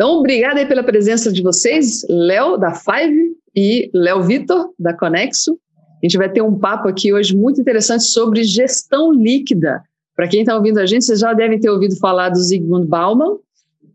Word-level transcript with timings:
Então, 0.00 0.12
obrigada 0.12 0.58
aí 0.58 0.64
pela 0.64 0.82
presença 0.82 1.30
de 1.30 1.42
vocês, 1.42 2.06
Léo, 2.08 2.56
da 2.56 2.72
Five, 2.72 3.36
e 3.54 3.90
Léo 3.92 4.22
Vitor, 4.22 4.70
da 4.78 4.94
Conexo. 4.94 5.58
A 6.02 6.06
gente 6.06 6.16
vai 6.16 6.32
ter 6.32 6.40
um 6.40 6.58
papo 6.58 6.88
aqui 6.88 7.12
hoje 7.12 7.36
muito 7.36 7.60
interessante 7.60 8.04
sobre 8.04 8.42
gestão 8.42 9.12
líquida. 9.12 9.82
Para 10.16 10.26
quem 10.26 10.40
está 10.40 10.56
ouvindo 10.56 10.78
a 10.78 10.86
gente, 10.86 11.04
vocês 11.04 11.18
já 11.18 11.34
devem 11.34 11.60
ter 11.60 11.68
ouvido 11.68 11.98
falar 11.98 12.30
do 12.30 12.38
Zygmunt 12.38 12.86
Bauman, 12.86 13.36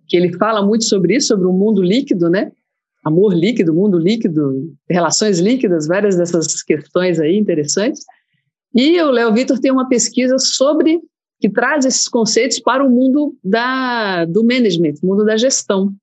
que 0.07 0.15
ele 0.15 0.31
fala 0.37 0.63
muito 0.63 0.83
sobre 0.83 1.15
isso, 1.15 1.29
sobre 1.29 1.47
o 1.47 1.51
mundo 1.51 1.81
líquido, 1.81 2.29
né? 2.29 2.51
Amor 3.03 3.33
líquido, 3.33 3.73
mundo 3.73 3.97
líquido, 3.97 4.75
relações 4.87 5.39
líquidas, 5.39 5.87
várias 5.87 6.15
dessas 6.15 6.61
questões 6.61 7.19
aí 7.19 7.35
interessantes. 7.35 8.03
E 8.75 9.01
o 9.01 9.09
Léo 9.09 9.33
Vitor 9.33 9.57
tem 9.57 9.71
uma 9.71 9.89
pesquisa 9.89 10.37
sobre 10.37 11.01
que 11.39 11.49
traz 11.49 11.85
esses 11.85 12.07
conceitos 12.07 12.59
para 12.59 12.85
o 12.85 12.89
mundo 12.89 13.35
da, 13.43 14.25
do 14.25 14.43
management, 14.43 14.95
mundo 15.03 15.25
da 15.25 15.37
gestão, 15.37 15.93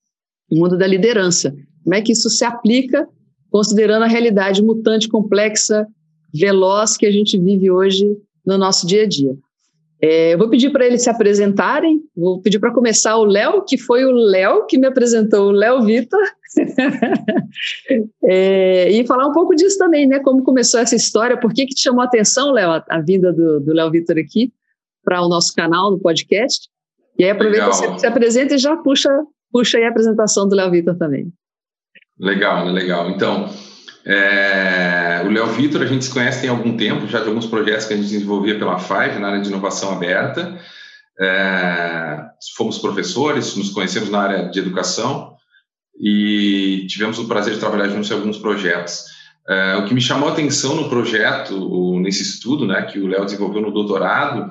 o 0.53 0.61
mundo 0.61 0.77
da 0.77 0.87
liderança. 0.87 1.55
Como 1.83 1.95
é 1.95 2.01
que 2.01 2.13
isso 2.13 2.29
se 2.31 2.45
aplica, 2.45 3.09
considerando 3.51 4.05
a 4.05 4.09
realidade 4.09 4.63
mutante, 4.63 5.09
complexa, 5.09 5.87
veloz 6.33 6.97
que 6.97 7.07
a 7.07 7.11
gente 7.11 7.39
vive 7.39 7.71
hoje 7.71 8.07
no 8.45 8.57
nosso 8.57 8.87
dia 8.87 9.03
a 9.03 9.07
dia. 9.07 9.35
É, 10.01 10.35
eu 10.35 10.39
vou 10.39 10.49
pedir 10.49 10.71
para 10.71 10.85
eles 10.85 11.03
se 11.03 11.11
apresentarem. 11.11 12.01
Vou 12.17 12.41
pedir 12.41 12.59
para 12.59 12.73
começar 12.73 13.17
o 13.17 13.25
Léo, 13.25 13.65
que 13.65 13.79
foi 13.79 14.05
o 14.05 14.11
Léo 14.11 14.67
que 14.67 14.77
me 14.77 14.87
apresentou, 14.87 15.49
o 15.49 15.53
Léo 15.53 15.83
Vitor. 15.83 16.21
é, 18.25 18.91
e 18.91 19.07
falar 19.07 19.29
um 19.29 19.33
pouco 19.33 19.55
disso 19.55 19.79
também, 19.79 20.07
né? 20.09 20.19
Como 20.19 20.43
começou 20.43 20.81
essa 20.81 20.97
história, 20.97 21.39
por 21.39 21.53
que, 21.53 21.67
que 21.67 21.75
te 21.75 21.83
chamou 21.83 22.03
a 22.03 22.07
atenção, 22.07 22.51
Léo, 22.51 22.71
a, 22.71 22.85
a 22.89 23.01
vinda 23.01 23.33
do 23.33 23.73
Léo 23.73 23.91
Vitor 23.91 24.19
aqui? 24.19 24.53
para 25.05 25.23
o 25.23 25.29
nosso 25.29 25.55
canal 25.55 25.91
no 25.91 25.99
podcast. 25.99 26.69
E 27.19 27.25
aí 27.25 27.31
aproveita 27.31 27.69
que 27.69 27.75
você 27.75 27.99
se 27.99 28.07
apresenta 28.07 28.55
e 28.55 28.59
já 28.59 28.77
puxa, 28.77 29.11
puxa 29.53 29.79
aí 29.79 29.85
a 29.85 29.91
apresentação 29.91 30.49
do 30.49 30.57
Léo 30.57 30.71
Vitor 30.71 30.97
também. 30.97 31.33
Legal, 32.19 32.67
legal. 32.67 33.11
Então, 33.11 33.51
é, 34.05 35.23
o 35.25 35.31
Léo 35.31 35.47
Vitor 35.49 35.83
a 35.83 35.87
gente 35.87 36.05
se 36.05 36.13
conhece 36.13 36.41
tem 36.41 36.51
algum 36.51 36.77
tempo, 36.77 37.07
já 37.07 37.21
de 37.21 37.29
alguns 37.29 37.47
projetos 37.47 37.87
que 37.87 37.95
a 37.95 37.97
gente 37.97 38.09
desenvolvia 38.09 38.59
pela 38.59 38.79
Five 38.79 39.19
na 39.19 39.29
área 39.29 39.41
de 39.41 39.49
inovação 39.49 39.93
aberta. 39.93 40.59
É, 41.21 42.25
fomos 42.57 42.79
professores, 42.79 43.55
nos 43.57 43.71
conhecemos 43.71 44.11
na 44.11 44.21
área 44.21 44.49
de 44.49 44.59
educação 44.59 45.37
e 46.01 46.87
tivemos 46.89 47.19
o 47.19 47.29
prazer 47.29 47.55
de 47.55 47.61
trabalhar 47.61 47.89
juntos 47.89 48.11
em 48.11 48.15
alguns 48.15 48.39
projetos. 48.39 49.05
É, 49.49 49.77
o 49.77 49.85
que 49.85 49.95
me 49.95 50.01
chamou 50.01 50.29
a 50.29 50.33
atenção 50.33 50.75
no 50.77 50.89
projeto, 50.89 51.99
nesse 52.01 52.23
estudo 52.23 52.67
né, 52.67 52.83
que 52.83 52.99
o 52.99 53.07
Léo 53.07 53.25
desenvolveu 53.25 53.61
no 53.61 53.73
doutorado, 53.73 54.51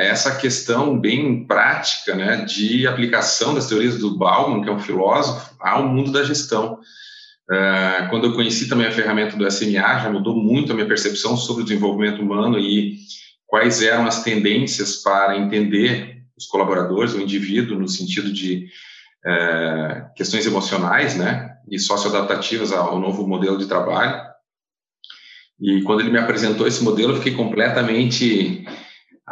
essa 0.00 0.36
questão 0.36 0.98
bem 0.98 1.46
prática 1.46 2.14
né, 2.14 2.44
de 2.44 2.86
aplicação 2.86 3.54
das 3.54 3.66
teorias 3.66 3.98
do 3.98 4.16
Bauman, 4.16 4.62
que 4.62 4.68
é 4.68 4.72
um 4.72 4.78
filósofo, 4.78 5.54
ao 5.60 5.86
mundo 5.86 6.10
da 6.10 6.24
gestão. 6.24 6.78
É, 7.50 8.06
quando 8.08 8.28
eu 8.28 8.32
conheci 8.32 8.68
também 8.68 8.86
a 8.86 8.92
ferramenta 8.92 9.36
do 9.36 9.50
SMA, 9.50 9.98
já 9.98 10.10
mudou 10.10 10.34
muito 10.34 10.72
a 10.72 10.74
minha 10.74 10.86
percepção 10.86 11.36
sobre 11.36 11.62
o 11.62 11.66
desenvolvimento 11.66 12.22
humano 12.22 12.58
e 12.58 12.96
quais 13.46 13.82
eram 13.82 14.06
as 14.06 14.22
tendências 14.22 14.96
para 14.96 15.36
entender 15.36 16.22
os 16.36 16.46
colaboradores, 16.46 17.12
o 17.12 17.20
indivíduo, 17.20 17.78
no 17.78 17.88
sentido 17.88 18.32
de 18.32 18.68
é, 19.24 20.06
questões 20.16 20.46
emocionais 20.46 21.16
né, 21.16 21.54
e 21.70 21.78
socioadaptativas 21.78 22.72
ao 22.72 22.98
novo 22.98 23.26
modelo 23.26 23.58
de 23.58 23.66
trabalho. 23.66 24.18
E 25.60 25.82
quando 25.82 26.00
ele 26.00 26.10
me 26.10 26.18
apresentou 26.18 26.66
esse 26.66 26.82
modelo, 26.82 27.12
eu 27.12 27.16
fiquei 27.18 27.34
completamente 27.34 28.64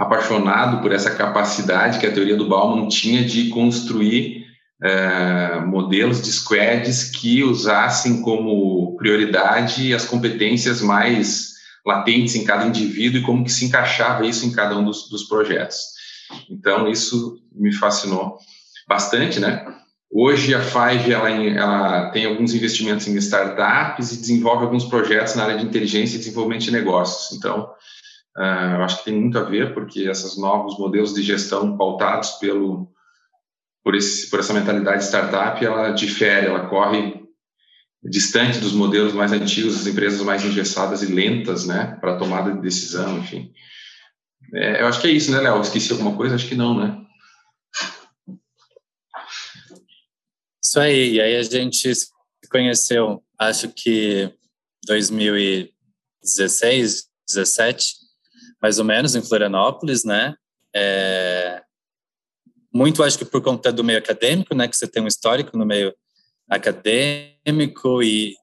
apaixonado 0.00 0.80
por 0.80 0.92
essa 0.92 1.14
capacidade 1.14 1.98
que 1.98 2.06
a 2.06 2.10
teoria 2.10 2.34
do 2.34 2.48
Bauman 2.48 2.88
tinha 2.88 3.22
de 3.22 3.50
construir 3.50 4.46
é, 4.82 5.60
modelos 5.60 6.22
de 6.22 6.32
squads 6.32 7.10
que 7.10 7.44
usassem 7.44 8.22
como 8.22 8.96
prioridade 8.96 9.92
as 9.92 10.06
competências 10.06 10.80
mais 10.80 11.50
latentes 11.84 12.34
em 12.34 12.44
cada 12.44 12.64
indivíduo 12.64 13.20
e 13.20 13.24
como 13.24 13.44
que 13.44 13.52
se 13.52 13.66
encaixava 13.66 14.24
isso 14.24 14.46
em 14.46 14.52
cada 14.52 14.74
um 14.74 14.82
dos, 14.82 15.06
dos 15.10 15.24
projetos. 15.24 15.76
Então, 16.48 16.88
isso 16.88 17.38
me 17.54 17.70
fascinou 17.70 18.38
bastante, 18.88 19.38
né? 19.38 19.66
Hoje 20.10 20.54
a 20.54 20.62
Five 20.62 21.12
ela, 21.12 21.30
ela, 21.30 22.10
tem 22.10 22.24
alguns 22.24 22.54
investimentos 22.54 23.06
em 23.06 23.14
startups 23.16 24.12
e 24.12 24.16
desenvolve 24.16 24.64
alguns 24.64 24.86
projetos 24.86 25.34
na 25.34 25.44
área 25.44 25.58
de 25.58 25.64
inteligência 25.64 26.16
e 26.16 26.18
desenvolvimento 26.18 26.62
de 26.62 26.70
negócios. 26.70 27.36
Então, 27.36 27.68
Uh, 28.40 28.76
eu 28.76 28.84
acho 28.84 28.98
que 28.98 29.04
tem 29.04 29.20
muito 29.20 29.38
a 29.38 29.42
ver, 29.42 29.74
porque 29.74 30.08
esses 30.08 30.38
novos 30.38 30.78
modelos 30.78 31.12
de 31.12 31.22
gestão 31.22 31.76
pautados 31.76 32.30
pelo, 32.32 32.90
por, 33.84 33.94
esse, 33.94 34.30
por 34.30 34.40
essa 34.40 34.54
mentalidade 34.54 35.04
startup, 35.04 35.62
ela 35.62 35.90
difere, 35.90 36.46
ela 36.46 36.66
corre 36.66 37.22
distante 38.02 38.58
dos 38.58 38.72
modelos 38.72 39.12
mais 39.12 39.30
antigos, 39.30 39.76
das 39.76 39.86
empresas 39.86 40.22
mais 40.22 40.42
engessadas 40.42 41.02
e 41.02 41.12
lentas, 41.12 41.66
né, 41.66 41.98
para 42.00 42.16
tomada 42.16 42.50
de 42.50 42.62
decisão, 42.62 43.18
enfim. 43.18 43.52
É, 44.54 44.80
eu 44.80 44.86
acho 44.86 45.02
que 45.02 45.08
é 45.08 45.10
isso, 45.10 45.30
né, 45.30 45.38
Léo? 45.38 45.60
Esqueci 45.60 45.92
alguma 45.92 46.16
coisa? 46.16 46.34
Acho 46.34 46.48
que 46.48 46.54
não, 46.54 46.74
né? 46.74 46.98
Isso 50.64 50.80
aí, 50.80 51.16
e 51.16 51.20
aí 51.20 51.36
a 51.36 51.42
gente 51.42 51.94
se 51.94 52.08
conheceu, 52.50 53.22
acho 53.38 53.68
que 53.68 54.32
2016, 54.86 57.06
17, 57.28 57.99
mais 58.60 58.78
ou 58.78 58.84
menos, 58.84 59.14
em 59.14 59.22
Florianópolis, 59.22 60.04
né? 60.04 60.34
É, 60.74 61.62
muito, 62.72 63.02
acho 63.02 63.18
que 63.18 63.24
por 63.24 63.42
conta 63.42 63.72
do 63.72 63.82
meio 63.82 63.98
acadêmico, 63.98 64.54
né? 64.54 64.68
Que 64.68 64.76
você 64.76 64.86
tem 64.86 65.02
um 65.02 65.08
histórico 65.08 65.56
no 65.56 65.66
meio 65.66 65.94
acadêmico 66.48 68.02
e 68.02 68.34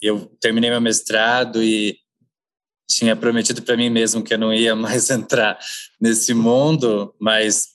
eu 0.00 0.26
terminei 0.40 0.70
meu 0.70 0.80
mestrado 0.80 1.62
e 1.62 1.96
tinha 2.88 3.14
prometido 3.14 3.62
para 3.62 3.76
mim 3.76 3.88
mesmo 3.90 4.22
que 4.22 4.34
eu 4.34 4.38
não 4.38 4.52
ia 4.52 4.74
mais 4.74 5.08
entrar 5.10 5.58
nesse 6.00 6.34
mundo, 6.34 7.14
mas 7.20 7.68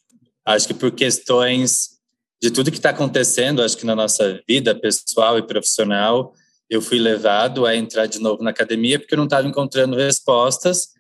acho 0.46 0.68
que 0.68 0.74
por 0.74 0.92
questões 0.92 1.96
de 2.42 2.52
tudo 2.52 2.70
que 2.70 2.78
está 2.78 2.90
acontecendo, 2.90 3.64
acho 3.64 3.78
que 3.78 3.86
na 3.86 3.96
nossa 3.96 4.42
vida 4.48 4.76
pessoal 4.76 5.38
e 5.38 5.48
profissional, 5.48 6.34
eu 6.70 6.82
fui 6.82 7.00
levado 7.00 7.66
a 7.66 7.76
entrar 7.76 8.08
de 8.08 8.20
novo 8.20 8.44
na 8.44 8.50
academia 8.50 9.00
porque 9.00 9.14
eu 9.14 9.18
não 9.18 9.26
estava 9.26 9.48
encontrando 9.48 9.96
respostas 9.96 10.95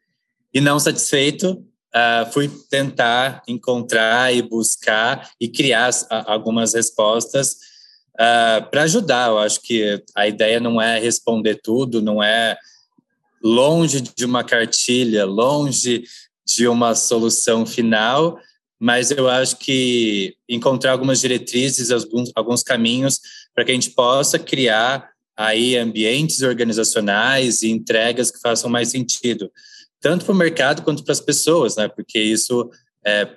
e 0.55 0.61
não 0.61 0.79
satisfeito, 0.79 1.51
uh, 1.93 2.31
fui 2.31 2.49
tentar 2.69 3.43
encontrar 3.45 4.33
e 4.33 4.41
buscar 4.41 5.29
e 5.37 5.49
criar 5.49 5.89
algumas 6.09 6.73
respostas 6.73 7.57
uh, 8.13 8.65
para 8.71 8.83
ajudar. 8.83 9.31
Eu 9.31 9.39
acho 9.39 9.59
que 9.59 10.01
a 10.15 10.25
ideia 10.29 10.61
não 10.61 10.81
é 10.81 10.97
responder 10.97 11.59
tudo, 11.61 12.01
não 12.01 12.23
é 12.23 12.57
longe 13.43 13.99
de 13.99 14.23
uma 14.23 14.45
cartilha, 14.45 15.25
longe 15.25 16.05
de 16.47 16.69
uma 16.69 16.95
solução 16.95 17.65
final, 17.65 18.39
mas 18.79 19.11
eu 19.11 19.27
acho 19.27 19.57
que 19.57 20.37
encontrar 20.47 20.93
algumas 20.93 21.19
diretrizes, 21.19 21.91
alguns, 21.91 22.31
alguns 22.33 22.63
caminhos 22.63 23.19
para 23.53 23.65
que 23.65 23.71
a 23.71 23.73
gente 23.73 23.89
possa 23.89 24.39
criar 24.39 25.09
aí 25.35 25.75
ambientes 25.75 26.43
organizacionais 26.43 27.61
e 27.61 27.69
entregas 27.69 28.31
que 28.31 28.39
façam 28.39 28.69
mais 28.69 28.87
sentido 28.87 29.51
tanto 30.05 30.23
para 30.23 30.33
o 30.35 30.37
mercado 30.37 30.83
quanto 30.83 31.03
para 31.03 31.13
as 31.13 31.19
pessoas, 31.19 31.77
né? 31.77 31.87
Porque 31.87 32.19
isso, 32.19 32.69
é, 33.03 33.27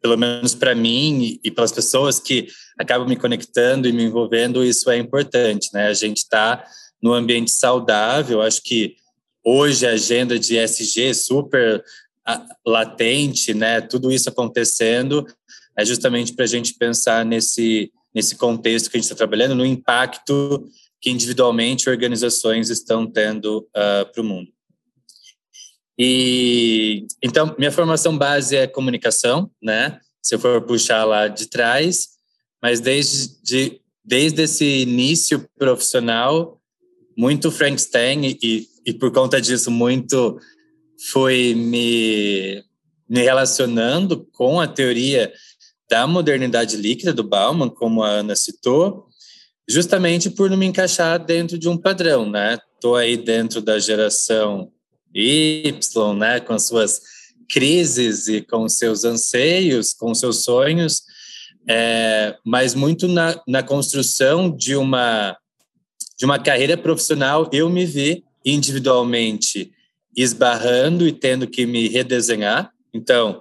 pelo 0.00 0.16
menos 0.16 0.54
para 0.54 0.74
mim 0.74 1.38
e 1.44 1.50
para 1.50 1.64
as 1.64 1.70
pessoas 1.70 2.18
que 2.18 2.48
acabam 2.78 3.06
me 3.06 3.14
conectando 3.14 3.86
e 3.86 3.92
me 3.92 4.04
envolvendo, 4.04 4.64
isso 4.64 4.90
é 4.90 4.96
importante, 4.96 5.68
né? 5.74 5.88
A 5.88 5.92
gente 5.92 6.16
está 6.16 6.64
no 7.02 7.12
ambiente 7.12 7.50
saudável. 7.50 8.40
Acho 8.40 8.62
que 8.62 8.96
hoje 9.44 9.86
a 9.86 9.90
agenda 9.90 10.38
de 10.38 10.56
SG 10.56 11.08
é 11.10 11.12
super 11.12 11.84
latente, 12.66 13.52
né? 13.52 13.82
Tudo 13.82 14.10
isso 14.10 14.30
acontecendo 14.30 15.26
é 15.76 15.84
justamente 15.84 16.32
para 16.32 16.46
a 16.46 16.48
gente 16.48 16.72
pensar 16.72 17.22
nesse 17.22 17.92
nesse 18.14 18.34
contexto 18.36 18.88
que 18.88 18.96
a 18.96 18.98
gente 18.98 19.10
está 19.10 19.16
trabalhando, 19.16 19.56
no 19.56 19.66
impacto 19.66 20.64
que 21.02 21.10
individualmente 21.10 21.90
organizações 21.90 22.70
estão 22.70 23.06
tendo 23.06 23.58
uh, 23.58 23.68
ah, 23.74 24.08
para 24.10 24.22
o 24.22 24.24
mundo. 24.24 24.53
E 25.98 27.06
então 27.22 27.54
minha 27.58 27.70
formação 27.70 28.16
base 28.16 28.56
é 28.56 28.66
comunicação, 28.66 29.50
né? 29.62 30.00
Se 30.22 30.34
eu 30.34 30.38
for 30.38 30.60
puxar 30.62 31.04
lá 31.04 31.28
de 31.28 31.46
trás, 31.46 32.08
mas 32.62 32.80
desde 32.80 33.40
de, 33.42 33.80
desde 34.04 34.42
esse 34.42 34.82
início 34.82 35.48
profissional, 35.56 36.60
muito 37.16 37.50
Frankenstein 37.50 38.36
e, 38.42 38.66
e 38.84 38.92
por 38.92 39.12
conta 39.12 39.40
disso 39.40 39.70
muito 39.70 40.38
foi 41.10 41.54
me 41.54 42.64
me 43.08 43.20
relacionando 43.22 44.26
com 44.32 44.60
a 44.60 44.66
teoria 44.66 45.32
da 45.88 46.06
modernidade 46.06 46.76
líquida 46.76 47.12
do 47.12 47.22
Bauman, 47.22 47.68
como 47.68 48.02
a 48.02 48.08
Ana 48.08 48.34
citou, 48.34 49.06
justamente 49.68 50.30
por 50.30 50.50
não 50.50 50.56
me 50.56 50.66
encaixar 50.66 51.22
dentro 51.22 51.58
de 51.58 51.68
um 51.68 51.76
padrão, 51.76 52.28
né? 52.28 52.58
Tô 52.80 52.96
aí 52.96 53.16
dentro 53.16 53.60
da 53.60 53.78
geração 53.78 54.72
Y, 55.14 56.14
né, 56.16 56.40
com 56.40 56.58
suas 56.58 57.00
crises 57.48 58.26
e 58.26 58.42
com 58.42 58.68
seus 58.68 59.04
anseios, 59.04 59.92
com 59.92 60.14
seus 60.14 60.42
sonhos, 60.42 61.02
é, 61.68 62.36
mas 62.44 62.74
muito 62.74 63.06
na, 63.06 63.40
na 63.46 63.62
construção 63.62 64.50
de 64.50 64.74
uma 64.76 65.36
de 66.16 66.24
uma 66.24 66.38
carreira 66.38 66.76
profissional, 66.76 67.50
eu 67.52 67.68
me 67.68 67.84
vi 67.84 68.24
individualmente 68.44 69.72
esbarrando 70.16 71.06
e 71.08 71.12
tendo 71.12 71.46
que 71.46 71.66
me 71.66 71.88
redesenhar. 71.88 72.70
Então, 72.92 73.40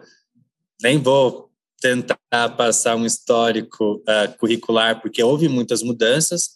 nem 0.81 0.97
vou 0.97 1.51
tentar 1.79 2.17
passar 2.57 2.95
um 2.95 3.05
histórico 3.05 3.95
uh, 3.97 4.37
curricular, 4.39 5.01
porque 5.01 5.21
houve 5.21 5.47
muitas 5.47 5.83
mudanças, 5.83 6.51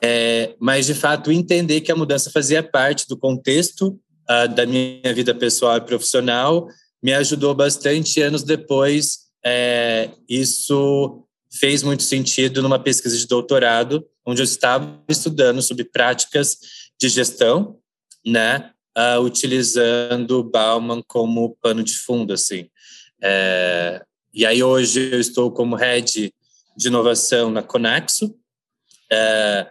é, 0.00 0.54
mas 0.60 0.86
de 0.86 0.94
fato 0.94 1.32
entender 1.32 1.80
que 1.80 1.90
a 1.90 1.96
mudança 1.96 2.30
fazia 2.30 2.62
parte 2.62 3.08
do 3.08 3.16
contexto 3.16 3.98
uh, 4.28 4.54
da 4.54 4.66
minha 4.66 5.12
vida 5.14 5.34
pessoal 5.34 5.76
e 5.76 5.80
profissional 5.80 6.68
me 7.02 7.12
ajudou 7.14 7.54
bastante. 7.54 8.22
Anos 8.22 8.42
depois, 8.42 9.22
é, 9.44 10.10
isso 10.28 11.24
fez 11.52 11.82
muito 11.82 12.02
sentido 12.02 12.62
numa 12.62 12.78
pesquisa 12.78 13.16
de 13.16 13.26
doutorado, 13.26 14.06
onde 14.24 14.40
eu 14.40 14.44
estava 14.44 15.02
estudando 15.08 15.60
sobre 15.60 15.84
práticas 15.84 16.56
de 16.98 17.08
gestão, 17.08 17.78
né, 18.24 18.70
uh, 18.96 19.20
utilizando 19.20 20.44
Bauman 20.44 21.02
como 21.06 21.56
pano 21.60 21.82
de 21.82 21.98
fundo, 21.98 22.32
assim. 22.32 22.68
É, 23.20 24.02
e 24.32 24.46
aí 24.46 24.62
hoje 24.62 25.12
eu 25.12 25.20
estou 25.20 25.50
como 25.50 25.76
head 25.76 26.32
de 26.76 26.88
inovação 26.88 27.50
na 27.50 27.62
Conexo. 27.62 28.34
É, 29.10 29.66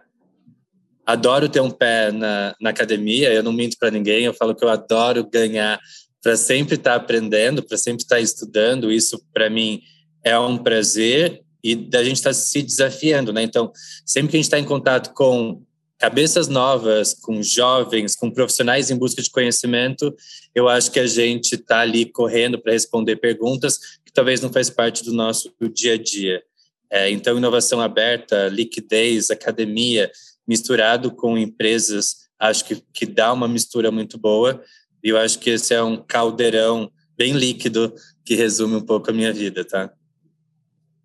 adoro 1.12 1.50
ter 1.50 1.60
um 1.60 1.70
pé 1.70 2.12
na, 2.12 2.56
na 2.60 2.70
academia, 2.70 3.32
eu 3.32 3.44
não 3.44 3.54
minto 3.54 3.78
para 3.78 3.92
ninguém, 3.92 4.24
eu 4.26 4.34
falo 4.34 4.56
que 4.56 4.64
eu 4.64 4.70
adoro 4.70 5.28
ganhar 5.30 5.80
para 6.22 6.38
sempre 6.38 6.76
estar 6.76 6.92
tá 6.92 6.96
aprendendo, 6.96 7.64
para 7.64 7.78
sempre 7.78 8.04
estar 8.04 8.16
tá 8.16 8.22
estudando. 8.22 8.92
Isso 8.92 9.22
para 9.34 9.50
mim 9.50 9.82
é 10.24 10.38
um 10.38 10.58
prazer 10.58 11.42
e 11.64 11.76
da 11.76 12.04
gente 12.04 12.18
estar 12.18 12.30
tá 12.30 12.34
se 12.34 12.62
desafiando, 12.62 13.34
né? 13.34 13.44
Então, 13.44 13.72
sempre 14.06 14.32
que 14.32 14.38
a 14.38 14.40
gente 14.40 14.46
está 14.46 14.60
em 14.60 14.66
contato 14.66 15.14
com 15.14 15.64
cabeças 15.98 16.48
novas, 16.48 17.14
com 17.14 17.44
jovens, 17.44 18.16
com 18.16 18.32
profissionais 18.32 18.90
em 18.90 18.98
busca 18.98 19.22
de 19.22 19.30
conhecimento, 19.30 20.16
eu 20.56 20.68
acho 20.68 20.92
que 20.92 21.00
a 21.00 21.06
gente 21.06 21.54
está 21.54 21.82
ali 21.82 22.06
correndo 22.06 22.60
para 22.60 22.74
responder 22.74 23.18
perguntas 23.18 23.78
que 24.04 24.12
talvez 24.12 24.42
não 24.42 24.52
faz 24.52 24.70
parte 24.70 25.04
do 25.04 25.14
nosso 25.14 25.54
dia 25.74 25.94
a 25.94 25.98
dia. 25.98 26.42
É, 26.90 27.10
então, 27.10 27.38
inovação 27.38 27.80
aberta, 27.80 28.50
liquidez, 28.50 29.30
academia, 29.30 30.12
misturado 30.48 31.12
com 31.12 31.38
empresas, 31.38 32.30
acho 32.40 32.66
que, 32.66 32.84
que 32.94 33.06
dá 33.06 33.32
uma 33.32 33.48
mistura 33.48 33.92
muito 33.92 34.18
boa. 34.18 34.62
E 35.04 35.10
eu 35.10 35.18
acho 35.18 35.40
que 35.40 35.50
esse 35.52 35.74
é 35.74 35.82
um 35.82 35.98
caldeirão 35.98 36.92
bem 37.18 37.34
líquido 37.34 37.94
que 38.26 38.36
resume 38.36 38.76
um 38.76 38.86
pouco 38.86 39.10
a 39.10 39.14
minha 39.14 39.32
vida, 39.32 39.64
tá? 39.66 39.92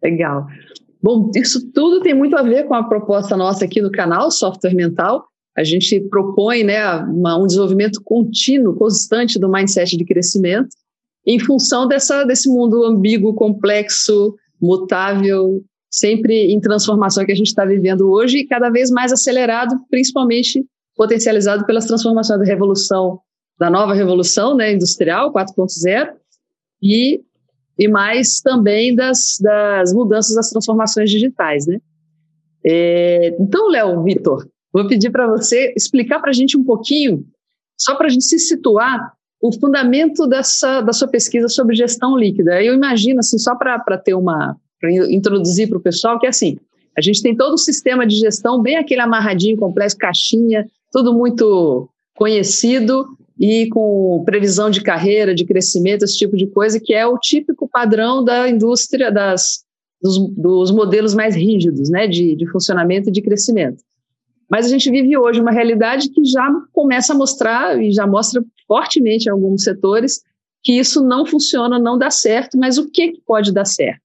Legal. 0.02 0.46
Bom, 1.02 1.30
isso 1.34 1.70
tudo 1.72 2.00
tem 2.00 2.14
muito 2.14 2.36
a 2.36 2.42
ver 2.42 2.64
com 2.64 2.74
a 2.74 2.82
proposta 2.82 3.36
nossa 3.36 3.64
aqui 3.64 3.80
no 3.80 3.90
canal, 3.90 4.30
Software 4.30 4.74
Mental. 4.74 5.24
A 5.56 5.64
gente 5.64 6.00
propõe 6.00 6.64
né, 6.64 6.96
uma, 6.96 7.38
um 7.38 7.46
desenvolvimento 7.46 8.02
contínuo, 8.02 8.74
constante 8.74 9.38
do 9.38 9.48
mindset 9.48 9.96
de 9.96 10.04
crescimento, 10.04 10.68
em 11.26 11.38
função 11.38 11.88
dessa, 11.88 12.24
desse 12.24 12.48
mundo 12.48 12.84
ambíguo, 12.84 13.34
complexo, 13.34 14.34
mutável, 14.60 15.62
sempre 15.96 16.52
em 16.52 16.60
transformação 16.60 17.24
que 17.24 17.32
a 17.32 17.34
gente 17.34 17.46
está 17.46 17.64
vivendo 17.64 18.10
hoje 18.10 18.38
e 18.38 18.46
cada 18.46 18.68
vez 18.68 18.90
mais 18.90 19.12
acelerado, 19.12 19.74
principalmente 19.88 20.62
potencializado 20.94 21.64
pelas 21.64 21.86
transformações 21.86 22.38
da 22.38 22.44
revolução, 22.44 23.20
da 23.58 23.70
nova 23.70 23.94
revolução 23.94 24.54
né, 24.54 24.72
industrial 24.74 25.32
4.0 25.32 26.12
e 26.82 27.22
e 27.78 27.88
mais 27.88 28.40
também 28.40 28.94
das, 28.94 29.36
das 29.38 29.92
mudanças, 29.92 30.34
das 30.34 30.48
transformações 30.48 31.10
digitais, 31.10 31.66
né? 31.66 31.78
É, 32.64 33.36
então, 33.38 33.68
Léo, 33.68 34.02
Vitor, 34.02 34.48
vou 34.72 34.88
pedir 34.88 35.10
para 35.10 35.26
você 35.28 35.74
explicar 35.76 36.20
para 36.20 36.30
a 36.30 36.32
gente 36.32 36.56
um 36.56 36.64
pouquinho, 36.64 37.26
só 37.78 37.94
para 37.94 38.06
a 38.06 38.08
gente 38.08 38.24
se 38.24 38.38
situar, 38.38 39.12
o 39.42 39.52
fundamento 39.52 40.26
dessa, 40.26 40.80
da 40.80 40.94
sua 40.94 41.06
pesquisa 41.06 41.50
sobre 41.50 41.76
gestão 41.76 42.16
líquida. 42.16 42.62
Eu 42.62 42.72
imagino, 42.72 43.20
assim, 43.20 43.36
só 43.36 43.54
para 43.54 43.98
ter 43.98 44.14
uma, 44.14 44.56
para 44.80 44.92
introduzir 44.92 45.68
para 45.68 45.78
o 45.78 45.82
pessoal, 45.82 46.18
que 46.18 46.26
é 46.26 46.28
assim, 46.28 46.58
a 46.96 47.00
gente 47.00 47.22
tem 47.22 47.36
todo 47.36 47.54
o 47.54 47.58
sistema 47.58 48.06
de 48.06 48.16
gestão, 48.16 48.60
bem 48.60 48.76
aquele 48.76 49.00
amarradinho, 49.00 49.56
complexo, 49.56 49.98
caixinha, 49.98 50.66
tudo 50.90 51.12
muito 51.12 51.88
conhecido, 52.14 53.06
e 53.38 53.68
com 53.68 54.22
previsão 54.24 54.70
de 54.70 54.80
carreira, 54.80 55.34
de 55.34 55.44
crescimento, 55.44 56.04
esse 56.04 56.16
tipo 56.16 56.36
de 56.36 56.46
coisa, 56.46 56.80
que 56.80 56.94
é 56.94 57.06
o 57.06 57.18
típico 57.18 57.68
padrão 57.68 58.24
da 58.24 58.48
indústria 58.48 59.12
das, 59.12 59.64
dos, 60.00 60.18
dos 60.30 60.70
modelos 60.70 61.14
mais 61.14 61.34
rígidos 61.34 61.90
né, 61.90 62.06
de, 62.06 62.34
de 62.34 62.46
funcionamento 62.46 63.10
e 63.10 63.12
de 63.12 63.20
crescimento. 63.20 63.82
Mas 64.50 64.64
a 64.64 64.68
gente 64.68 64.90
vive 64.90 65.18
hoje 65.18 65.40
uma 65.40 65.50
realidade 65.50 66.08
que 66.08 66.24
já 66.24 66.48
começa 66.72 67.12
a 67.12 67.16
mostrar, 67.16 67.82
e 67.82 67.92
já 67.92 68.06
mostra 68.06 68.42
fortemente 68.66 69.26
em 69.26 69.32
alguns 69.32 69.64
setores, 69.64 70.22
que 70.62 70.72
isso 70.72 71.04
não 71.04 71.26
funciona, 71.26 71.78
não 71.78 71.98
dá 71.98 72.10
certo, 72.10 72.56
mas 72.56 72.78
o 72.78 72.90
que, 72.90 73.12
que 73.12 73.20
pode 73.20 73.52
dar 73.52 73.66
certo? 73.66 74.00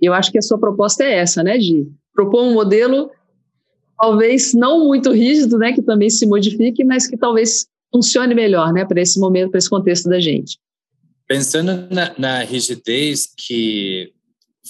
Eu 0.00 0.12
acho 0.12 0.30
que 0.30 0.38
a 0.38 0.42
sua 0.42 0.58
proposta 0.58 1.04
é 1.04 1.18
essa, 1.18 1.42
né, 1.42 1.58
de 1.58 1.86
propor 2.14 2.42
um 2.42 2.52
modelo 2.52 3.10
talvez 3.98 4.52
não 4.52 4.86
muito 4.86 5.10
rígido, 5.10 5.58
né, 5.58 5.72
que 5.72 5.82
também 5.82 6.10
se 6.10 6.26
modifique, 6.26 6.84
mas 6.84 7.06
que 7.06 7.16
talvez 7.16 7.66
funcione 7.90 8.34
melhor, 8.34 8.72
né, 8.72 8.84
para 8.84 9.00
esse 9.00 9.18
momento, 9.18 9.50
para 9.50 9.58
esse 9.58 9.70
contexto 9.70 10.08
da 10.08 10.20
gente. 10.20 10.58
Pensando 11.26 11.88
na, 11.90 12.14
na 12.18 12.42
rigidez 12.42 13.28
que 13.36 14.12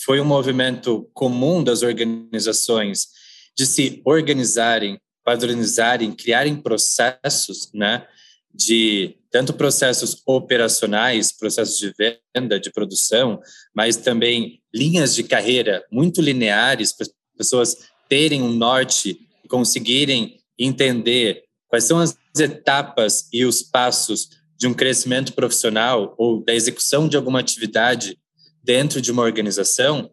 foi 0.04 0.20
um 0.20 0.24
movimento 0.24 1.08
comum 1.12 1.62
das 1.62 1.82
organizações 1.82 3.08
de 3.56 3.66
se 3.66 4.00
organizarem, 4.04 4.98
padronizarem, 5.24 6.12
criarem 6.12 6.56
processos, 6.56 7.70
né, 7.74 8.06
de 8.54 9.16
tanto 9.30 9.52
processos 9.52 10.22
operacionais, 10.24 11.30
processos 11.30 11.78
de 11.78 11.92
venda, 11.98 12.58
de 12.58 12.70
produção, 12.70 13.40
mas 13.74 13.96
também 13.96 14.62
linhas 14.76 15.14
de 15.14 15.24
carreira 15.24 15.84
muito 15.90 16.20
lineares 16.20 16.94
para 16.94 17.06
as 17.06 17.12
pessoas 17.36 17.76
terem 18.08 18.42
um 18.42 18.52
norte 18.52 19.18
e 19.42 19.48
conseguirem 19.48 20.38
entender 20.58 21.44
quais 21.68 21.84
são 21.84 21.98
as 21.98 22.16
etapas 22.38 23.28
e 23.32 23.44
os 23.44 23.62
passos 23.62 24.28
de 24.58 24.66
um 24.66 24.74
crescimento 24.74 25.32
profissional 25.32 26.14
ou 26.18 26.44
da 26.44 26.54
execução 26.54 27.08
de 27.08 27.16
alguma 27.16 27.40
atividade 27.40 28.18
dentro 28.62 29.00
de 29.00 29.10
uma 29.10 29.22
organização, 29.22 30.10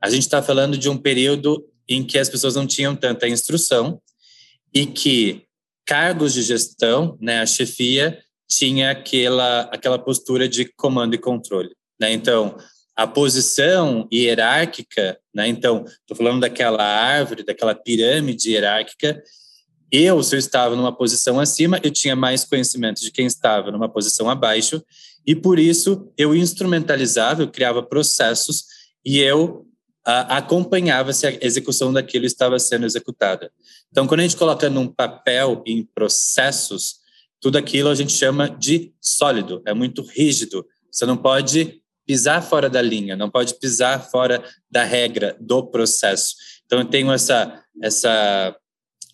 a 0.00 0.10
gente 0.10 0.22
está 0.22 0.42
falando 0.42 0.76
de 0.76 0.88
um 0.88 0.96
período 0.96 1.64
em 1.88 2.04
que 2.04 2.18
as 2.18 2.28
pessoas 2.28 2.54
não 2.54 2.66
tinham 2.66 2.94
tanta 2.94 3.28
instrução 3.28 4.00
e 4.72 4.86
que 4.86 5.42
cargos 5.86 6.34
de 6.34 6.42
gestão, 6.42 7.16
né, 7.20 7.40
a 7.40 7.46
chefia 7.46 8.18
tinha 8.48 8.90
aquela 8.90 9.62
aquela 9.62 9.98
postura 9.98 10.48
de 10.48 10.66
comando 10.76 11.14
e 11.14 11.18
controle, 11.18 11.70
né? 11.98 12.12
Então, 12.12 12.56
a 12.96 13.06
posição 13.06 14.08
hierárquica, 14.12 15.18
né? 15.34 15.48
Então, 15.48 15.84
estou 15.84 16.16
falando 16.16 16.40
daquela 16.40 16.84
árvore, 16.84 17.42
daquela 17.42 17.74
pirâmide 17.74 18.50
hierárquica 18.50 19.22
eu, 19.96 20.20
se 20.24 20.34
eu 20.34 20.38
estava 20.40 20.74
numa 20.74 20.90
posição 20.90 21.38
acima, 21.38 21.78
eu 21.84 21.90
tinha 21.90 22.16
mais 22.16 22.44
conhecimento 22.44 23.00
de 23.00 23.12
quem 23.12 23.26
estava 23.26 23.70
numa 23.70 23.88
posição 23.88 24.28
abaixo, 24.28 24.82
e 25.24 25.36
por 25.36 25.56
isso 25.56 26.12
eu 26.18 26.34
instrumentalizava, 26.34 27.42
eu 27.42 27.48
criava 27.48 27.80
processos 27.80 28.64
e 29.04 29.20
eu 29.20 29.64
a, 30.04 30.38
acompanhava 30.38 31.12
se 31.12 31.28
a 31.28 31.38
execução 31.40 31.92
daquilo 31.92 32.26
estava 32.26 32.58
sendo 32.58 32.84
executada. 32.84 33.52
Então, 33.92 34.04
quando 34.08 34.18
a 34.18 34.22
gente 34.24 34.36
coloca 34.36 34.68
num 34.68 34.88
papel 34.88 35.62
em 35.64 35.84
processos, 35.94 36.96
tudo 37.40 37.56
aquilo 37.56 37.88
a 37.88 37.94
gente 37.94 38.12
chama 38.12 38.48
de 38.48 38.92
sólido, 39.00 39.62
é 39.64 39.72
muito 39.72 40.02
rígido. 40.02 40.66
Você 40.90 41.06
não 41.06 41.16
pode 41.16 41.80
pisar 42.06 42.42
fora 42.42 42.68
da 42.68 42.82
linha, 42.82 43.16
não 43.16 43.30
pode 43.30 43.54
pisar 43.58 44.10
fora 44.10 44.42
da 44.70 44.84
regra 44.84 45.36
do 45.40 45.66
processo. 45.66 46.34
Então, 46.66 46.80
eu 46.80 46.84
tenho 46.84 47.12
essa, 47.12 47.62
essa 47.82 48.54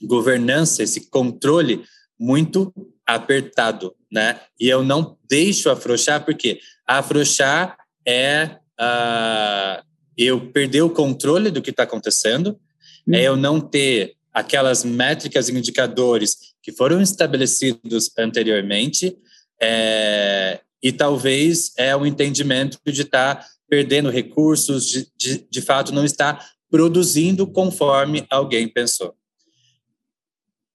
governança, 0.02 0.82
esse 0.82 1.09
controle 1.11 1.85
muito 2.18 2.73
apertado, 3.06 3.94
né? 4.11 4.40
E 4.59 4.68
eu 4.68 4.82
não 4.82 5.18
deixo 5.28 5.70
afrouxar, 5.70 6.25
porque 6.25 6.61
afrouxar 6.87 7.76
é 8.06 8.56
uh, 8.80 9.82
eu 10.16 10.50
perder 10.52 10.82
o 10.82 10.90
controle 10.90 11.50
do 11.50 11.62
que 11.62 11.70
está 11.70 11.85
acontecendo, 11.85 12.59
hum. 13.06 13.14
é 13.14 13.23
eu 13.23 13.37
não 13.37 13.61
ter 13.61 14.14
aquelas 14.32 14.85
métricas 14.85 15.49
e 15.49 15.52
indicadores 15.52 16.54
que 16.62 16.73
foram 16.73 17.00
estabelecidos 17.00 18.11
anteriormente, 18.18 19.16
é, 19.61 20.61
e 20.83 20.93
talvez 20.93 21.73
é 21.77 21.95
o 21.95 22.07
entendimento 22.07 22.79
de 22.87 23.03
estar 23.03 23.37
tá 23.37 23.47
perdendo 23.69 24.11
recursos, 24.11 24.87
de, 24.87 25.09
de, 25.17 25.47
de 25.49 25.61
fato 25.63 25.93
não 25.93 26.05
estar 26.05 26.45
produzindo 26.71 27.47
conforme 27.47 28.27
alguém 28.31 28.69
pensou. 28.69 29.15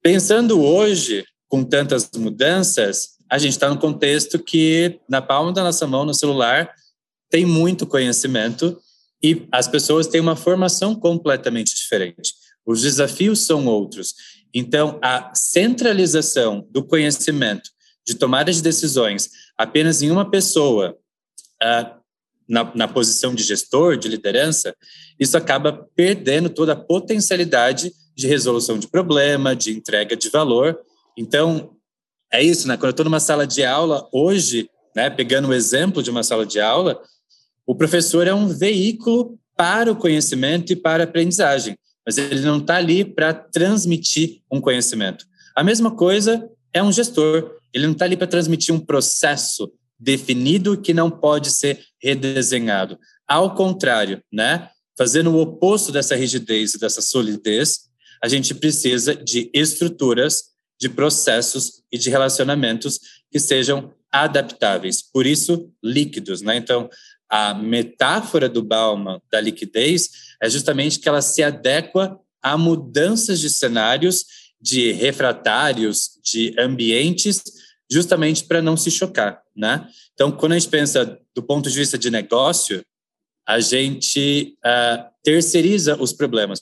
Pensando 0.02 0.62
hoje, 0.62 1.26
com 1.48 1.64
tantas 1.64 2.10
mudanças, 2.16 3.16
a 3.30 3.38
gente 3.38 3.54
está 3.54 3.70
no 3.70 3.80
contexto 3.80 4.38
que, 4.38 5.00
na 5.10 5.22
palma 5.22 5.52
da 5.52 5.64
nossa 5.64 5.88
mão, 5.88 6.06
no 6.06 6.14
celular, 6.14 6.72
tem 7.30 7.46
muito 7.46 7.88
conhecimento 7.88 8.80
e 9.22 9.48
as 9.52 9.68
pessoas 9.68 10.08
têm 10.08 10.22
uma 10.22 10.36
formação 10.36 10.94
completamente 10.94 11.74
diferente. 11.76 12.34
Os 12.66 12.82
desafios 12.82 13.46
são 13.46 13.66
outros. 13.66 14.14
Então, 14.54 15.00
a 15.02 15.32
centralização 15.34 16.68
do 16.70 16.84
conhecimento, 16.84 17.70
de 18.06 18.16
tomada 18.16 18.52
de 18.52 18.62
decisões, 18.62 19.30
apenas 19.58 20.02
em 20.02 20.12
uma 20.12 20.30
pessoa, 20.30 20.98
uh, 21.62 21.96
na, 22.48 22.72
na 22.76 22.88
posição 22.88 23.34
de 23.34 23.44
gestor, 23.44 23.98
de 23.98 24.08
liderança, 24.08 24.76
isso 25.20 25.38
acaba 25.38 25.88
perdendo 25.96 26.50
toda 26.50 26.74
a 26.74 26.76
potencialidade 26.76 27.92
de 28.16 28.28
resolução 28.28 28.78
de 28.78 28.88
problema, 28.88 29.56
de 29.56 29.72
entrega 29.72 30.16
de 30.16 30.30
valor. 30.30 30.80
Então, 31.18 31.76
é 32.32 32.44
isso, 32.44 32.68
né? 32.68 32.76
Quando 32.76 32.86
eu 32.86 32.92
estou 32.92 33.04
numa 33.04 33.20
sala 33.20 33.46
de 33.48 33.64
aula, 33.64 34.08
hoje, 34.12 34.70
né, 34.96 35.10
pegando 35.10 35.50
o 35.50 35.54
exemplo 35.54 36.04
de 36.04 36.10
uma 36.10 36.24
sala 36.24 36.46
de 36.46 36.60
aula, 36.60 37.02
o 37.66 37.76
professor 37.76 38.28
é 38.28 38.34
um 38.34 38.48
veículo 38.48 39.38
para 39.56 39.92
o 39.92 39.96
conhecimento 39.96 40.72
e 40.72 40.76
para 40.76 41.04
a 41.04 41.06
aprendizagem, 41.06 41.78
mas 42.06 42.18
ele 42.18 42.42
não 42.42 42.58
está 42.58 42.76
ali 42.76 43.04
para 43.04 43.34
transmitir 43.34 44.42
um 44.52 44.62
conhecimento. 44.62 45.26
A 45.56 45.64
mesma 45.64 45.92
coisa 45.92 46.48
é 46.75 46.84
um 46.84 46.91
gestor, 46.91 47.58
ele 47.74 47.86
não 47.86 47.94
está 47.94 48.03
ali 48.03 48.17
para 48.17 48.27
transmitir 48.27 48.75
um 48.75 48.79
processo 48.79 49.72
definido 49.98 50.79
que 50.79 50.94
não 50.94 51.10
pode 51.10 51.50
ser 51.50 51.79
redesenhado. 52.03 53.00
Ao 53.25 53.55
contrário, 53.55 54.22
né? 54.32 54.70
Fazendo 54.98 55.32
o 55.32 55.39
oposto 55.39 55.89
dessa 55.89 56.15
rigidez 56.15 56.74
e 56.74 56.79
dessa 56.79 57.01
solidez, 57.01 57.86
a 58.22 58.27
gente 58.27 58.53
precisa 58.53 59.15
de 59.15 59.50
estruturas, 59.53 60.51
de 60.79 60.89
processos 60.89 61.82
e 61.89 61.98
de 61.98 62.10
relacionamentos 62.10 63.00
que 63.32 63.39
sejam 63.39 63.94
adaptáveis, 64.12 65.01
por 65.01 65.25
isso 65.25 65.72
líquidos, 65.84 66.41
né? 66.41 66.58
Então, 66.58 66.89
a 67.29 67.53
metáfora 67.53 68.50
do 68.50 68.62
Bauman 68.62 69.22
da 69.32 69.39
liquidez 69.39 70.10
é 70.41 70.50
justamente 70.50 71.00
que 71.00 71.08
ela 71.08 71.22
se 71.22 71.41
adequa 71.41 72.20
a 72.41 72.58
mudanças 72.58 73.39
de 73.39 73.50
cenários, 73.50 74.25
de 74.65 74.91
refratários, 74.93 76.19
de 76.24 76.55
ambientes, 76.57 77.43
justamente 77.89 78.43
para 78.45 78.63
não 78.63 78.75
se 78.75 78.89
chocar, 78.89 79.39
né? 79.55 79.88
Então, 80.15 80.31
quando 80.31 80.53
a 80.53 80.60
gente 80.60 80.72
pensa 80.72 81.19
do 81.36 81.43
ponto 81.43 81.69
de 81.69 81.77
vista 81.77 82.00
de 82.00 82.10
negócio, 82.10 82.84
a 83.48 83.60
gente 83.60 84.57
uh, 84.65 85.05
terceiriza 85.24 86.01
os 86.01 86.12
problemas. 86.12 86.60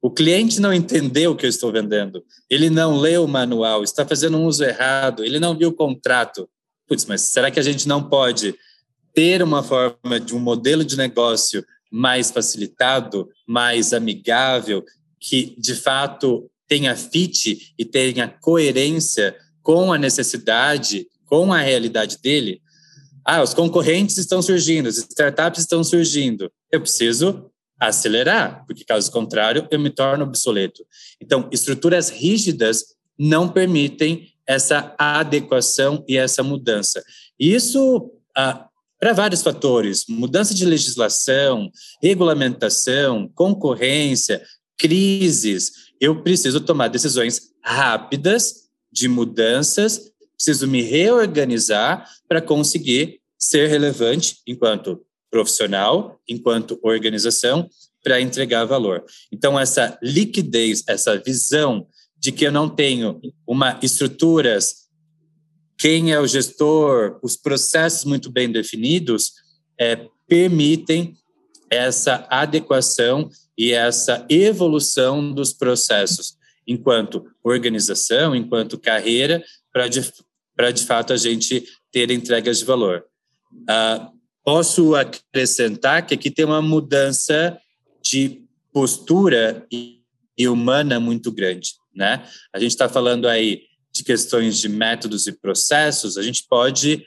O 0.00 0.12
cliente 0.12 0.60
não 0.60 0.72
entendeu 0.72 1.32
o 1.32 1.36
que 1.36 1.44
eu 1.44 1.50
estou 1.50 1.72
vendendo, 1.72 2.24
ele 2.48 2.70
não 2.70 2.96
leu 2.96 3.24
o 3.24 3.28
manual, 3.28 3.82
está 3.82 4.06
fazendo 4.06 4.38
um 4.38 4.46
uso 4.46 4.62
errado, 4.62 5.24
ele 5.24 5.40
não 5.40 5.58
viu 5.58 5.70
o 5.70 5.74
contrato. 5.74 6.48
Putz, 6.86 7.04
mas 7.04 7.22
será 7.22 7.50
que 7.50 7.58
a 7.58 7.64
gente 7.64 7.88
não 7.88 8.08
pode 8.08 8.54
ter 9.12 9.42
uma 9.42 9.64
forma 9.64 10.20
de 10.24 10.36
um 10.36 10.38
modelo 10.38 10.84
de 10.84 10.96
negócio 10.96 11.64
mais 11.90 12.30
facilitado, 12.30 13.28
mais 13.44 13.92
amigável, 13.92 14.84
que 15.18 15.56
de 15.58 15.74
fato 15.74 16.48
tenha 16.68 16.94
fit 16.94 17.72
e 17.78 17.84
tenha 17.84 18.28
coerência 18.28 19.34
com 19.62 19.92
a 19.92 19.98
necessidade, 19.98 21.06
com 21.26 21.52
a 21.52 21.60
realidade 21.60 22.18
dele? 22.18 22.60
Ah, 23.24 23.42
os 23.42 23.52
concorrentes 23.52 24.16
estão 24.18 24.40
surgindo, 24.40 24.88
as 24.88 24.98
startups 24.98 25.60
estão 25.60 25.82
surgindo. 25.82 26.50
Eu 26.70 26.80
preciso 26.80 27.50
acelerar, 27.78 28.64
porque 28.66 28.84
caso 28.84 29.10
contrário, 29.10 29.66
eu 29.70 29.78
me 29.78 29.90
torno 29.90 30.24
obsoleto. 30.24 30.84
Então, 31.20 31.48
estruturas 31.52 32.10
rígidas 32.10 32.84
não 33.18 33.48
permitem 33.48 34.28
essa 34.46 34.94
adequação 34.98 36.04
e 36.08 36.16
essa 36.16 36.42
mudança. 36.42 37.02
Isso 37.38 38.10
ah, 38.36 38.68
para 38.98 39.12
vários 39.12 39.42
fatores: 39.42 40.04
mudança 40.08 40.54
de 40.54 40.64
legislação, 40.64 41.70
regulamentação, 42.02 43.30
concorrência, 43.34 44.42
crises. 44.76 45.87
Eu 46.00 46.22
preciso 46.22 46.60
tomar 46.60 46.88
decisões 46.88 47.50
rápidas 47.62 48.68
de 48.90 49.08
mudanças, 49.08 50.10
preciso 50.36 50.66
me 50.66 50.82
reorganizar 50.82 52.08
para 52.28 52.40
conseguir 52.40 53.20
ser 53.38 53.68
relevante 53.68 54.38
enquanto 54.46 55.04
profissional, 55.30 56.20
enquanto 56.28 56.78
organização, 56.82 57.68
para 58.02 58.20
entregar 58.20 58.64
valor. 58.64 59.04
Então, 59.30 59.58
essa 59.58 59.98
liquidez, 60.02 60.82
essa 60.88 61.18
visão 61.18 61.86
de 62.16 62.32
que 62.32 62.46
eu 62.46 62.52
não 62.52 62.68
tenho 62.68 63.20
uma 63.46 63.78
estruturas, 63.82 64.88
quem 65.76 66.12
é 66.12 66.18
o 66.18 66.26
gestor, 66.26 67.18
os 67.22 67.36
processos 67.36 68.04
muito 68.04 68.30
bem 68.30 68.50
definidos, 68.50 69.32
é, 69.78 70.08
permitem 70.26 71.16
essa 71.70 72.26
adequação 72.30 73.30
e 73.56 73.72
essa 73.72 74.24
evolução 74.28 75.32
dos 75.32 75.52
processos, 75.52 76.36
enquanto 76.66 77.26
organização, 77.42 78.34
enquanto 78.34 78.78
carreira, 78.78 79.42
para 79.72 79.88
de, 79.88 80.00
de 80.00 80.84
fato 80.84 81.12
a 81.12 81.16
gente 81.16 81.66
ter 81.90 82.10
entregas 82.10 82.58
de 82.58 82.64
valor. 82.64 83.04
Uh, 83.52 84.18
Posso 84.48 84.94
acrescentar 84.94 86.06
que 86.06 86.14
aqui 86.14 86.30
tem 86.30 86.46
uma 86.46 86.62
mudança 86.62 87.60
de 88.02 88.44
postura 88.72 89.66
e, 89.70 90.00
e 90.38 90.48
humana 90.48 90.98
muito 90.98 91.30
grande, 91.30 91.74
né? 91.94 92.26
A 92.50 92.58
gente 92.58 92.70
está 92.70 92.88
falando 92.88 93.28
aí 93.28 93.64
de 93.92 94.02
questões 94.02 94.56
de 94.56 94.66
métodos 94.66 95.26
e 95.26 95.32
processos, 95.32 96.16
a 96.16 96.22
gente 96.22 96.46
pode... 96.48 97.04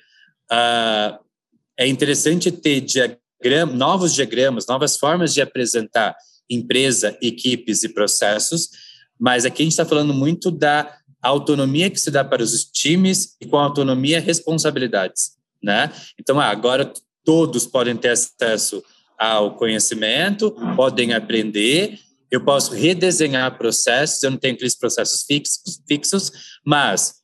Uh, 0.52 1.18
é 1.80 1.88
interessante 1.88 2.52
ter 2.52 2.80
novos 3.74 4.14
diagramas, 4.14 4.68
novas 4.68 4.98
formas 4.98 5.34
de 5.34 5.42
apresentar 5.42 6.16
empresa, 6.50 7.18
equipes 7.22 7.84
e 7.84 7.90
processos, 7.90 8.70
mas 9.20 9.46
aqui 9.46 9.62
a 9.62 9.66
gente 9.66 9.74
está 9.74 9.86
falando 9.86 10.14
muito 10.14 10.52
da 10.52 10.98
autonomia 11.22 11.90
que 11.90 12.00
se 12.00 12.10
dá 12.10 12.24
para 12.24 12.42
os 12.42 12.66
times 12.66 13.36
e 13.40 13.46
com 13.46 13.58
autonomia 13.58 14.20
responsabilidades, 14.20 15.38
né? 15.62 15.92
Então, 16.20 16.40
ah, 16.40 16.48
agora 16.48 16.92
todos 17.24 17.68
podem 17.68 17.96
ter 17.96 18.10
acesso 18.10 18.84
ao 19.18 19.56
conhecimento, 19.56 20.52
podem 20.76 21.14
aprender. 21.14 22.00
Eu 22.32 22.44
posso 22.44 22.74
redesenhar 22.74 23.58
processos, 23.58 24.24
eu 24.24 24.32
não 24.32 24.38
tenho 24.38 24.56
aqueles 24.56 24.76
processos 24.76 25.24
fixos, 25.24 25.82
fixos 25.88 26.32
mas 26.66 27.22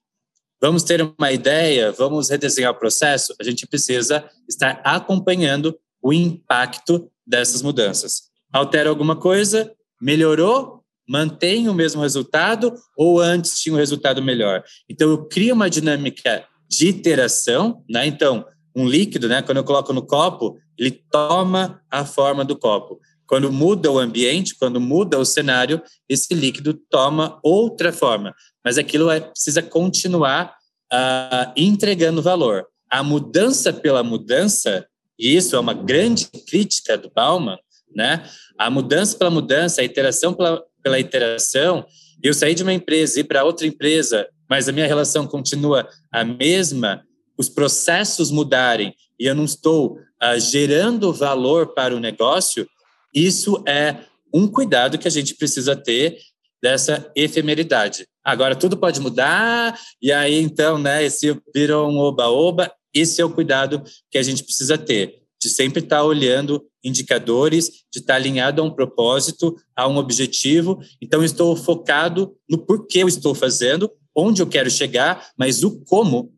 vamos 0.62 0.84
ter 0.84 1.02
uma 1.02 1.32
ideia, 1.32 1.92
vamos 1.92 2.30
redesenhar 2.30 2.72
o 2.72 2.80
processo, 2.80 3.34
a 3.40 3.44
gente 3.44 3.66
precisa 3.66 4.24
estar 4.48 4.82
acompanhando 4.84 5.78
o 6.02 6.14
impacto 6.14 7.10
dessas 7.26 7.62
mudanças. 7.62 8.24
Altera 8.52 8.90
alguma 8.90 9.16
coisa? 9.16 9.72
Melhorou? 10.02 10.84
Mantém 11.08 11.70
o 11.70 11.74
mesmo 11.74 12.02
resultado 12.02 12.74
ou 12.98 13.20
antes 13.22 13.60
tinha 13.60 13.74
um 13.74 13.78
resultado 13.78 14.22
melhor? 14.22 14.64
Então, 14.90 15.10
eu 15.10 15.26
crio 15.26 15.56
uma 15.56 15.70
dinâmica 15.70 16.46
de 16.70 16.88
iteração, 16.88 17.84
né? 17.90 18.06
Então, 18.06 18.46
um 18.76 18.88
líquido, 18.88 19.28
né? 19.28 19.42
Quando 19.42 19.58
eu 19.58 19.64
coloco 19.64 19.94
no 19.94 20.06
copo, 20.06 20.58
ele 20.78 20.92
toma 20.92 21.82
a 21.90 22.06
forma 22.06 22.44
do 22.44 22.58
copo. 22.58 23.00
Quando 23.26 23.52
muda 23.52 23.92
o 23.92 24.00
ambiente, 24.00 24.56
quando 24.58 24.80
muda 24.80 25.20
o 25.20 25.26
cenário, 25.26 25.82
esse 26.08 26.34
líquido 26.34 26.74
toma 26.90 27.40
outra 27.44 27.92
forma. 27.92 28.34
Mas 28.64 28.78
aquilo 28.78 29.10
é, 29.10 29.20
precisa 29.20 29.62
continuar 29.62 30.56
uh, 30.94 31.52
entregando 31.56 32.22
valor. 32.22 32.66
A 32.90 33.04
mudança 33.04 33.74
pela 33.74 34.04
mudança, 34.04 34.88
e 35.18 35.36
isso 35.36 35.56
é 35.56 35.60
uma 35.60 35.74
grande 35.74 36.28
crítica 36.48 36.98
do 36.98 37.10
Bauman, 37.10 37.58
né? 37.96 38.24
A 38.58 38.70
mudança 38.70 39.18
pela 39.18 39.30
mudança, 39.30 39.82
a 39.82 39.84
iteração 39.84 40.34
pela, 40.34 40.64
pela 40.84 41.00
iteração. 41.00 41.86
Eu 42.22 42.34
saí 42.34 42.54
de 42.54 42.64
uma 42.64 42.74
empresa 42.74 43.18
e 43.18 43.22
ir 43.22 43.24
para 43.26 43.44
outra 43.44 43.66
empresa, 43.66 44.28
mas 44.50 44.68
a 44.68 44.72
minha 44.72 44.88
relação 44.88 45.28
continua 45.28 45.88
a 46.12 46.24
mesma 46.24 47.04
os 47.38 47.48
processos 47.48 48.32
mudarem 48.32 48.96
e 49.20 49.26
eu 49.26 49.36
não 49.36 49.46
estou 49.46 50.00
uh, 50.22 50.40
gerando 50.40 51.14
valor 51.14 51.74
para 51.74 51.96
o 51.96 52.00
negócio, 52.00 52.68
isso 53.14 53.64
é 53.68 53.98
um 54.34 54.48
cuidado 54.48 54.98
que 54.98 55.08
a 55.08 55.12
gente 55.12 55.36
precisa 55.36 55.76
ter 55.76 56.18
dessa 56.62 57.10
efemeridade. 57.16 58.08
Agora, 58.24 58.56
tudo 58.56 58.76
pode 58.76 59.00
mudar, 59.00 59.78
e 60.02 60.12
aí, 60.12 60.40
então, 60.42 60.78
né, 60.78 61.04
esse 61.04 61.40
virou 61.54 61.90
um 61.90 61.98
oba-oba, 61.98 62.72
esse 63.00 63.22
é 63.22 63.26
o 63.26 63.30
cuidado 63.30 63.84
que 64.10 64.18
a 64.18 64.24
gente 64.24 64.44
precisa 64.44 64.78
ter, 64.78 65.24
de 65.42 65.50
sempre 65.50 65.82
estar 65.84 66.04
olhando 66.04 66.64
indicadores, 66.84 67.70
de 67.92 68.00
estar 68.00 68.16
alinhado 68.16 68.62
a 68.62 68.66
um 68.66 68.72
propósito, 68.72 69.56
a 69.76 69.88
um 69.88 69.98
objetivo. 69.98 70.80
Então, 71.02 71.24
estou 71.24 71.56
focado 71.56 72.36
no 72.50 72.58
porquê 72.58 73.00
eu 73.00 73.08
estou 73.08 73.36
fazendo, 73.36 73.92
onde 74.16 74.42
eu 74.42 74.48
quero 74.48 74.70
chegar, 74.70 75.32
mas 75.38 75.64
o 75.64 75.84
como 75.84 76.34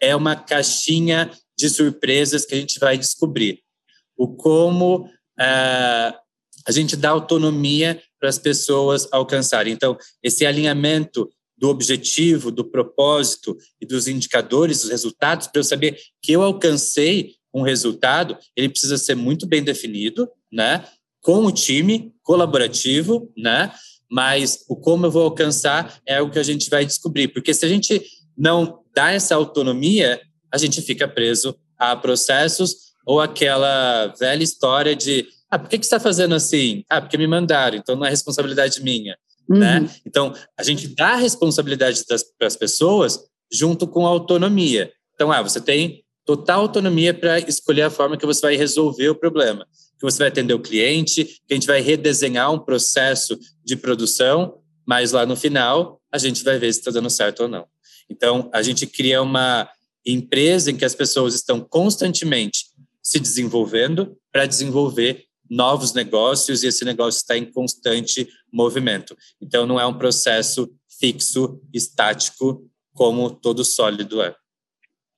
é 0.00 0.14
uma 0.14 0.36
caixinha 0.36 1.30
de 1.58 1.68
surpresas 1.68 2.44
que 2.44 2.54
a 2.54 2.58
gente 2.58 2.78
vai 2.78 2.96
descobrir. 2.96 3.60
O 4.16 4.28
como 4.28 5.04
uh, 5.04 5.08
a 6.66 6.72
gente 6.72 6.96
dá 6.96 7.10
autonomia 7.10 8.00
para 8.20 8.28
as 8.28 8.38
pessoas 8.38 9.08
alcançarem. 9.12 9.72
Então, 9.72 9.96
esse 10.22 10.46
alinhamento 10.46 11.28
do 11.58 11.68
objetivo, 11.68 12.50
do 12.50 12.64
propósito 12.64 13.56
e 13.80 13.86
dos 13.86 14.06
indicadores, 14.06 14.82
dos 14.82 14.90
resultados, 14.90 15.48
para 15.48 15.60
eu 15.60 15.64
saber 15.64 15.98
que 16.22 16.32
eu 16.32 16.42
alcancei 16.42 17.34
um 17.52 17.62
resultado, 17.62 18.36
ele 18.56 18.68
precisa 18.68 18.96
ser 18.96 19.14
muito 19.14 19.46
bem 19.46 19.62
definido, 19.62 20.28
né? 20.52 20.84
Com 21.20 21.44
o 21.44 21.52
time 21.52 22.12
colaborativo, 22.22 23.32
né? 23.36 23.72
Mas 24.10 24.64
o 24.68 24.76
como 24.76 25.06
eu 25.06 25.10
vou 25.10 25.24
alcançar 25.24 26.00
é 26.06 26.20
o 26.22 26.30
que 26.30 26.38
a 26.38 26.42
gente 26.42 26.70
vai 26.70 26.86
descobrir, 26.86 27.28
porque 27.28 27.52
se 27.52 27.64
a 27.64 27.68
gente 27.68 28.02
não 28.36 28.82
dá 28.94 29.10
essa 29.10 29.34
autonomia, 29.34 30.20
a 30.52 30.56
gente 30.56 30.80
fica 30.80 31.08
preso 31.08 31.58
a 31.76 31.96
processos 31.96 32.88
ou 33.04 33.20
aquela 33.20 34.08
velha 34.18 34.42
história 34.42 34.94
de 34.94 35.26
ah, 35.50 35.58
por 35.58 35.68
que, 35.68 35.78
que 35.78 35.86
você 35.86 35.94
está 35.94 36.00
fazendo 36.00 36.34
assim? 36.34 36.84
Ah, 36.90 37.00
porque 37.00 37.16
me 37.16 37.26
mandaram, 37.26 37.76
então 37.78 37.96
não 37.96 38.04
é 38.04 38.10
responsabilidade 38.10 38.82
minha. 38.82 39.16
Né? 39.48 39.78
Uhum. 39.78 39.82
Né? 39.84 39.90
Então, 40.06 40.34
a 40.58 40.62
gente 40.62 40.88
dá 40.88 41.10
a 41.10 41.16
responsabilidade 41.16 42.04
para 42.38 42.46
as 42.46 42.56
pessoas 42.56 43.20
junto 43.50 43.86
com 43.86 44.06
a 44.06 44.10
autonomia. 44.10 44.92
Então, 45.14 45.32
ah, 45.32 45.42
você 45.42 45.60
tem 45.60 46.04
total 46.24 46.60
autonomia 46.60 47.14
para 47.14 47.38
escolher 47.38 47.82
a 47.82 47.90
forma 47.90 48.16
que 48.16 48.26
você 48.26 48.42
vai 48.42 48.56
resolver 48.56 49.08
o 49.08 49.14
problema. 49.14 49.66
Que 49.98 50.04
você 50.04 50.18
vai 50.18 50.28
atender 50.28 50.54
o 50.54 50.60
cliente, 50.60 51.24
que 51.24 51.52
a 51.52 51.54
gente 51.54 51.66
vai 51.66 51.80
redesenhar 51.80 52.52
um 52.52 52.58
processo 52.58 53.38
de 53.64 53.76
produção, 53.76 54.58
mas 54.86 55.12
lá 55.12 55.24
no 55.24 55.34
final 55.34 56.00
a 56.12 56.18
gente 56.18 56.44
vai 56.44 56.58
ver 56.58 56.72
se 56.72 56.80
está 56.80 56.90
dando 56.90 57.10
certo 57.10 57.44
ou 57.44 57.48
não. 57.48 57.66
Então, 58.10 58.50
a 58.52 58.62
gente 58.62 58.86
cria 58.86 59.22
uma 59.22 59.68
empresa 60.04 60.70
em 60.70 60.76
que 60.76 60.84
as 60.84 60.94
pessoas 60.94 61.34
estão 61.34 61.60
constantemente 61.60 62.66
se 63.02 63.18
desenvolvendo 63.18 64.16
para 64.30 64.46
desenvolver 64.46 65.24
novos 65.50 65.94
negócios 65.94 66.62
e 66.62 66.68
esse 66.68 66.84
negócio 66.84 67.18
está 67.18 67.36
em 67.36 67.44
constante 67.44 68.28
movimento. 68.52 69.16
Então, 69.40 69.66
não 69.66 69.80
é 69.80 69.86
um 69.86 69.96
processo 69.96 70.70
fixo, 70.98 71.60
estático, 71.72 72.64
como 72.94 73.30
todo 73.30 73.64
sólido 73.64 74.20
é. 74.22 74.34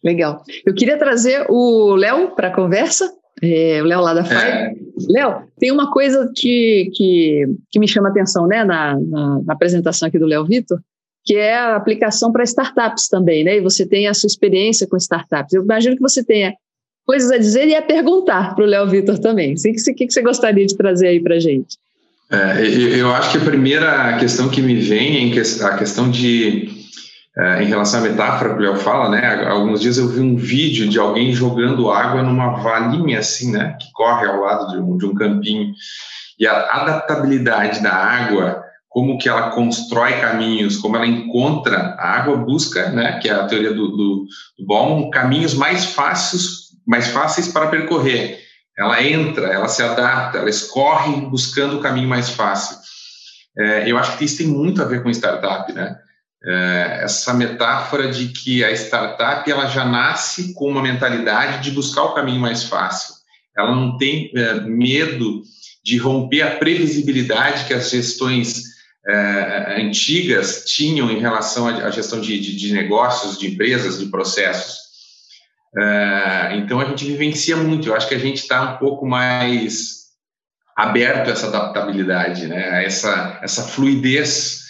Legal. 0.05 0.43
Eu 0.65 0.75
queria 0.75 0.99
trazer 0.99 1.47
o 1.49 1.95
Léo 1.95 2.35
para 2.35 2.49
a 2.49 2.55
conversa, 2.55 3.11
é, 3.43 3.83
o 3.83 3.87
Léo 3.87 4.01
lá 4.01 4.15
da 4.15 4.25
FAI. 4.25 4.51
É. 4.51 4.75
Léo, 5.09 5.49
tem 5.59 5.71
uma 5.71 5.91
coisa 5.91 6.31
que, 6.35 6.91
que, 6.95 7.47
que 7.71 7.79
me 7.79 7.89
chama 7.89 8.09
atenção 8.09 8.47
né, 8.47 8.65
na, 8.65 8.99
na, 9.01 9.43
na 9.43 9.53
apresentação 9.53 10.09
aqui 10.09 10.19
do 10.19 10.27
Léo 10.27 10.45
Vitor, 10.45 10.81
que 11.25 11.37
é 11.37 11.55
a 11.55 11.77
aplicação 11.77 12.33
para 12.33 12.45
startups 12.45 13.09
também, 13.09 13.45
né? 13.45 13.57
E 13.57 13.61
você 13.61 13.87
tem 13.87 14.09
a 14.09 14.15
sua 14.15 14.27
experiência 14.27 14.87
com 14.87 14.97
startups. 14.97 15.53
Eu 15.53 15.63
imagino 15.63 15.97
que 15.97 16.03
você 16.03 16.25
tenha 16.25 16.55
coisas 17.11 17.33
a 17.33 17.39
dizer 17.39 17.67
e 17.67 17.75
a 17.75 17.83
perguntar 17.83 18.55
para 18.55 18.63
o 18.63 18.69
Léo 18.69 18.87
Vitor 18.89 19.19
também. 19.19 19.55
O 19.55 19.57
que, 19.57 19.93
que, 19.95 20.13
você 20.13 20.23
gostaria 20.23 20.65
de 20.65 20.77
trazer 20.77 21.09
aí 21.09 21.19
para 21.19 21.35
a 21.35 21.41
gente? 21.41 21.77
É, 22.31 22.65
eu 22.65 23.13
acho 23.13 23.33
que 23.33 23.39
a 23.39 23.51
primeira 23.51 24.17
questão 24.17 24.49
que 24.49 24.63
me 24.63 24.77
vem 24.77 25.37
é 25.37 25.65
a 25.65 25.77
questão 25.77 26.09
de, 26.09 26.71
é, 27.37 27.65
em 27.65 27.67
relação 27.67 27.99
à 27.99 28.03
metáfora 28.05 28.55
que 28.55 28.61
o 28.61 28.63
Léo 28.63 28.77
fala, 28.77 29.09
né? 29.09 29.45
Alguns 29.45 29.81
dias 29.81 29.99
eu 29.99 30.07
vi 30.07 30.21
um 30.21 30.37
vídeo 30.37 30.89
de 30.89 31.01
alguém 31.01 31.33
jogando 31.33 31.91
água 31.91 32.23
numa 32.23 32.63
valinha 32.63 33.19
assim, 33.19 33.51
né? 33.51 33.77
Que 33.81 33.91
corre 33.93 34.29
ao 34.29 34.43
lado 34.43 34.71
de 34.71 34.79
um, 34.79 34.97
de 34.97 35.07
um 35.07 35.13
campinho. 35.13 35.73
E 36.39 36.47
a 36.47 36.61
adaptabilidade 36.77 37.83
da 37.83 37.93
água 37.93 38.63
como 38.89 39.19
que 39.19 39.29
ela 39.29 39.51
constrói 39.51 40.21
caminhos, 40.21 40.77
como 40.77 40.95
ela 40.95 41.07
encontra 41.07 41.97
a 41.99 42.19
água, 42.19 42.37
busca, 42.37 42.91
né, 42.91 43.21
que 43.21 43.29
é 43.29 43.33
a 43.33 43.47
teoria 43.47 43.73
do, 43.73 43.89
do, 43.89 44.27
do 44.59 45.11
caminhos 45.11 45.55
mais 45.55 45.87
fáceis 45.87 46.60
mais 46.91 47.07
fáceis 47.07 47.47
para 47.47 47.69
percorrer. 47.69 48.41
Ela 48.77 49.01
entra, 49.01 49.47
ela 49.47 49.69
se 49.69 49.81
adapta, 49.81 50.39
ela 50.39 50.51
escorre 50.51 51.21
buscando 51.21 51.77
o 51.77 51.81
caminho 51.81 52.09
mais 52.09 52.31
fácil. 52.31 52.77
É, 53.57 53.89
eu 53.89 53.97
acho 53.97 54.19
que 54.19 54.25
isso 54.25 54.39
tem 54.39 54.49
muito 54.49 54.83
a 54.83 54.85
ver 54.85 55.01
com 55.01 55.09
startup, 55.11 55.73
né? 55.73 55.97
É, 56.45 57.01
essa 57.05 57.33
metáfora 57.33 58.11
de 58.11 58.29
que 58.29 58.65
a 58.65 58.73
startup 58.73 59.49
ela 59.49 59.67
já 59.67 59.85
nasce 59.85 60.53
com 60.55 60.69
uma 60.69 60.83
mentalidade 60.83 61.63
de 61.63 61.71
buscar 61.71 62.03
o 62.03 62.15
caminho 62.15 62.41
mais 62.41 62.65
fácil. 62.65 63.15
Ela 63.57 63.73
não 63.73 63.97
tem 63.97 64.33
é, 64.35 64.55
medo 64.55 65.43
de 65.85 65.97
romper 65.97 66.43
a 66.43 66.57
previsibilidade 66.57 67.67
que 67.67 67.75
as 67.75 67.89
gestões 67.91 68.65
é, 69.07 69.77
antigas 69.81 70.65
tinham 70.65 71.09
em 71.09 71.21
relação 71.21 71.69
à 71.69 71.91
gestão 71.91 72.21
de, 72.21 72.41
de, 72.41 72.57
de 72.57 72.73
negócios, 72.73 73.39
de 73.39 73.47
empresas, 73.47 73.99
de 74.01 74.07
processos. 74.07 74.90
É, 75.77 76.57
então 76.57 76.81
a 76.81 76.85
gente 76.85 77.05
vivencia 77.05 77.57
muito. 77.57 77.89
Eu 77.89 77.95
acho 77.95 78.09
que 78.09 78.15
a 78.15 78.19
gente 78.19 78.39
está 78.39 78.75
um 78.75 78.79
pouco 78.79 79.07
mais 79.07 80.01
aberto 80.77 81.29
a 81.29 81.33
essa 81.33 81.47
adaptabilidade, 81.47 82.47
né? 82.47 82.71
a 82.71 82.83
essa, 82.83 83.39
essa 83.43 83.63
fluidez. 83.63 84.61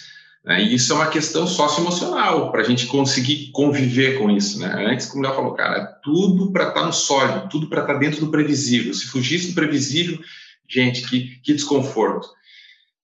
Né? 0.43 0.63
E 0.63 0.75
isso 0.75 0.91
é 0.91 0.95
uma 0.95 1.07
questão 1.07 1.47
socioemocional 1.47 2.51
para 2.51 2.61
a 2.61 2.63
gente 2.63 2.87
conseguir 2.87 3.51
conviver 3.51 4.19
com 4.19 4.29
isso. 4.29 4.59
Né? 4.59 4.91
Antes, 4.91 5.07
como 5.07 5.23
Léo 5.23 5.35
falou, 5.35 5.53
cara, 5.53 5.85
tudo 6.03 6.51
para 6.51 6.69
estar 6.69 6.81
tá 6.81 6.85
no 6.85 6.93
sólido, 6.93 7.49
tudo 7.49 7.67
para 7.67 7.81
estar 7.81 7.93
tá 7.93 7.99
dentro 7.99 8.19
do 8.19 8.31
previsível. 8.31 8.93
Se 8.93 9.07
fugisse 9.07 9.49
do 9.49 9.55
previsível, 9.55 10.19
gente, 10.67 11.07
que, 11.07 11.39
que 11.41 11.53
desconforto. 11.53 12.27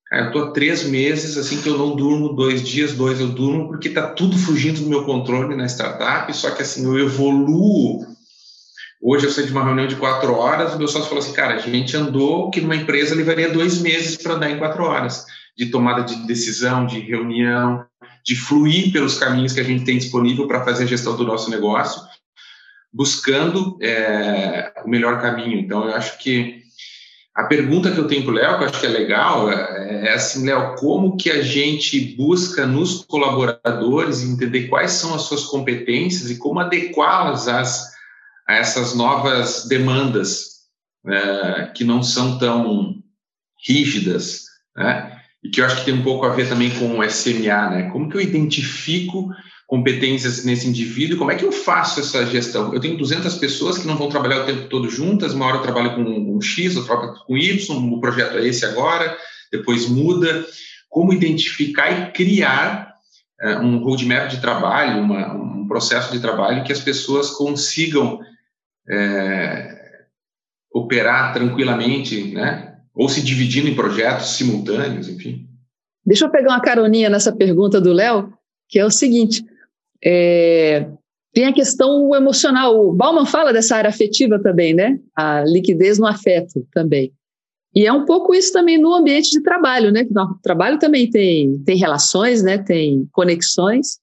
Cara, 0.09 0.23
eu 0.23 0.27
estou 0.27 0.53
três 0.53 0.83
meses 0.85 1.37
assim 1.37 1.61
que 1.61 1.67
eu 1.67 1.77
não 1.77 1.95
durmo 1.95 2.33
dois 2.33 2.63
dias, 2.63 2.93
dois 2.93 3.19
eu 3.19 3.27
durmo 3.27 3.67
porque 3.67 3.89
está 3.89 4.07
tudo 4.07 4.37
fugindo 4.37 4.81
do 4.81 4.89
meu 4.89 5.03
controle 5.03 5.55
na 5.55 5.65
startup. 5.65 6.33
Só 6.35 6.51
que 6.51 6.61
assim 6.61 6.85
eu 6.85 6.97
evoluo. 6.97 8.05
Hoje 9.01 9.25
eu 9.25 9.31
saí 9.31 9.45
de 9.45 9.51
uma 9.51 9.63
reunião 9.63 9.87
de 9.87 9.95
quatro 9.95 10.33
horas, 10.33 10.73
o 10.73 10.77
meu 10.77 10.87
sócio 10.87 11.07
falou 11.07 11.23
assim, 11.23 11.33
cara, 11.33 11.55
a 11.55 11.59
gente 11.59 11.95
andou 11.95 12.49
que 12.49 12.59
numa 12.59 12.75
empresa 12.75 13.13
levaria 13.13 13.53
dois 13.53 13.79
meses 13.79 14.17
para 14.17 14.33
andar 14.33 14.49
em 14.49 14.57
quatro 14.57 14.83
horas 14.83 15.25
de 15.55 15.67
tomada 15.67 16.03
de 16.03 16.15
decisão, 16.27 16.85
de 16.85 16.99
reunião, 16.99 17.83
de 18.23 18.35
fluir 18.35 18.91
pelos 18.91 19.17
caminhos 19.17 19.53
que 19.53 19.59
a 19.59 19.63
gente 19.63 19.83
tem 19.83 19.97
disponível 19.97 20.47
para 20.47 20.63
fazer 20.63 20.83
a 20.83 20.87
gestão 20.87 21.15
do 21.15 21.23
nosso 21.23 21.49
negócio, 21.49 22.01
buscando 22.93 23.77
é, 23.81 24.71
o 24.85 24.89
melhor 24.89 25.19
caminho. 25.19 25.59
Então 25.59 25.85
eu 25.85 25.95
acho 25.95 26.17
que 26.19 26.61
a 27.37 27.43
pergunta 27.43 27.91
que 27.91 27.99
eu 27.99 28.07
tenho 28.07 28.23
para 28.23 28.31
o 28.31 28.33
Léo, 28.33 28.57
que 28.57 28.63
eu 28.63 28.67
acho 28.67 28.79
que 28.79 28.85
é 28.87 28.89
legal, 28.89 29.51
é, 29.51 30.07
é 30.07 30.13
assim, 30.13 30.43
Léo, 30.43 30.73
como 30.73 31.15
que 31.15 31.29
a 31.29 31.43
gente 31.43 32.15
busca 32.15 32.65
nos 32.65 33.05
colaboradores 33.05 34.23
entender 34.23 34.67
quais 34.67 34.93
são 34.93 35.13
as 35.13 35.21
suas 35.21 35.43
competências 35.45 36.31
e 36.31 36.39
como 36.39 36.59
adequá-las 36.59 37.47
às, 37.47 37.91
a 38.47 38.55
essas 38.55 38.95
novas 38.95 39.67
demandas 39.67 40.47
é, 41.05 41.71
que 41.75 41.83
não 41.83 42.01
são 42.01 42.39
tão 42.39 42.95
rígidas, 43.63 44.45
né? 44.75 45.21
E 45.43 45.49
que 45.49 45.61
eu 45.61 45.65
acho 45.65 45.77
que 45.77 45.85
tem 45.85 45.93
um 45.93 46.03
pouco 46.03 46.25
a 46.25 46.29
ver 46.29 46.49
também 46.49 46.71
com 46.71 46.97
o 46.97 47.07
SMA, 47.07 47.69
né? 47.69 47.89
Como 47.91 48.09
que 48.09 48.17
eu 48.17 48.21
identifico 48.21 49.29
competências 49.67 50.45
nesse 50.45 50.65
indivíduo, 50.65 51.17
como 51.17 51.29
é 51.29 51.35
que 51.35 51.43
eu 51.43 51.51
faço 51.51 51.99
essa 51.99 52.25
gestão? 52.25 52.73
Eu 52.73 52.79
tenho 52.79 52.97
200 52.97 53.35
pessoas 53.35 53.77
que 53.77 53.85
não 53.85 53.97
vão 53.97 54.07
trabalhar 54.07 54.41
o 54.41 54.45
tempo 54.45 54.69
todo 54.69 54.89
juntas, 54.89 55.33
uma 55.33 55.45
hora 55.45 55.57
eu 55.57 55.61
trabalho 55.61 55.93
com 55.93 56.01
um 56.01 56.41
X, 56.41 56.77
outra 56.77 56.93
hora 56.93 57.13
com 57.27 57.37
Y, 57.37 57.93
o 57.93 57.99
projeto 57.99 58.37
é 58.37 58.47
esse 58.47 58.65
agora, 58.65 59.15
depois 59.51 59.87
muda. 59.89 60.45
Como 60.89 61.11
identificar 61.11 61.91
e 61.91 62.11
criar 62.13 62.95
uh, 63.43 63.59
um 63.59 63.79
roadmap 63.83 64.29
de 64.29 64.39
trabalho, 64.39 65.01
uma, 65.01 65.33
um 65.33 65.67
processo 65.67 66.13
de 66.13 66.21
trabalho 66.21 66.63
que 66.63 66.71
as 66.71 66.79
pessoas 66.79 67.31
consigam 67.31 68.21
é, 68.89 69.77
operar 70.73 71.33
tranquilamente, 71.33 72.33
né? 72.33 72.77
Ou 72.95 73.09
se 73.09 73.21
dividindo 73.21 73.67
em 73.67 73.75
projetos 73.75 74.29
simultâneos, 74.37 75.09
enfim. 75.09 75.45
Deixa 76.05 76.25
eu 76.25 76.31
pegar 76.31 76.53
uma 76.53 76.61
caroninha 76.61 77.09
nessa 77.09 77.35
pergunta 77.35 77.81
do 77.81 77.91
Léo, 77.91 78.33
que 78.69 78.79
é 78.79 78.85
o 78.85 78.89
seguinte: 78.89 79.45
é, 80.03 80.87
tem 81.33 81.45
a 81.45 81.53
questão 81.53 82.15
emocional. 82.15 82.87
O 82.89 82.93
Bauman 82.93 83.25
fala 83.25 83.53
dessa 83.53 83.75
área 83.75 83.89
afetiva 83.89 84.39
também, 84.39 84.73
né? 84.73 84.99
A 85.15 85.43
liquidez 85.45 85.99
no 85.99 86.07
afeto 86.07 86.65
também. 86.73 87.11
E 87.75 87.85
é 87.85 87.93
um 87.93 88.05
pouco 88.05 88.33
isso 88.33 88.51
também 88.51 88.77
no 88.77 88.93
ambiente 88.93 89.29
de 89.29 89.41
trabalho, 89.43 89.91
né? 89.91 90.03
O 90.11 90.41
trabalho 90.41 90.79
também 90.79 91.09
tem, 91.09 91.59
tem 91.59 91.77
relações, 91.77 92.41
né? 92.41 92.57
Tem 92.57 93.07
conexões. 93.11 93.99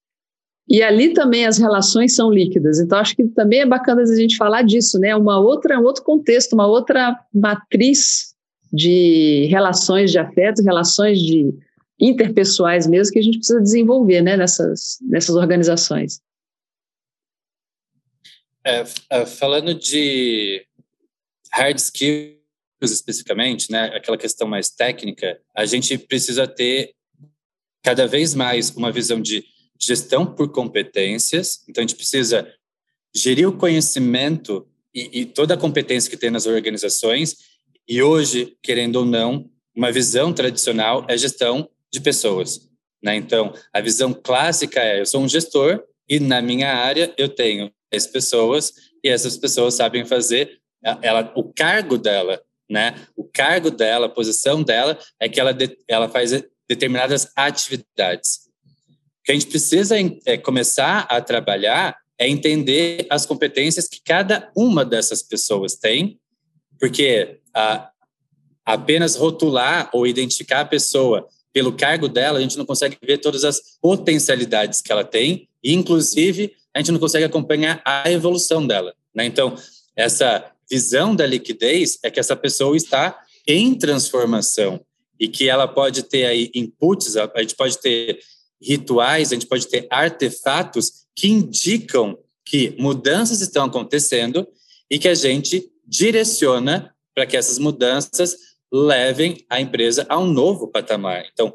E 0.69 0.83
ali 0.83 1.13
também 1.13 1.45
as 1.45 1.59
relações 1.59 2.15
são 2.15 2.31
líquidas. 2.31 2.79
Então, 2.79 2.99
acho 2.99 3.17
que 3.17 3.25
também 3.29 3.61
é 3.61 3.67
bacana 3.67 4.03
a 4.03 4.17
gente 4.17 4.37
falar 4.37 4.63
disso, 4.63 4.99
né? 4.99 5.15
Uma 5.17 5.39
outra, 5.39 5.79
um 5.79 5.85
outro 5.85 6.05
contexto, 6.05 6.53
uma 6.53 6.67
outra 6.67 7.19
matriz 7.35 8.35
de 8.73 9.47
relações 9.51 10.11
de 10.11 10.19
afeto, 10.19 10.63
relações 10.63 11.19
de 11.19 11.53
interpessoais 11.99 12.87
mesmo 12.87 13.13
que 13.13 13.19
a 13.19 13.23
gente 13.23 13.39
precisa 13.39 13.61
desenvolver 13.61 14.21
né, 14.21 14.37
nessas, 14.37 14.99
nessas 15.03 15.37
organizações. 15.37 16.21
É, 18.67 18.85
é, 19.11 19.27
falando 19.27 19.75
de 19.75 20.67
hard 21.53 21.79
skills 21.79 22.35
especificamente, 22.83 23.71
né, 23.71 23.85
aquela 23.95 24.19
questão 24.19 24.49
mais 24.49 24.71
técnica, 24.71 25.41
a 25.55 25.65
gente 25.65 25.97
precisa 25.99 26.47
ter 26.47 26.95
cada 27.83 28.07
vez 28.07 28.35
mais 28.35 28.71
uma 28.71 28.91
visão 28.91 29.21
de 29.21 29.45
gestão 29.79 30.27
por 30.27 30.51
competências. 30.51 31.63
Então, 31.69 31.83
a 31.83 31.87
gente 31.87 31.97
precisa 31.97 32.51
gerir 33.15 33.49
o 33.49 33.57
conhecimento 33.57 34.67
e, 34.95 35.21
e 35.21 35.27
toda 35.27 35.55
a 35.55 35.59
competência 35.59 36.11
que 36.11 36.17
tem 36.17 36.31
nas 36.31 36.47
organizações. 36.47 37.37
E 37.87 38.03
hoje, 38.03 38.57
querendo 38.63 38.97
ou 38.97 39.05
não, 39.05 39.51
uma 39.77 39.93
visão 39.93 40.33
tradicional 40.33 41.05
é 41.09 41.17
gestão 41.17 41.69
de 41.95 42.01
pessoas. 42.01 42.69
Né? 43.03 43.17
Então, 43.17 43.55
a 43.73 43.81
visão 43.81 44.13
clássica 44.13 44.81
é: 44.81 45.01
eu 45.01 45.07
sou 45.07 45.23
um 45.23 45.29
gestor 45.29 45.83
e 46.09 46.21
na 46.21 46.43
minha 46.43 46.75
área 46.75 47.15
eu 47.17 47.29
tenho 47.29 47.73
10 47.91 48.09
pessoas 48.09 48.73
e 49.03 49.09
essas 49.09 49.37
pessoas 49.37 49.75
sabem 49.75 50.05
fazer. 50.05 50.59
Ela, 51.01 51.33
o 51.35 51.45
cargo 51.45 51.97
dela 51.97 52.43
né? 52.69 53.07
O 53.17 53.25
cargo 53.25 53.71
dela, 53.71 54.07
a 54.07 54.11
posição 54.11 54.63
dela 54.63 54.99
é 55.21 55.29
que 55.29 55.39
ela, 55.39 55.53
de, 55.53 55.77
ela 55.89 56.09
faz 56.09 56.31
determinadas 56.69 57.31
atividades. 57.37 58.49
O 59.21 59.25
que 59.25 59.33
a 59.33 59.35
gente 59.35 59.47
precisa 59.47 59.97
é, 60.27 60.37
começar 60.37 61.01
a 61.11 61.21
trabalhar 61.21 61.97
é 62.19 62.29
entender 62.29 63.07
as 63.11 63.27
competências 63.27 63.89
que 63.89 64.01
cada 64.03 64.51
uma 64.57 64.85
dessas 64.85 65.23
pessoas 65.23 65.77
tem, 65.77 66.19
porque 66.79 67.41
a, 67.55 67.91
apenas 68.65 69.17
rotular 69.17 69.91
ou 69.93 70.07
identificar 70.07 70.61
a 70.61 70.67
pessoa 70.67 71.29
pelo 71.55 71.73
cargo 71.73 72.09
dela, 72.09 72.41
a 72.41 72.43
gente 72.43 72.59
não 72.59 72.67
consegue 72.67 72.99
ver 73.01 73.19
todas 73.19 73.45
as 73.45 73.79
potencialidades 73.81 74.83
que 74.83 74.91
ela 74.91 75.05
tem, 75.05 75.49
e, 75.63 75.73
inclusive, 75.73 76.53
a 76.75 76.81
gente 76.81 76.91
não 76.91 76.99
consegue 76.99 77.25
acompanhar 77.25 77.81
a 77.85 78.11
evolução 78.11 78.67
dela. 78.67 78.93
Né? 79.15 79.25
Então, 79.25 79.55
essa 79.95 80.51
visão 80.69 81.15
da 81.15 81.25
liquidez 81.25 82.01
é 82.03 82.11
que 82.11 82.19
essa 82.19 82.35
pessoa 82.35 82.77
está 82.77 83.17
em 83.47 83.73
transformação 83.77 84.85
e 85.19 85.29
que 85.29 85.49
ela 85.49 85.69
pode 85.69 86.03
ter 86.03 86.25
aí 86.25 86.51
inputs, 86.53 87.17
a 87.17 87.31
gente 87.41 87.55
pode 87.55 87.79
ter 87.79 88.19
rituais, 88.61 89.31
a 89.31 89.35
gente 89.35 89.47
pode 89.47 89.69
ter 89.69 89.87
artefatos 89.89 91.05
que 91.15 91.29
indicam 91.29 92.19
que 92.45 92.75
mudanças 92.79 93.41
estão 93.41 93.67
acontecendo 93.67 94.45
e 94.91 94.99
que 94.99 95.07
a 95.07 95.15
gente 95.15 95.71
direciona 95.87 96.93
para 97.15 97.27
que 97.27 97.37
essas 97.37 97.61
mudanças 97.61 98.37
levem 98.75 99.45
a 99.49 99.61
empresa 99.61 100.05
a 100.09 100.19
um 100.19 100.27
novo 100.27 100.67
patamar. 100.67 101.23
Então, 101.33 101.53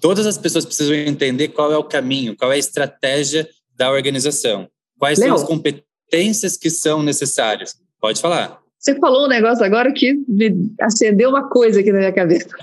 todas 0.00 0.26
as 0.26 0.36
pessoas 0.36 0.64
precisam 0.64 0.96
entender 0.96 1.48
qual 1.48 1.72
é 1.72 1.78
o 1.78 1.84
caminho, 1.84 2.36
qual 2.36 2.50
é 2.50 2.56
a 2.56 2.58
estratégia 2.58 3.48
da 3.76 3.88
organização, 3.88 4.66
quais 4.98 5.16
Leo, 5.20 5.28
são 5.28 5.36
as 5.36 5.44
competências 5.44 6.56
que 6.56 6.68
são 6.68 7.04
necessárias. 7.04 7.76
Pode 8.00 8.20
falar. 8.20 8.58
Você 8.80 8.96
falou 8.96 9.26
um 9.26 9.28
negócio 9.28 9.64
agora 9.64 9.92
que 9.92 10.14
me 10.26 10.72
acendeu 10.80 11.30
uma 11.30 11.48
coisa 11.48 11.78
aqui 11.80 11.92
na 11.92 11.98
minha 11.98 12.12
cabeça. 12.12 12.48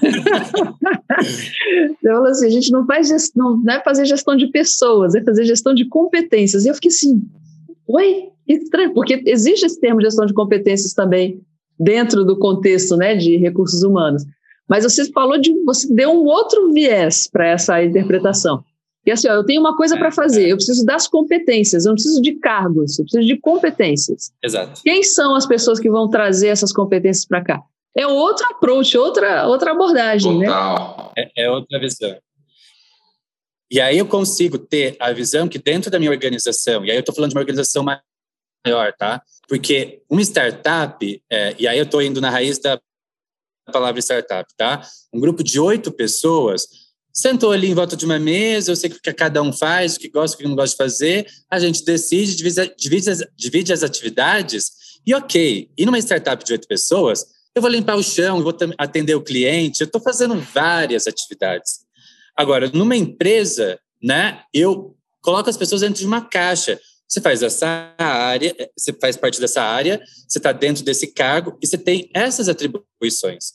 Você 1.23 2.09
falou 2.09 2.27
assim, 2.27 2.47
a 2.47 2.49
gente 2.49 2.71
não 2.71 2.85
faz 2.85 3.07
gestão, 3.07 3.57
não 3.63 3.73
é 3.73 3.81
fazer 3.81 4.05
gestão 4.05 4.35
de 4.35 4.47
pessoas, 4.47 5.15
é 5.15 5.23
fazer 5.23 5.45
gestão 5.45 5.73
de 5.73 5.85
competências. 5.87 6.65
E 6.65 6.67
eu 6.67 6.75
fiquei 6.75 6.89
assim, 6.89 7.21
oi, 7.87 8.29
que 8.45 8.53
estranho, 8.53 8.93
porque 8.93 9.23
existe 9.25 9.65
esse 9.65 9.79
termo 9.79 9.99
de 9.99 10.05
gestão 10.05 10.25
de 10.25 10.33
competências 10.33 10.93
também 10.93 11.41
dentro 11.83 12.23
do 12.23 12.37
contexto 12.37 12.95
né, 12.95 13.15
de 13.15 13.37
recursos 13.37 13.83
humanos. 13.83 14.23
Mas 14.67 14.83
você 14.83 15.11
falou 15.11 15.37
de, 15.37 15.53
você 15.65 15.93
deu 15.93 16.11
um 16.11 16.25
outro 16.25 16.71
viés 16.71 17.27
para 17.31 17.47
essa 17.47 17.83
interpretação. 17.83 18.63
E 19.05 19.11
assim, 19.11 19.27
ó, 19.27 19.33
eu 19.33 19.45
tenho 19.45 19.59
uma 19.59 19.75
coisa 19.75 19.97
para 19.97 20.11
fazer, 20.11 20.47
eu 20.47 20.55
preciso 20.55 20.85
das 20.85 21.07
competências, 21.07 21.85
eu 21.85 21.89
não 21.89 21.95
preciso 21.95 22.21
de 22.21 22.35
cargos, 22.35 22.97
eu 22.97 23.03
preciso 23.03 23.27
de 23.27 23.37
competências. 23.37 24.31
Exato. 24.41 24.81
Quem 24.81 25.03
são 25.03 25.35
as 25.35 25.45
pessoas 25.45 25.79
que 25.79 25.89
vão 25.89 26.09
trazer 26.09 26.47
essas 26.47 26.71
competências 26.71 27.25
para 27.25 27.43
cá? 27.43 27.61
É 27.95 28.07
outro 28.07 28.45
approach, 28.47 28.97
outra, 28.97 29.45
outra 29.47 29.71
abordagem, 29.71 30.39
né? 30.39 30.47
Total. 30.47 31.11
né? 31.17 31.25
É, 31.35 31.43
é 31.43 31.51
outra 31.51 31.79
visão. 31.79 32.15
E 33.69 33.81
aí 33.81 33.97
eu 33.97 34.05
consigo 34.05 34.57
ter 34.57 34.95
a 34.99 35.11
visão 35.11 35.49
que 35.49 35.59
dentro 35.59 35.91
da 35.91 35.99
minha 35.99 36.11
organização, 36.11 36.85
e 36.85 36.91
aí 36.91 36.97
eu 36.97 37.01
estou 37.01 37.13
falando 37.13 37.31
de 37.31 37.35
uma 37.35 37.41
organização 37.41 37.83
maior, 38.65 38.93
tá? 38.93 39.21
Porque 39.47 40.01
uma 40.09 40.21
startup, 40.21 41.23
é, 41.29 41.55
e 41.59 41.67
aí 41.67 41.77
eu 41.77 41.83
estou 41.83 42.01
indo 42.01 42.21
na 42.21 42.29
raiz 42.29 42.59
da 42.59 42.79
palavra 43.71 43.99
startup, 44.01 44.51
tá? 44.57 44.81
Um 45.13 45.19
grupo 45.19 45.43
de 45.43 45.59
oito 45.59 45.91
pessoas 45.91 46.67
sentou 47.13 47.51
ali 47.51 47.67
em 47.67 47.75
volta 47.75 47.95
de 47.95 48.05
uma 48.05 48.17
mesa, 48.17 48.71
eu 48.71 48.75
sei 48.75 48.89
o 48.89 48.99
que 48.99 49.13
cada 49.13 49.41
um 49.41 49.53
faz, 49.53 49.95
o 49.95 49.99
que 49.99 50.09
gosta, 50.09 50.35
o 50.35 50.39
que 50.39 50.47
não 50.47 50.55
gosta 50.55 50.71
de 50.71 50.77
fazer, 50.77 51.27
a 51.49 51.59
gente 51.59 51.85
decide, 51.85 52.35
divide, 52.35 52.73
divide, 52.75 53.09
as, 53.11 53.19
divide 53.37 53.71
as 53.71 53.83
atividades, 53.83 54.71
e 55.05 55.13
ok, 55.13 55.69
e 55.77 55.85
numa 55.85 55.99
startup 55.99 56.43
de 56.43 56.53
oito 56.53 56.67
pessoas, 56.67 57.25
eu 57.53 57.61
vou 57.61 57.69
limpar 57.69 57.95
o 57.95 58.03
chão, 58.03 58.37
eu 58.37 58.43
vou 58.43 58.57
atender 58.79 59.13
o 59.13 59.21
cliente, 59.21 59.81
eu 59.81 59.85
estou 59.85 60.01
fazendo 60.01 60.39
várias 60.39 61.05
atividades. 61.05 61.81
Agora, 62.35 62.71
numa 62.73 62.95
empresa, 62.95 63.79
né, 64.01 64.41
eu 64.51 64.95
coloco 65.21 65.49
as 65.49 65.57
pessoas 65.57 65.81
dentro 65.81 65.99
de 65.99 66.07
uma 66.07 66.21
caixa. 66.21 66.79
Você 67.07 67.21
faz 67.21 67.43
essa 67.43 67.93
área, 67.97 68.55
eh, 68.57 68.69
você 68.77 68.93
faz 68.93 69.15
parte 69.15 69.39
dessa 69.39 69.61
área, 69.61 70.01
você 70.27 70.39
está 70.39 70.51
dentro 70.51 70.83
desse 70.83 71.07
cargo 71.07 71.57
e 71.61 71.67
você 71.67 71.77
tem 71.77 72.09
essas 72.13 72.49
atribuições. 72.49 73.53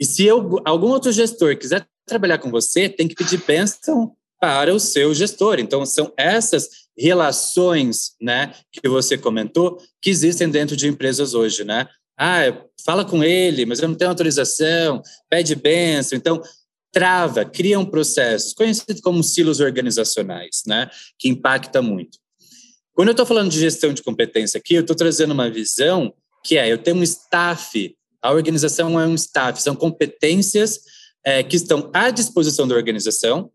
E 0.00 0.04
se 0.04 0.24
eu, 0.24 0.60
algum 0.64 0.88
outro 0.88 1.12
gestor 1.12 1.56
quiser 1.56 1.86
trabalhar 2.06 2.38
com 2.38 2.50
você, 2.50 2.88
tem 2.88 3.06
que 3.06 3.14
pedir 3.14 3.42
bênção 3.46 4.16
para 4.40 4.74
o 4.74 4.80
seu 4.80 5.12
gestor. 5.14 5.58
Então, 5.58 5.84
são 5.84 6.12
essas 6.16 6.68
relações, 6.96 8.14
né, 8.20 8.52
que 8.72 8.88
você 8.88 9.18
comentou, 9.18 9.78
que 10.00 10.10
existem 10.10 10.48
dentro 10.48 10.76
de 10.76 10.88
empresas 10.88 11.34
hoje, 11.34 11.64
né? 11.64 11.86
Ah, 12.18 12.42
fala 12.84 13.04
com 13.04 13.22
ele, 13.22 13.64
mas 13.64 13.80
eu 13.80 13.88
não 13.88 13.94
tenho 13.94 14.10
autorização, 14.10 15.02
pede 15.30 15.54
bênção. 15.54 16.18
Então, 16.18 16.42
trava, 16.92 17.44
cria 17.44 17.78
um 17.78 17.84
processo, 17.84 18.54
conhecido 18.56 19.00
como 19.02 19.22
silos 19.22 19.60
organizacionais, 19.60 20.62
né, 20.66 20.90
que 21.18 21.28
impacta 21.28 21.80
muito. 21.82 22.18
Quando 22.98 23.10
eu 23.10 23.12
estou 23.12 23.26
falando 23.26 23.48
de 23.48 23.60
gestão 23.60 23.92
de 23.92 24.02
competência 24.02 24.58
aqui, 24.58 24.74
eu 24.74 24.80
estou 24.80 24.96
trazendo 24.96 25.30
uma 25.32 25.48
visão 25.48 26.12
que 26.44 26.58
é, 26.58 26.72
eu 26.72 26.76
tenho 26.76 26.96
um 26.96 27.02
staff, 27.04 27.94
a 28.20 28.32
organização 28.32 28.98
é 28.98 29.06
um 29.06 29.14
staff, 29.14 29.62
são 29.62 29.76
competências 29.76 30.80
é, 31.24 31.44
que 31.44 31.54
estão 31.54 31.92
à 31.94 32.10
disposição 32.10 32.66
da 32.66 32.74
organização 32.74 33.52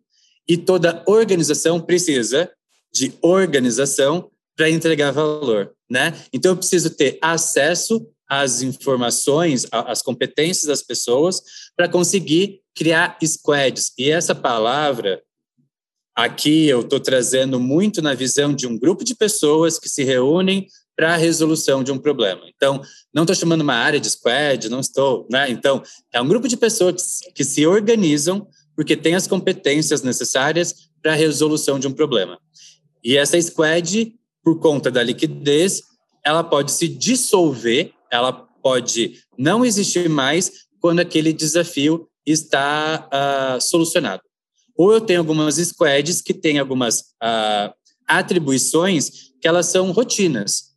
e 0.48 0.56
toda 0.56 1.04
organização 1.06 1.82
precisa 1.82 2.50
de 2.94 3.12
organização 3.22 4.32
para 4.56 4.70
entregar 4.70 5.12
valor, 5.12 5.74
né? 5.92 6.18
Então 6.32 6.54
eu 6.54 6.58
preciso 6.58 6.92
ter 6.92 7.20
acesso 7.22 8.08
às 8.30 8.62
informações, 8.62 9.68
às 9.70 10.02
competências 10.02 10.68
das 10.68 10.82
pessoas 10.82 11.42
para 11.76 11.90
conseguir 11.90 12.62
criar 12.74 13.18
squads. 13.22 13.92
E 13.98 14.10
essa 14.10 14.34
palavra 14.34 15.22
Aqui 16.16 16.68
eu 16.68 16.82
estou 16.82 17.00
trazendo 17.00 17.60
muito 17.60 18.02
na 18.02 18.14
visão 18.14 18.54
de 18.54 18.68
um 18.68 18.78
grupo 18.78 19.04
de 19.04 19.16
pessoas 19.16 19.80
que 19.80 19.90
se 19.90 20.04
reúnem 20.04 20.68
para 20.96 21.14
a 21.14 21.18
resolução 21.18 21.84
de 21.84 21.92
um 21.92 21.98
problema. 21.98 22.42
Então, 22.56 22.82
não 23.14 23.24
estou 23.24 23.36
chamando 23.36 23.62
uma 23.62 23.74
área 23.74 24.00
de 24.00 24.10
squad, 24.10 24.70
não 24.70 24.80
estou, 24.80 25.28
né? 25.30 25.50
Então, 25.50 25.82
é 26.14 26.22
um 26.22 26.28
grupo 26.28 26.48
de 26.48 26.56
pessoas 26.56 27.20
que 27.34 27.44
se 27.44 27.66
organizam 27.66 28.48
porque 28.76 28.96
tem 28.96 29.16
as 29.16 29.28
competências 29.28 30.02
necessárias 30.04 30.90
para 31.02 31.14
a 31.14 31.16
resolução 31.16 31.80
de 31.80 31.88
um 31.88 31.92
problema. 31.92 32.38
E 33.04 33.18
essa 33.18 33.40
squad, 33.42 34.14
por 34.44 34.60
conta 34.60 34.90
da 34.90 35.04
liquidez, 35.04 35.82
ela 36.24 36.44
pode 36.44 36.72
se 36.72 36.88
dissolver, 36.88 37.92
ela 38.12 38.32
pode 38.32 39.20
não 39.38 39.66
existir 39.66 40.08
mais 40.08 40.52
quando 40.80 41.00
aquele 41.00 41.34
desafio 41.34 42.08
está 42.26 43.10
uh, 43.12 43.62
solucionado. 43.62 44.22
Ou 44.76 44.94
eu 44.94 45.02
tenho 45.02 45.20
algumas 45.20 45.56
squads 45.56 46.22
que 46.22 46.34
têm 46.34 46.60
algumas 46.60 47.00
uh, 47.22 47.74
atribuições 48.08 49.32
que 49.42 49.48
elas 49.48 49.68
são 49.68 49.92
rotinas, 49.92 50.74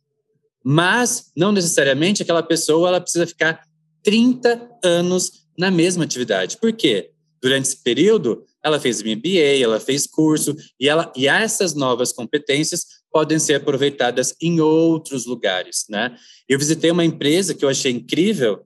mas 0.63 1.31
não 1.35 1.51
necessariamente 1.51 2.21
aquela 2.21 2.43
pessoa 2.43 2.89
ela 2.89 3.01
precisa 3.01 3.25
ficar 3.25 3.61
30 4.03 4.69
anos 4.83 5.47
na 5.57 5.71
mesma 5.71 6.03
atividade. 6.03 6.57
Por 6.57 6.73
quê? 6.73 7.11
Durante 7.41 7.65
esse 7.65 7.83
período, 7.83 8.43
ela 8.63 8.79
fez 8.79 9.01
MBA, 9.01 9.61
ela 9.61 9.79
fez 9.79 10.05
curso, 10.05 10.55
e, 10.79 10.89
ela, 10.89 11.11
e 11.15 11.27
essas 11.27 11.73
novas 11.73 12.11
competências 12.11 12.85
podem 13.11 13.39
ser 13.39 13.55
aproveitadas 13.55 14.35
em 14.41 14.59
outros 14.59 15.25
lugares, 15.25 15.85
né? 15.89 16.15
Eu 16.47 16.59
visitei 16.59 16.91
uma 16.91 17.05
empresa 17.05 17.53
que 17.53 17.63
eu 17.63 17.69
achei 17.69 17.91
incrível, 17.91 18.65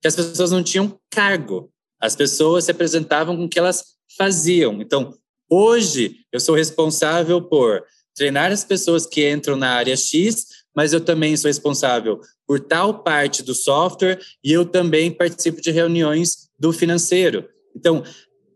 que 0.00 0.08
as 0.08 0.14
pessoas 0.14 0.50
não 0.50 0.62
tinham 0.62 0.98
cargo. 1.10 1.72
As 2.00 2.14
pessoas 2.14 2.64
se 2.64 2.70
apresentavam 2.70 3.36
com 3.36 3.44
o 3.44 3.48
que 3.48 3.58
elas 3.58 3.95
faziam. 4.16 4.80
Então, 4.80 5.14
hoje, 5.50 6.16
eu 6.32 6.40
sou 6.40 6.54
responsável 6.54 7.40
por 7.42 7.82
treinar 8.14 8.50
as 8.50 8.64
pessoas 8.64 9.06
que 9.06 9.30
entram 9.30 9.56
na 9.56 9.70
área 9.70 9.96
X, 9.96 10.46
mas 10.74 10.92
eu 10.92 11.00
também 11.00 11.36
sou 11.36 11.48
responsável 11.48 12.20
por 12.46 12.60
tal 12.60 13.02
parte 13.02 13.42
do 13.42 13.54
software 13.54 14.18
e 14.42 14.52
eu 14.52 14.64
também 14.64 15.10
participo 15.10 15.60
de 15.60 15.70
reuniões 15.70 16.48
do 16.58 16.72
financeiro. 16.72 17.48
Então, 17.74 18.02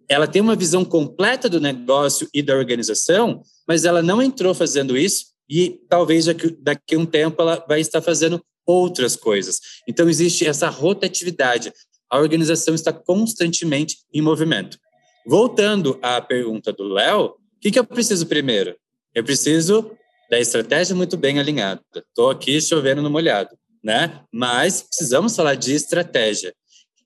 ela 0.09 0.27
tem 0.27 0.43
uma 0.43 0.57
visão 0.57 0.85
completa 0.85 1.49
do 1.49 1.61
negócio 1.61 2.29
e 2.35 2.43
da 2.43 2.57
organização, 2.57 3.43
mas 3.67 3.85
ela 3.85 4.03
não 4.03 4.21
entrou 4.21 4.55
fazendo 4.55 4.97
isso 4.97 5.27
e 5.49 5.81
talvez 5.89 6.27
daqui, 6.61 6.95
a 6.95 6.99
um 6.99 7.07
tempo 7.07 7.41
ela 7.41 7.65
vai 7.69 7.81
estar 7.81 8.01
fazendo 8.01 8.43
outras 8.67 9.17
coisas. 9.17 9.61
Então, 9.89 10.09
existe 10.09 10.47
essa 10.47 10.69
rotatividade. 10.69 11.73
A 12.11 12.19
organização 12.19 12.75
está 12.75 12.93
constantemente 12.93 13.99
em 14.13 14.21
movimento. 14.21 14.79
Voltando 15.31 15.97
à 16.03 16.21
pergunta 16.21 16.73
do 16.73 16.83
Léo, 16.83 17.27
o 17.27 17.35
que, 17.61 17.71
que 17.71 17.79
eu 17.79 17.87
preciso 17.87 18.27
primeiro? 18.27 18.75
Eu 19.15 19.23
preciso 19.23 19.93
da 20.29 20.41
estratégia 20.41 20.93
muito 20.93 21.17
bem 21.17 21.39
alinhada. 21.39 21.81
Estou 21.95 22.31
aqui 22.31 22.61
chovendo 22.61 23.01
no 23.01 23.09
molhado, 23.09 23.57
né? 23.81 24.25
Mas 24.33 24.83
precisamos 24.83 25.37
falar 25.37 25.55
de 25.55 25.73
estratégia. 25.73 26.53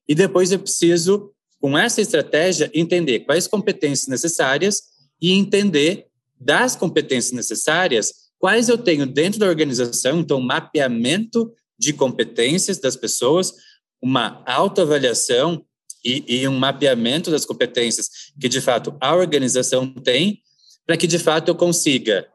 E 0.09 0.15
depois 0.15 0.51
eu 0.51 0.59
preciso, 0.59 1.35
com 1.61 1.77
essa 1.77 2.01
estratégia, 2.01 2.71
entender 2.73 3.21
quais 3.27 3.47
competências 3.47 4.09
necessárias 4.09 4.81
e 5.21 5.33
entender 5.33 6.07
das 6.41 6.75
competências 6.75 7.33
necessárias 7.33 8.11
quais 8.39 8.71
eu 8.71 8.79
tenho 8.79 9.05
dentro 9.05 9.39
da 9.39 9.49
organização, 9.49 10.21
então 10.21 10.41
mapeamento 10.41 11.53
de 11.79 11.93
competências 11.93 12.79
das 12.79 12.97
pessoas, 12.97 13.53
uma 14.01 14.43
autoavaliação 14.47 15.63
e, 16.05 16.25
e 16.27 16.49
um 16.49 16.59
mapeamento 16.59 17.31
das 17.31 17.45
competências 17.45 18.09
que, 18.39 18.49
de 18.49 18.61
fato, 18.61 18.97
a 19.01 19.15
organização 19.15 19.89
tem, 19.89 20.41
para 20.87 20.97
que, 20.97 21.07
de 21.07 21.19
fato, 21.19 21.49
eu 21.49 21.55
consiga 21.55 22.27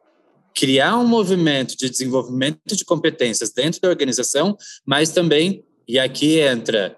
criar 0.55 0.97
um 0.97 1.07
movimento 1.07 1.77
de 1.77 1.89
desenvolvimento 1.89 2.75
de 2.75 2.83
competências 2.83 3.51
dentro 3.51 3.79
da 3.79 3.89
organização, 3.89 4.57
mas 4.85 5.09
também, 5.09 5.63
e 5.87 5.99
aqui 5.99 6.39
entra 6.39 6.97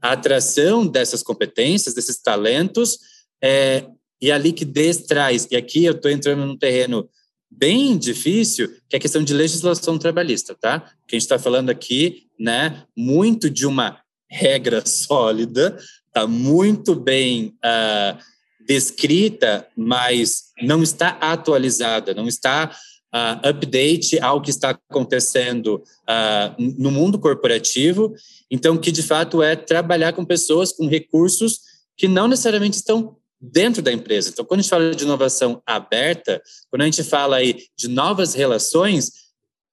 a 0.00 0.12
atração 0.12 0.86
dessas 0.86 1.22
competências, 1.22 1.94
desses 1.94 2.20
talentos, 2.20 2.98
é, 3.42 3.86
e 4.20 4.30
a 4.30 4.38
liquidez 4.38 4.98
traz, 4.98 5.48
e 5.50 5.56
aqui 5.56 5.84
eu 5.84 5.92
estou 5.92 6.10
entrando 6.10 6.46
num 6.46 6.56
terreno 6.56 7.08
bem 7.50 7.98
difícil, 7.98 8.68
que 8.88 8.94
é 8.94 8.98
a 8.98 9.00
questão 9.00 9.22
de 9.22 9.34
legislação 9.34 9.98
trabalhista, 9.98 10.54
tá? 10.54 10.80
Que 11.06 11.16
a 11.16 11.18
gente 11.18 11.22
está 11.22 11.38
falando 11.38 11.70
aqui, 11.70 12.28
né, 12.38 12.84
muito 12.96 13.50
de 13.50 13.66
uma 13.66 14.00
regra 14.32 14.82
sólida, 14.86 15.76
está 16.06 16.26
muito 16.26 16.94
bem 16.94 17.54
uh, 17.64 18.18
descrita, 18.66 19.66
mas 19.76 20.44
não 20.62 20.82
está 20.82 21.10
atualizada, 21.20 22.14
não 22.14 22.26
está 22.26 22.74
uh, 23.14 23.48
update 23.48 24.18
ao 24.20 24.40
que 24.40 24.50
está 24.50 24.70
acontecendo 24.70 25.82
uh, 26.08 26.62
no 26.78 26.90
mundo 26.90 27.18
corporativo. 27.18 28.14
Então, 28.50 28.78
que 28.78 28.90
de 28.90 29.02
fato 29.02 29.42
é 29.42 29.54
trabalhar 29.54 30.12
com 30.12 30.24
pessoas 30.24 30.72
com 30.72 30.86
recursos 30.86 31.60
que 31.96 32.08
não 32.08 32.26
necessariamente 32.26 32.76
estão 32.76 33.16
dentro 33.40 33.82
da 33.82 33.92
empresa. 33.92 34.30
Então, 34.30 34.44
quando 34.44 34.60
a 34.60 34.62
gente 34.62 34.70
fala 34.70 34.94
de 34.94 35.04
inovação 35.04 35.60
aberta, 35.66 36.40
quando 36.70 36.82
a 36.82 36.84
gente 36.84 37.02
fala 37.02 37.36
aí 37.36 37.64
de 37.76 37.88
novas 37.88 38.34
relações, 38.34 39.21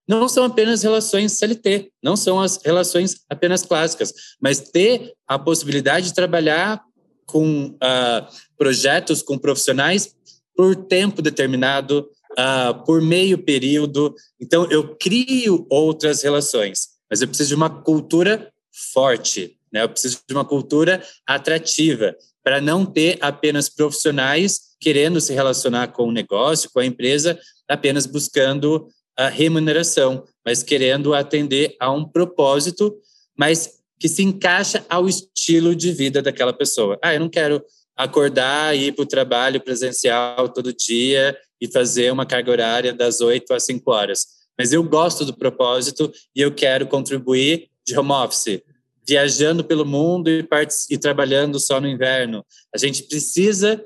não 0.09 0.27
são 0.27 0.43
apenas 0.43 0.81
relações 0.81 1.33
CLT, 1.33 1.91
não 2.01 2.17
são 2.17 2.41
as 2.41 2.59
relações 2.65 3.17
apenas 3.29 3.61
clássicas, 3.61 4.11
mas 4.41 4.59
ter 4.59 5.13
a 5.27 5.37
possibilidade 5.37 6.07
de 6.07 6.15
trabalhar 6.15 6.83
com 7.27 7.67
uh, 7.67 8.27
projetos, 8.57 9.21
com 9.21 9.37
profissionais 9.37 10.15
por 10.55 10.75
tempo 10.75 11.21
determinado, 11.21 12.09
uh, 12.31 12.83
por 12.85 13.03
meio 13.03 13.37
período. 13.37 14.15
Então, 14.41 14.65
eu 14.71 14.95
crio 14.95 15.67
outras 15.69 16.23
relações, 16.23 16.87
mas 17.07 17.21
eu 17.21 17.27
preciso 17.27 17.49
de 17.49 17.55
uma 17.55 17.69
cultura 17.69 18.51
forte, 18.91 19.59
né? 19.71 19.83
eu 19.83 19.89
preciso 19.89 20.21
de 20.27 20.33
uma 20.33 20.43
cultura 20.43 21.03
atrativa 21.27 22.15
para 22.43 22.59
não 22.59 22.83
ter 22.83 23.19
apenas 23.21 23.69
profissionais 23.69 24.69
querendo 24.79 25.21
se 25.21 25.33
relacionar 25.33 25.89
com 25.89 26.07
o 26.07 26.11
negócio, 26.11 26.71
com 26.73 26.79
a 26.79 26.85
empresa, 26.85 27.37
apenas 27.67 28.07
buscando 28.07 28.87
a 29.19 29.27
remuneração, 29.27 30.23
mas 30.45 30.63
querendo 30.63 31.13
atender 31.13 31.75
a 31.77 31.91
um 31.91 32.05
propósito, 32.05 32.95
mas 33.37 33.81
que 33.99 34.07
se 34.07 34.23
encaixa 34.23 34.85
ao 34.89 35.09
estilo 35.09 35.75
de 35.75 35.91
vida 35.91 36.21
daquela 36.21 36.53
pessoa. 36.53 36.97
Ah, 37.03 37.13
eu 37.13 37.19
não 37.19 37.27
quero 37.27 37.61
acordar 37.97 38.73
e 38.77 38.87
ir 38.87 38.91
para 38.93 39.03
o 39.03 39.05
trabalho 39.05 39.59
presencial 39.59 40.47
todo 40.47 40.73
dia 40.73 41.37
e 41.59 41.69
fazer 41.69 42.13
uma 42.13 42.25
carga 42.25 42.49
horária 42.49 42.93
das 42.93 43.19
8 43.19 43.53
às 43.53 43.65
5 43.65 43.91
horas. 43.91 44.25
Mas 44.57 44.71
eu 44.71 44.81
gosto 44.81 45.25
do 45.25 45.35
propósito 45.35 46.09
e 46.33 46.39
eu 46.39 46.53
quero 46.53 46.87
contribuir 46.87 47.67
de 47.85 47.99
home 47.99 48.13
office 48.13 48.61
viajando 49.05 49.65
pelo 49.65 49.85
mundo 49.85 50.29
e, 50.29 50.47
e 50.91 50.97
trabalhando 50.97 51.59
só 51.59 51.81
no 51.81 51.89
inverno. 51.89 52.45
A 52.73 52.77
gente 52.77 53.03
precisa 53.03 53.83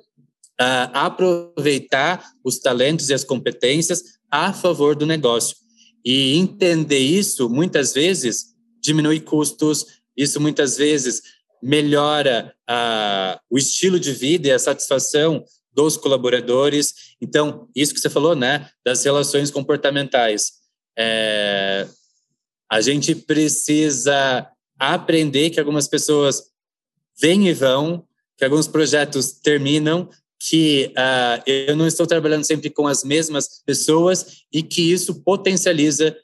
uh, 0.62 0.90
aproveitar 0.94 2.24
os 2.44 2.60
talentos 2.60 3.10
e 3.10 3.16
as 3.16 3.24
competências 3.24 4.04
a 4.34 4.52
favor 4.52 4.96
do 4.96 5.06
negócio. 5.06 5.56
E 6.04 6.36
entender 6.36 6.98
isso, 6.98 7.48
muitas 7.48 7.94
vezes, 7.94 8.56
diminui 8.82 9.20
custos, 9.20 9.86
isso 10.18 10.42
muitas 10.42 10.76
vezes 10.76 11.22
melhora 11.62 12.52
uh, 12.68 13.40
o 13.48 13.60
estilo 13.60 14.00
de 14.00 14.12
vida 14.12 14.48
e 14.48 14.52
a 14.52 14.58
satisfação 14.58 15.46
dos 15.72 15.98
colaboradores. 15.98 17.16
Então, 17.22 17.70
isso 17.76 17.94
que 17.94 18.00
você 18.00 18.10
falou, 18.10 18.36
né, 18.36 18.70
das 18.84 19.04
relações 19.04 19.52
comportamentais. 19.52 20.54
É, 20.98 21.88
a 22.70 22.82
gente 22.82 23.14
precisa 23.14 24.48
aprender 24.80 25.52
que 25.52 25.60
algumas 25.60 25.88
pessoas 25.88 26.42
vêm 27.22 27.48
e 27.48 27.54
vão, 27.54 28.04
que 28.36 28.44
alguns 28.44 28.68
projetos 28.68 29.32
terminam, 29.32 30.10
que 30.50 30.92
uh, 30.98 31.42
eu 31.46 31.76
não 31.76 31.88
estou 31.88 32.06
trabalhando 32.06 32.44
sempre 32.44 32.70
com 32.70 32.86
as 32.86 33.04
mesmas 33.04 33.62
pessoas 33.66 34.44
e 34.52 34.62
que 34.62 34.92
isso 34.92 35.24
potencializa 35.24 36.16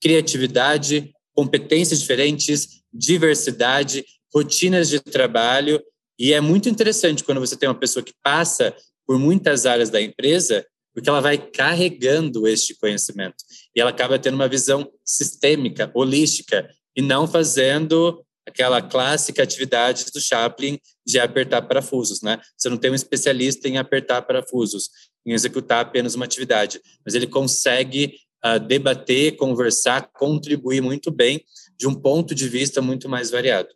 criatividade, 0.00 1.12
competências 1.34 2.00
diferentes, 2.00 2.82
diversidade, 2.92 4.04
rotinas 4.32 4.88
de 4.88 5.00
trabalho. 5.00 5.82
E 6.16 6.32
é 6.32 6.40
muito 6.40 6.68
interessante 6.68 7.24
quando 7.24 7.40
você 7.40 7.56
tem 7.56 7.68
uma 7.68 7.74
pessoa 7.74 8.04
que 8.04 8.14
passa 8.22 8.72
por 9.04 9.18
muitas 9.18 9.66
áreas 9.66 9.90
da 9.90 10.00
empresa, 10.00 10.64
porque 10.92 11.08
ela 11.08 11.20
vai 11.20 11.36
carregando 11.36 12.46
este 12.46 12.76
conhecimento 12.76 13.42
e 13.74 13.80
ela 13.80 13.90
acaba 13.90 14.20
tendo 14.20 14.34
uma 14.34 14.48
visão 14.48 14.88
sistêmica, 15.04 15.90
holística 15.94 16.68
e 16.96 17.02
não 17.02 17.26
fazendo 17.26 18.23
aquela 18.46 18.82
clássica 18.82 19.42
atividade 19.42 20.06
do 20.12 20.20
Chaplin 20.20 20.78
de 21.06 21.18
apertar 21.18 21.62
parafusos, 21.62 22.22
né? 22.22 22.40
Você 22.56 22.68
não 22.68 22.76
tem 22.76 22.90
um 22.90 22.94
especialista 22.94 23.68
em 23.68 23.78
apertar 23.78 24.22
parafusos, 24.22 24.90
em 25.26 25.32
executar 25.32 25.80
apenas 25.80 26.14
uma 26.14 26.24
atividade, 26.24 26.80
mas 27.04 27.14
ele 27.14 27.26
consegue 27.26 28.14
uh, 28.44 28.60
debater, 28.60 29.36
conversar, 29.36 30.10
contribuir 30.12 30.80
muito 30.80 31.10
bem 31.10 31.42
de 31.78 31.88
um 31.88 31.94
ponto 31.94 32.34
de 32.34 32.48
vista 32.48 32.82
muito 32.82 33.08
mais 33.08 33.30
variado. 33.30 33.68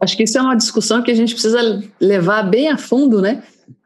Acho 0.00 0.16
que 0.16 0.24
isso 0.24 0.36
é 0.36 0.42
uma 0.42 0.56
discussão 0.56 1.02
que 1.02 1.10
a 1.10 1.14
gente 1.14 1.32
precisa 1.32 1.82
levar 2.00 2.42
bem 2.42 2.68
a 2.68 2.76
fundo, 2.76 3.22
né? 3.22 3.42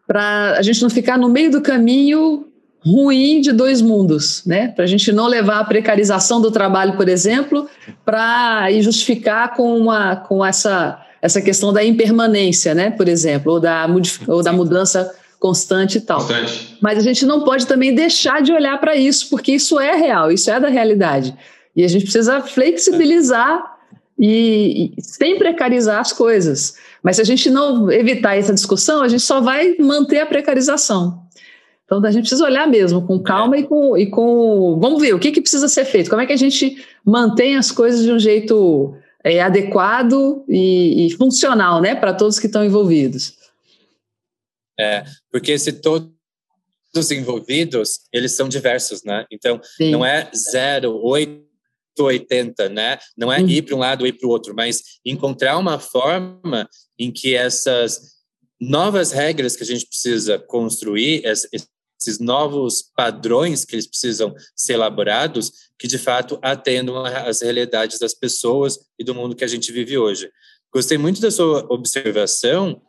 Para 0.06 0.58
a 0.58 0.62
gente 0.62 0.82
não 0.82 0.90
ficar 0.90 1.16
no 1.16 1.28
meio 1.28 1.50
do 1.52 1.62
caminho 1.62 2.49
ruim 2.84 3.40
de 3.40 3.52
dois 3.52 3.82
mundos, 3.82 4.42
né? 4.46 4.68
Para 4.68 4.84
a 4.84 4.86
gente 4.86 5.12
não 5.12 5.26
levar 5.26 5.60
a 5.60 5.64
precarização 5.64 6.40
do 6.40 6.50
trabalho, 6.50 6.96
por 6.96 7.08
exemplo, 7.08 7.68
para 8.04 8.70
justificar 8.80 9.54
com, 9.54 9.76
uma, 9.76 10.16
com 10.16 10.44
essa, 10.44 11.00
essa 11.20 11.40
questão 11.42 11.72
da 11.72 11.84
impermanência, 11.84 12.74
né? 12.74 12.90
Por 12.90 13.08
exemplo, 13.08 13.52
ou 13.52 13.60
da, 13.60 13.86
ou 14.26 14.42
da 14.42 14.52
mudança 14.52 15.14
constante 15.38 15.98
e 15.98 16.00
tal. 16.00 16.18
Constante. 16.18 16.76
Mas 16.80 16.98
a 16.98 17.02
gente 17.02 17.24
não 17.26 17.44
pode 17.44 17.66
também 17.66 17.94
deixar 17.94 18.42
de 18.42 18.52
olhar 18.52 18.78
para 18.78 18.96
isso, 18.96 19.28
porque 19.28 19.52
isso 19.52 19.78
é 19.78 19.96
real, 19.96 20.32
isso 20.32 20.50
é 20.50 20.58
da 20.58 20.68
realidade. 20.68 21.34
E 21.76 21.84
a 21.84 21.88
gente 21.88 22.02
precisa 22.02 22.40
flexibilizar 22.40 23.78
e, 24.18 24.92
e 24.96 25.02
sem 25.02 25.38
precarizar 25.38 26.00
as 26.00 26.12
coisas. 26.12 26.74
Mas 27.02 27.16
se 27.16 27.22
a 27.22 27.24
gente 27.24 27.48
não 27.50 27.90
evitar 27.90 28.36
essa 28.36 28.52
discussão, 28.52 29.02
a 29.02 29.08
gente 29.08 29.22
só 29.22 29.40
vai 29.40 29.76
manter 29.78 30.20
a 30.20 30.26
precarização. 30.26 31.19
Então, 31.90 32.04
a 32.04 32.12
gente 32.12 32.22
precisa 32.22 32.44
olhar 32.44 32.68
mesmo 32.68 33.04
com 33.04 33.20
calma 33.20 33.58
e 33.58 33.64
com, 33.64 33.98
e 33.98 34.08
com. 34.08 34.78
Vamos 34.80 35.00
ver 35.00 35.12
o 35.12 35.18
que, 35.18 35.32
que 35.32 35.40
precisa 35.40 35.66
ser 35.66 35.84
feito, 35.84 36.08
como 36.08 36.22
é 36.22 36.26
que 36.26 36.32
a 36.32 36.36
gente 36.36 36.86
mantém 37.04 37.56
as 37.56 37.72
coisas 37.72 38.04
de 38.04 38.12
um 38.12 38.18
jeito 38.18 38.94
é, 39.24 39.42
adequado 39.42 40.44
e, 40.48 41.06
e, 41.06 41.10
funcional 41.16 41.80
né, 41.80 41.96
para 41.96 42.14
todos 42.14 42.38
que 42.38 42.46
estão 42.46 42.64
envolvidos. 42.64 43.34
É, 44.78 45.04
porque 45.32 45.58
se 45.58 45.72
todos 45.72 46.08
os 46.94 47.10
envolvidos, 47.10 48.02
eles 48.12 48.36
são 48.36 48.48
diversos, 48.48 49.02
né? 49.02 49.26
Então, 49.28 49.60
Sim. 49.76 49.90
não 49.90 50.06
é 50.06 50.30
0, 50.32 50.96
8, 50.96 51.42
80, 51.98 52.68
né? 52.68 52.98
Não 53.16 53.32
é 53.32 53.40
uhum. 53.40 53.48
ir 53.48 53.62
para 53.62 53.74
um 53.74 53.80
lado 53.80 54.02
ou 54.02 54.06
ir 54.06 54.12
para 54.12 54.28
o 54.28 54.30
outro, 54.30 54.54
mas 54.54 54.80
encontrar 55.04 55.58
uma 55.58 55.80
forma 55.80 56.68
em 56.96 57.10
que 57.10 57.34
essas 57.34 58.20
novas 58.60 59.10
regras 59.10 59.56
que 59.56 59.64
a 59.64 59.66
gente 59.66 59.86
precisa 59.86 60.38
construir, 60.38 61.24
esses 61.24 61.68
novos 62.18 62.82
padrões 62.96 63.64
que 63.64 63.74
eles 63.74 63.86
precisam 63.86 64.34
ser 64.54 64.74
elaborados, 64.74 65.70
que 65.78 65.86
de 65.86 65.98
fato 65.98 66.38
atendam 66.42 67.04
às 67.04 67.42
realidades 67.42 67.98
das 67.98 68.14
pessoas 68.14 68.78
e 68.98 69.04
do 69.04 69.14
mundo 69.14 69.36
que 69.36 69.44
a 69.44 69.48
gente 69.48 69.72
vive 69.72 69.98
hoje. 69.98 70.30
Gostei 70.72 70.98
muito 70.98 71.20
da 71.20 71.30
sua 71.30 71.66
observação, 71.68 72.80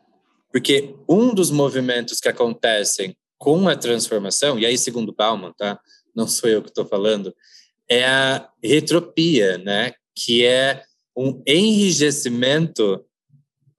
porque 0.52 0.96
um 1.10 1.34
dos 1.34 1.50
movimentos 1.50 2.20
que 2.20 2.30
acontecem 2.30 3.16
com 3.38 3.68
a 3.68 3.76
transformação, 3.76 4.60
e 4.60 4.66
aí 4.66 4.78
segundo 4.78 5.14
Bauman, 5.14 5.52
tá? 5.58 5.80
Não 6.16 6.28
sou 6.28 6.50
eu 6.50 6.62
que 6.62 6.70
estou 6.70 6.86
falando, 6.86 7.34
é 7.90 8.06
a 8.06 8.50
retropia, 8.64 9.58
né? 9.58 9.94
Que 10.16 10.46
é 10.46 10.84
um 11.18 11.42
enrijecimento 11.48 13.04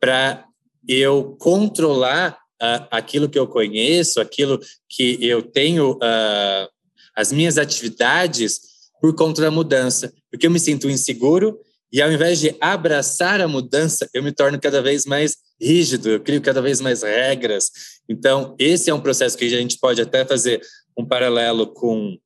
para 0.00 0.44
eu 0.88 1.36
controlar 1.38 2.41
uh, 2.62 2.86
aquilo 2.90 3.28
que 3.28 3.38
eu 3.38 3.46
conheço, 3.46 4.20
aquilo 4.20 4.60
que 4.88 5.18
eu 5.20 5.42
tenho, 5.42 5.94
uh, 5.94 6.68
as 7.16 7.32
minhas 7.32 7.58
atividades 7.58 8.60
por 9.00 9.14
conta 9.14 9.42
da 9.42 9.50
mudança, 9.50 10.12
porque 10.30 10.46
eu 10.46 10.50
me 10.50 10.60
sinto 10.60 10.88
inseguro 10.88 11.58
e 11.92 12.00
ao 12.00 12.10
invés 12.10 12.40
de 12.40 12.56
abraçar 12.60 13.40
a 13.40 13.48
mudança, 13.48 14.08
eu 14.14 14.22
me 14.22 14.32
torno 14.32 14.58
cada 14.58 14.80
vez 14.80 15.04
mais 15.04 15.36
rígido, 15.60 16.08
eu 16.08 16.20
crio 16.20 16.40
cada 16.40 16.62
vez 16.62 16.80
mais 16.80 17.02
regras. 17.02 17.70
Então, 18.08 18.54
esse 18.58 18.88
é 18.88 18.94
um 18.94 19.00
processo 19.00 19.36
que 19.36 19.44
a 19.44 19.48
gente 19.48 19.78
pode 19.78 20.00
até 20.00 20.24
fazer 20.24 20.62
um 20.96 21.04
paralelo 21.04 21.66
com 21.66 22.16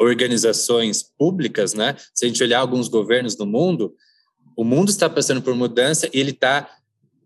organizações 0.00 1.04
públicas, 1.16 1.74
né? 1.74 1.96
Se 2.12 2.24
a 2.24 2.28
gente 2.28 2.42
olhar 2.42 2.58
alguns 2.58 2.88
governos 2.88 3.36
no 3.36 3.46
mundo, 3.46 3.94
o 4.56 4.64
mundo 4.64 4.90
está 4.90 5.08
passando 5.08 5.40
por 5.40 5.54
mudança 5.54 6.08
e 6.12 6.18
ele 6.18 6.30
está 6.30 6.68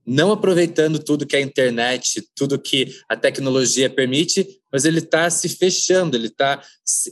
não 0.08 0.32
aproveitando 0.32 0.98
tudo 0.98 1.26
que 1.26 1.36
a 1.36 1.40
internet, 1.40 2.26
tudo 2.34 2.58
que 2.58 2.96
a 3.08 3.14
tecnologia 3.14 3.90
permite, 3.90 4.46
mas 4.72 4.86
ele 4.86 5.00
está 5.00 5.28
se 5.28 5.50
fechando, 5.50 6.16
ele 6.16 6.28
está 6.28 6.62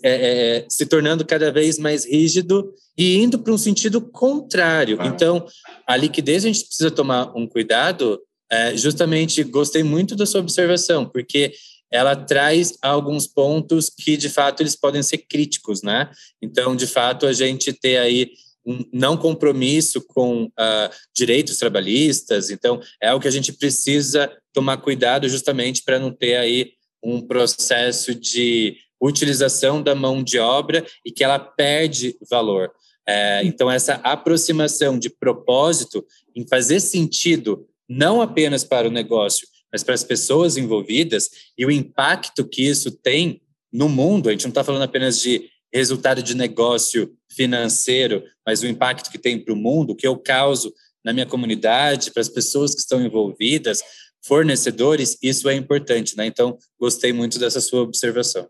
é, 0.02 0.10
é, 0.58 0.66
se 0.68 0.86
tornando 0.86 1.24
cada 1.24 1.52
vez 1.52 1.78
mais 1.78 2.06
rígido 2.06 2.72
e 2.96 3.18
indo 3.18 3.38
para 3.38 3.52
um 3.52 3.58
sentido 3.58 4.00
contrário. 4.00 4.96
Ah. 4.98 5.06
Então, 5.06 5.46
a 5.86 5.94
liquidez 5.94 6.44
a 6.44 6.48
gente 6.48 6.64
precisa 6.64 6.90
tomar 6.90 7.36
um 7.36 7.46
cuidado. 7.46 8.18
É, 8.50 8.74
justamente, 8.74 9.44
gostei 9.44 9.82
muito 9.82 10.16
da 10.16 10.24
sua 10.24 10.40
observação, 10.40 11.04
porque 11.04 11.52
ela 11.92 12.16
traz 12.16 12.78
alguns 12.80 13.26
pontos 13.26 13.90
que, 13.90 14.16
de 14.16 14.30
fato, 14.30 14.62
eles 14.62 14.74
podem 14.74 15.02
ser 15.02 15.18
críticos, 15.18 15.82
né? 15.82 16.10
Então, 16.40 16.74
de 16.74 16.86
fato, 16.86 17.26
a 17.26 17.32
gente 17.32 17.72
ter 17.72 17.98
aí 17.98 18.30
um 18.66 18.84
não 18.92 19.16
compromisso 19.16 20.04
com 20.08 20.44
uh, 20.44 20.90
direitos 21.14 21.56
trabalhistas. 21.56 22.50
Então, 22.50 22.80
é 23.00 23.08
algo 23.08 23.22
que 23.22 23.28
a 23.28 23.32
gente 23.32 23.52
precisa 23.52 24.30
tomar 24.52 24.78
cuidado 24.78 25.28
justamente 25.28 25.82
para 25.84 25.98
não 25.98 26.10
ter 26.10 26.36
aí 26.36 26.72
um 27.02 27.20
processo 27.20 28.14
de 28.14 28.76
utilização 29.00 29.80
da 29.80 29.94
mão 29.94 30.22
de 30.22 30.38
obra 30.38 30.84
e 31.04 31.12
que 31.12 31.22
ela 31.22 31.38
perde 31.38 32.16
valor. 32.28 32.72
É, 33.08 33.44
então, 33.44 33.70
essa 33.70 33.94
aproximação 34.02 34.98
de 34.98 35.08
propósito 35.08 36.04
em 36.34 36.46
fazer 36.48 36.80
sentido 36.80 37.68
não 37.88 38.20
apenas 38.20 38.64
para 38.64 38.88
o 38.88 38.90
negócio, 38.90 39.46
mas 39.70 39.84
para 39.84 39.94
as 39.94 40.02
pessoas 40.02 40.56
envolvidas 40.56 41.30
e 41.56 41.64
o 41.64 41.70
impacto 41.70 42.48
que 42.48 42.62
isso 42.66 42.90
tem 42.90 43.40
no 43.72 43.88
mundo. 43.88 44.28
A 44.28 44.32
gente 44.32 44.44
não 44.44 44.50
está 44.50 44.64
falando 44.64 44.82
apenas 44.82 45.20
de 45.20 45.48
resultado 45.72 46.22
de 46.22 46.34
negócio 46.34 47.12
financeiro, 47.30 48.22
mas 48.46 48.62
o 48.62 48.66
impacto 48.66 49.10
que 49.10 49.18
tem 49.18 49.38
para 49.38 49.52
o 49.52 49.56
mundo, 49.56 49.94
que 49.94 50.06
eu 50.06 50.16
causo 50.16 50.72
na 51.04 51.12
minha 51.12 51.26
comunidade, 51.26 52.10
para 52.10 52.20
as 52.20 52.28
pessoas 52.28 52.74
que 52.74 52.80
estão 52.80 53.00
envolvidas, 53.00 53.80
fornecedores, 54.26 55.16
isso 55.22 55.48
é 55.48 55.54
importante, 55.54 56.16
né? 56.16 56.26
Então, 56.26 56.56
gostei 56.80 57.12
muito 57.12 57.38
dessa 57.38 57.60
sua 57.60 57.82
observação. 57.82 58.48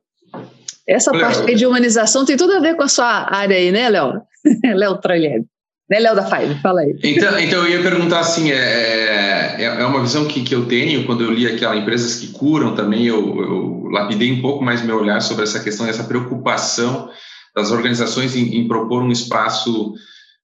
Essa 0.87 1.11
parte 1.11 1.51
aí 1.51 1.55
de 1.55 1.67
humanização 1.67 2.25
tem 2.25 2.37
tudo 2.37 2.55
a 2.55 2.61
ver 2.61 2.77
com 2.77 2.85
a 2.85 2.89
sua 2.89 3.29
área 3.35 3.57
aí, 3.57 3.73
né, 3.73 3.89
Léo? 3.89 4.23
Léo 4.75 4.99
Trollieri. 4.99 5.45
Né, 5.89 6.01
Léo 6.01 6.17
da 6.17 6.27
Five? 6.27 6.61
Fala 6.61 6.81
aí. 6.81 6.99
Então, 7.03 7.39
então 7.39 7.65
eu 7.65 7.71
ia 7.71 7.83
perguntar 7.83 8.21
assim, 8.21 8.51
é, 8.51 9.57
é, 9.59 9.65
é 9.65 9.87
uma 9.87 10.03
visão 10.03 10.27
que, 10.27 10.43
que 10.43 10.55
eu 10.55 10.67
tenho, 10.67 11.07
quando 11.07 11.23
eu 11.23 11.33
li 11.33 11.47
aquela 11.47 11.77
Empresas 11.77 12.17
que 12.17 12.33
Curam 12.33 12.75
também, 12.75 13.07
eu, 13.07 13.19
eu 13.19 13.89
lapidei 13.91 14.33
um 14.33 14.43
pouco 14.43 14.65
mais 14.65 14.83
meu 14.83 14.99
olhar 14.99 15.21
sobre 15.21 15.45
essa 15.45 15.61
questão, 15.61 15.87
essa 15.87 16.05
preocupação 16.05 17.09
das 17.55 17.71
organizações 17.71 18.35
em, 18.35 18.57
em 18.57 18.67
propor 18.67 19.03
um 19.03 19.13
espaço 19.13 19.95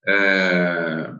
é, 0.07 1.11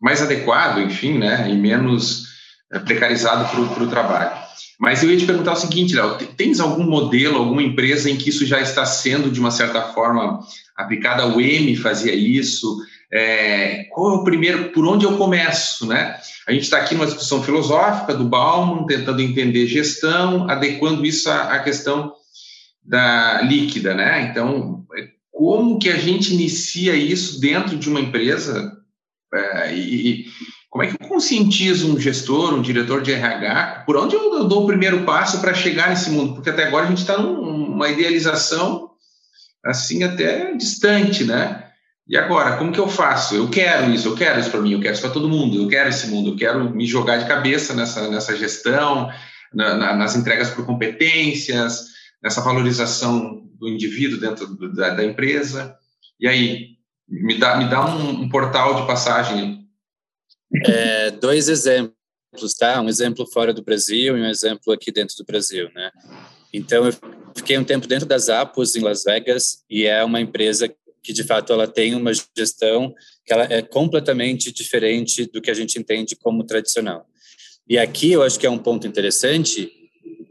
mais 0.00 0.20
adequado, 0.20 0.78
enfim, 0.78 1.18
né, 1.18 1.48
e 1.48 1.56
menos 1.56 2.24
é, 2.72 2.78
precarizado 2.78 3.48
para 3.48 3.84
o 3.84 3.88
trabalho. 3.88 4.40
Mas 4.80 5.02
eu 5.02 5.10
ia 5.10 5.16
te 5.16 5.26
perguntar 5.26 5.52
o 5.52 5.56
seguinte, 5.56 5.94
Léo, 5.94 6.16
tens 6.36 6.58
algum 6.58 6.84
modelo, 6.84 7.36
alguma 7.36 7.62
empresa 7.62 8.10
em 8.10 8.16
que 8.16 8.30
isso 8.30 8.46
já 8.46 8.60
está 8.60 8.86
sendo, 8.86 9.30
de 9.30 9.38
uma 9.38 9.50
certa 9.50 9.82
forma, 9.82 10.40
aplicado? 10.74 11.22
A 11.22 11.26
UEM 11.26 11.76
fazia 11.76 12.14
isso? 12.14 12.78
É, 13.12 13.84
qual 13.90 14.12
é 14.12 14.18
o 14.18 14.24
primeiro, 14.24 14.70
por 14.70 14.86
onde 14.86 15.04
eu 15.04 15.16
começo, 15.16 15.86
né? 15.86 16.16
A 16.46 16.52
gente 16.52 16.62
está 16.62 16.78
aqui 16.78 16.94
numa 16.94 17.06
discussão 17.06 17.42
filosófica 17.42 18.14
do 18.14 18.24
Bauman, 18.24 18.86
tentando 18.86 19.20
entender 19.20 19.66
gestão, 19.66 20.48
adequando 20.48 21.04
isso 21.04 21.28
à, 21.30 21.58
questão 21.58 22.12
da 22.84 23.42
líquida, 23.42 23.94
né? 23.94 24.28
Então, 24.30 24.84
como 25.32 25.78
que 25.78 25.88
a 25.88 25.96
gente 25.96 26.34
inicia 26.34 26.94
isso 26.94 27.40
dentro 27.40 27.76
de 27.76 27.88
uma 27.88 28.00
empresa 28.00 28.76
é, 29.32 29.74
e, 29.74 30.26
como 30.70 30.84
é 30.84 30.86
que 30.86 30.94
eu 30.94 31.08
conscientizo 31.08 31.92
um 31.92 31.98
gestor, 31.98 32.54
um 32.54 32.62
diretor 32.62 33.02
de 33.02 33.12
RH, 33.12 33.82
por 33.84 33.96
onde 33.96 34.14
eu 34.14 34.44
dou 34.44 34.62
o 34.62 34.66
primeiro 34.66 35.04
passo 35.04 35.40
para 35.40 35.52
chegar 35.52 35.88
nesse 35.88 36.10
mundo? 36.10 36.34
Porque 36.34 36.48
até 36.48 36.64
agora 36.64 36.86
a 36.86 36.88
gente 36.88 37.00
está 37.00 37.18
numa 37.18 37.88
idealização 37.88 38.90
assim 39.64 40.04
até 40.04 40.54
distante, 40.54 41.24
né? 41.24 41.69
E 42.10 42.16
agora, 42.16 42.56
como 42.56 42.72
que 42.72 42.80
eu 42.80 42.88
faço? 42.88 43.36
Eu 43.36 43.48
quero 43.48 43.88
isso, 43.94 44.08
eu 44.08 44.16
quero 44.16 44.40
isso 44.40 44.50
para 44.50 44.60
mim, 44.60 44.72
eu 44.72 44.80
quero 44.80 44.94
isso 44.94 45.02
para 45.02 45.12
todo 45.12 45.28
mundo, 45.28 45.62
eu 45.62 45.68
quero 45.68 45.88
esse 45.88 46.08
mundo, 46.08 46.30
eu 46.30 46.36
quero 46.36 46.68
me 46.74 46.84
jogar 46.84 47.18
de 47.18 47.28
cabeça 47.28 47.72
nessa, 47.72 48.10
nessa 48.10 48.36
gestão, 48.36 49.08
na, 49.54 49.76
na, 49.76 49.94
nas 49.94 50.16
entregas 50.16 50.50
por 50.50 50.66
competências, 50.66 51.84
nessa 52.20 52.40
valorização 52.40 53.48
do 53.56 53.68
indivíduo 53.68 54.18
dentro 54.18 54.44
da, 54.74 54.90
da 54.90 55.04
empresa. 55.04 55.76
E 56.18 56.26
aí, 56.26 56.70
me 57.08 57.38
dá, 57.38 57.56
me 57.56 57.70
dá 57.70 57.86
um, 57.86 58.22
um 58.22 58.28
portal 58.28 58.80
de 58.80 58.88
passagem. 58.88 59.68
É, 60.66 61.12
dois 61.12 61.48
exemplos, 61.48 61.94
tá? 62.58 62.80
Um 62.80 62.88
exemplo 62.88 63.24
fora 63.24 63.54
do 63.54 63.62
Brasil 63.62 64.18
e 64.18 64.20
um 64.20 64.28
exemplo 64.28 64.72
aqui 64.72 64.90
dentro 64.90 65.16
do 65.16 65.24
Brasil, 65.24 65.70
né? 65.76 65.92
Então, 66.52 66.86
eu 66.86 66.92
fiquei 67.36 67.56
um 67.56 67.62
tempo 67.62 67.86
dentro 67.86 68.08
das 68.08 68.28
Apos 68.28 68.74
em 68.74 68.80
Las 68.80 69.04
Vegas 69.04 69.62
e 69.70 69.86
é 69.86 70.02
uma 70.02 70.20
empresa 70.20 70.68
que, 71.02 71.12
de 71.12 71.24
fato, 71.24 71.52
ela 71.52 71.66
tem 71.66 71.94
uma 71.94 72.12
gestão 72.36 72.94
que 73.24 73.32
ela 73.32 73.44
é 73.44 73.62
completamente 73.62 74.52
diferente 74.52 75.26
do 75.26 75.40
que 75.40 75.50
a 75.50 75.54
gente 75.54 75.78
entende 75.78 76.16
como 76.16 76.44
tradicional. 76.44 77.06
E 77.68 77.78
aqui 77.78 78.12
eu 78.12 78.22
acho 78.22 78.38
que 78.38 78.46
é 78.46 78.50
um 78.50 78.58
ponto 78.58 78.86
interessante 78.86 79.70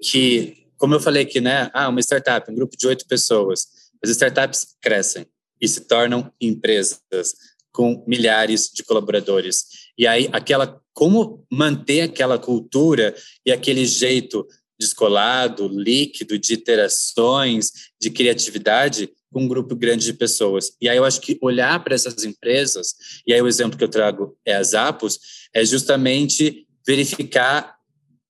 que 0.02 0.60
como 0.80 0.96
eu 0.96 1.00
falei 1.00 1.24
aqui, 1.24 1.42
né? 1.42 1.70
Ah, 1.74 1.90
uma 1.90 2.00
startup, 2.00 2.50
um 2.50 2.56
grupo 2.56 2.76
de 2.78 2.88
oito 2.88 3.06
pessoas. 3.06 3.68
As 4.02 4.10
startups 4.12 4.78
crescem 4.82 5.26
e 5.62 5.68
se 5.68 5.82
tornam 5.82 6.32
empresas 6.40 7.36
com 7.72 8.04
milhares 8.08 8.72
de 8.74 8.82
colaboradores. 8.84 9.66
E 9.98 10.08
aí, 10.08 10.30
aquela, 10.32 10.82
como 10.94 11.46
manter 11.52 12.02
aquela 12.02 12.40
cultura 12.40 13.14
e 13.46 13.52
aquele 13.52 13.86
jeito 13.86 14.48
descolado, 14.80 15.68
líquido, 15.68 16.40
de 16.40 16.54
interações, 16.54 17.72
de 18.00 18.10
criatividade 18.10 19.10
com 19.32 19.44
um 19.44 19.48
grupo 19.48 19.76
grande 19.76 20.06
de 20.06 20.14
pessoas. 20.14 20.72
E 20.82 20.90
aí 20.90 20.98
eu 20.98 21.06
acho 21.06 21.22
que 21.22 21.38
olhar 21.42 21.84
para 21.84 21.94
essas 21.94 22.24
empresas, 22.24 22.96
e 23.28 23.34
aí 23.34 23.42
o 23.42 23.48
exemplo 23.48 23.78
que 23.78 23.84
eu 23.84 23.90
trago 23.90 24.38
é 24.46 24.56
as 24.56 24.74
Apos, 24.74 25.20
é 25.54 25.64
justamente 25.66 26.66
verificar 26.86 27.76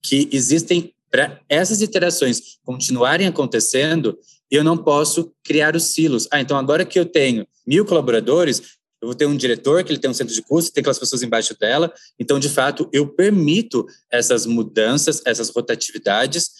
que 0.01 0.29
existem 0.31 0.93
para 1.11 1.39
essas 1.49 1.81
iterações 1.81 2.59
continuarem 2.63 3.27
acontecendo, 3.27 4.17
eu 4.49 4.63
não 4.63 4.77
posso 4.77 5.33
criar 5.43 5.75
os 5.75 5.93
silos. 5.93 6.27
Ah, 6.31 6.39
então 6.39 6.57
agora 6.57 6.85
que 6.85 6.99
eu 6.99 7.05
tenho 7.05 7.47
mil 7.65 7.85
colaboradores, 7.85 8.61
eu 9.01 9.07
vou 9.07 9.15
ter 9.15 9.25
um 9.25 9.35
diretor 9.35 9.83
que 9.83 9.91
ele 9.91 9.99
tem 9.99 10.09
um 10.09 10.13
centro 10.13 10.33
de 10.33 10.41
custo, 10.41 10.73
tem 10.73 10.81
aquelas 10.81 10.99
pessoas 10.99 11.21
embaixo 11.21 11.57
dela. 11.57 11.93
Então, 12.19 12.39
de 12.39 12.49
fato, 12.49 12.89
eu 12.91 13.07
permito 13.07 13.85
essas 14.11 14.45
mudanças, 14.45 15.21
essas 15.25 15.49
rotatividades. 15.49 16.51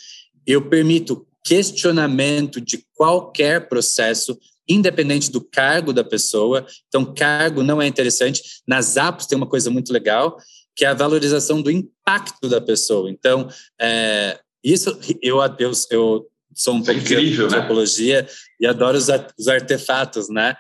Eu 0.48 0.70
permito 0.70 1.28
questionamento 1.44 2.62
de 2.62 2.86
qualquer 2.96 3.68
processo, 3.68 4.38
independente 4.68 5.32
do 5.32 5.42
cargo 5.42 5.92
da 5.92 6.04
pessoa. 6.04 6.66
Então, 6.88 7.14
cargo 7.14 7.62
não 7.62 7.82
é 7.82 7.88
interessante. 7.88 8.42
Nas 8.68 8.96
apps 8.96 9.26
tem 9.26 9.38
uma 9.38 9.48
coisa 9.48 9.70
muito 9.70 9.92
legal, 9.92 10.38
que 10.76 10.86
é 10.86 10.88
a 10.88 10.94
valorização 10.94 11.62
do 11.62 11.70
impacto 11.70 12.48
da 12.48 12.62
pessoa. 12.62 13.10
Então, 13.10 13.50
é, 13.80 14.40
isso 14.64 14.98
eu, 15.22 15.40
eu, 15.42 15.76
eu 15.92 16.28
sou 16.56 16.76
um 16.76 16.82
é 16.82 16.86
pouco 16.86 17.02
incrível, 17.02 17.48
de 17.48 17.54
né? 17.54 17.58
antropologia 17.58 18.22
né? 18.22 18.28
e 18.62 18.68
adoro 18.68 18.98
os, 18.98 19.08
os 19.38 19.48
artefatos, 19.48 20.30
né? 20.30 20.56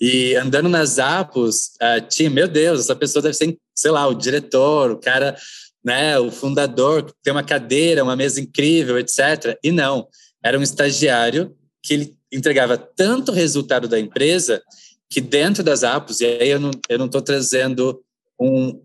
E 0.00 0.34
andando 0.36 0.68
nas 0.68 0.98
apos, 0.98 1.72
uh, 1.82 2.00
tinha, 2.08 2.30
meu 2.30 2.48
Deus, 2.48 2.80
essa 2.80 2.96
pessoa 2.96 3.22
deve 3.22 3.34
ser, 3.34 3.56
sei 3.74 3.90
lá, 3.90 4.06
o 4.06 4.14
diretor, 4.14 4.92
o 4.92 4.98
cara, 4.98 5.36
né, 5.84 6.18
o 6.18 6.30
fundador, 6.30 7.12
tem 7.22 7.32
uma 7.32 7.44
cadeira, 7.44 8.02
uma 8.02 8.16
mesa 8.16 8.40
incrível, 8.40 8.98
etc. 8.98 9.58
E 9.62 9.70
não, 9.70 10.08
era 10.42 10.58
um 10.58 10.62
estagiário 10.62 11.54
que 11.82 11.94
ele 11.94 12.16
entregava 12.32 12.78
tanto 12.78 13.32
resultado 13.32 13.86
da 13.88 13.98
empresa 13.98 14.62
que 15.08 15.20
dentro 15.20 15.62
das 15.62 15.82
apos, 15.82 16.20
e 16.20 16.26
aí 16.26 16.48
eu 16.48 16.60
não 16.60 16.70
estou 16.70 16.98
não 16.98 17.08
trazendo 17.08 18.00
um, 18.40 18.80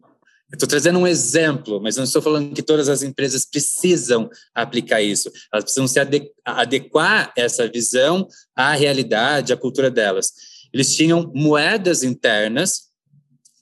Estou 0.54 0.70
trazendo 0.70 1.00
um 1.00 1.08
exemplo, 1.08 1.82
mas 1.82 1.98
não 1.98 2.04
estou 2.04 2.22
falando 2.22 2.54
que 2.54 2.62
todas 2.62 2.88
as 2.88 3.02
empresas 3.02 3.46
precisam 3.46 4.30
aplicar 4.54 5.02
isso. 5.02 5.32
Elas 5.52 5.64
precisam 5.64 5.88
se 5.88 6.00
adequar 6.46 7.34
essa 7.36 7.68
visão 7.68 8.28
à 8.56 8.74
realidade, 8.74 9.52
à 9.52 9.58
cultura 9.58 9.90
delas. 9.90 10.32
Eles 10.76 10.94
tinham 10.94 11.32
moedas 11.34 12.04
internas. 12.04 12.90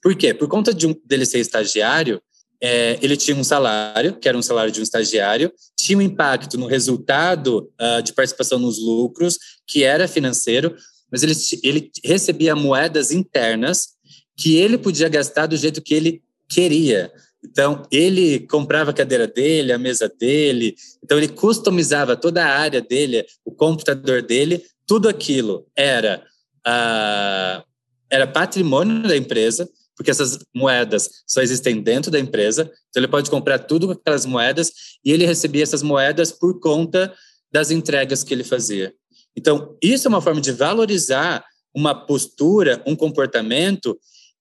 Por 0.02 0.16
quê? 0.16 0.34
Por 0.34 0.48
conta 0.48 0.74
de 0.74 0.88
um, 0.88 0.96
dele 1.06 1.28
ser 1.28 1.38
estagiário, 1.38 2.20
é, 2.60 2.98
ele 3.04 3.16
tinha 3.16 3.38
um 3.38 3.44
salário, 3.44 4.18
que 4.18 4.28
era 4.28 4.36
um 4.36 4.42
salário 4.42 4.72
de 4.72 4.80
um 4.80 4.84
estagiário, 4.84 5.54
tinha 5.78 5.96
um 5.96 6.02
impacto 6.02 6.58
no 6.58 6.66
resultado 6.66 7.72
uh, 7.80 8.02
de 8.02 8.14
participação 8.14 8.58
nos 8.58 8.80
lucros, 8.80 9.38
que 9.68 9.84
era 9.84 10.08
financeiro, 10.08 10.76
mas 11.12 11.22
ele, 11.22 11.34
ele 11.62 11.92
recebia 12.04 12.56
moedas 12.56 13.12
internas 13.12 13.90
que 14.36 14.56
ele 14.56 14.80
podia 14.80 15.08
gastar 15.08 15.46
do 15.46 15.56
jeito 15.56 15.84
que 15.84 15.94
ele 15.94 16.24
queria. 16.50 17.12
Então, 17.46 17.84
ele 17.92 18.40
comprava 18.48 18.90
a 18.90 18.94
cadeira 18.94 19.28
dele, 19.28 19.72
a 19.72 19.78
mesa 19.78 20.10
dele, 20.10 20.74
então 21.04 21.20
ele 21.20 21.28
customizava 21.28 22.16
toda 22.16 22.44
a 22.44 22.58
área 22.58 22.82
dele, 22.82 23.24
o 23.46 23.52
computador 23.52 24.24
dele, 24.24 24.64
tudo 24.88 25.08
aquilo 25.08 25.68
era, 25.76 26.24
uh, 26.68 27.64
era 28.10 28.28
patrimônio 28.28 29.04
da 29.04 29.18
empresa, 29.18 29.70
porque 29.96 30.12
essas 30.12 30.40
moedas 30.54 31.10
só 31.28 31.42
existem 31.42 31.82
dentro 31.82 32.12
da 32.12 32.20
empresa, 32.20 32.64
então 32.90 33.02
ele 33.02 33.08
pode 33.08 33.30
comprar 33.30 33.60
tudo 33.60 33.88
com 33.88 33.94
aquelas 33.94 34.26
moedas 34.26 34.72
e 35.04 35.12
ele 35.12 35.26
recebia 35.26 35.64
essas 35.64 35.84
moedas 35.84 36.32
por 36.32 36.60
conta 36.60 37.14
das 37.52 37.72
entregas 37.72 38.24
que 38.24 38.34
ele 38.34 38.44
fazia. 38.44 38.94
Então, 39.36 39.78
isso 39.82 40.08
é 40.08 40.10
uma 40.10 40.22
forma 40.22 40.42
de 40.42 40.52
valorizar 40.52 41.44
uma 41.74 41.94
postura, 41.94 42.82
um 42.86 42.96
comportamento 42.96 43.98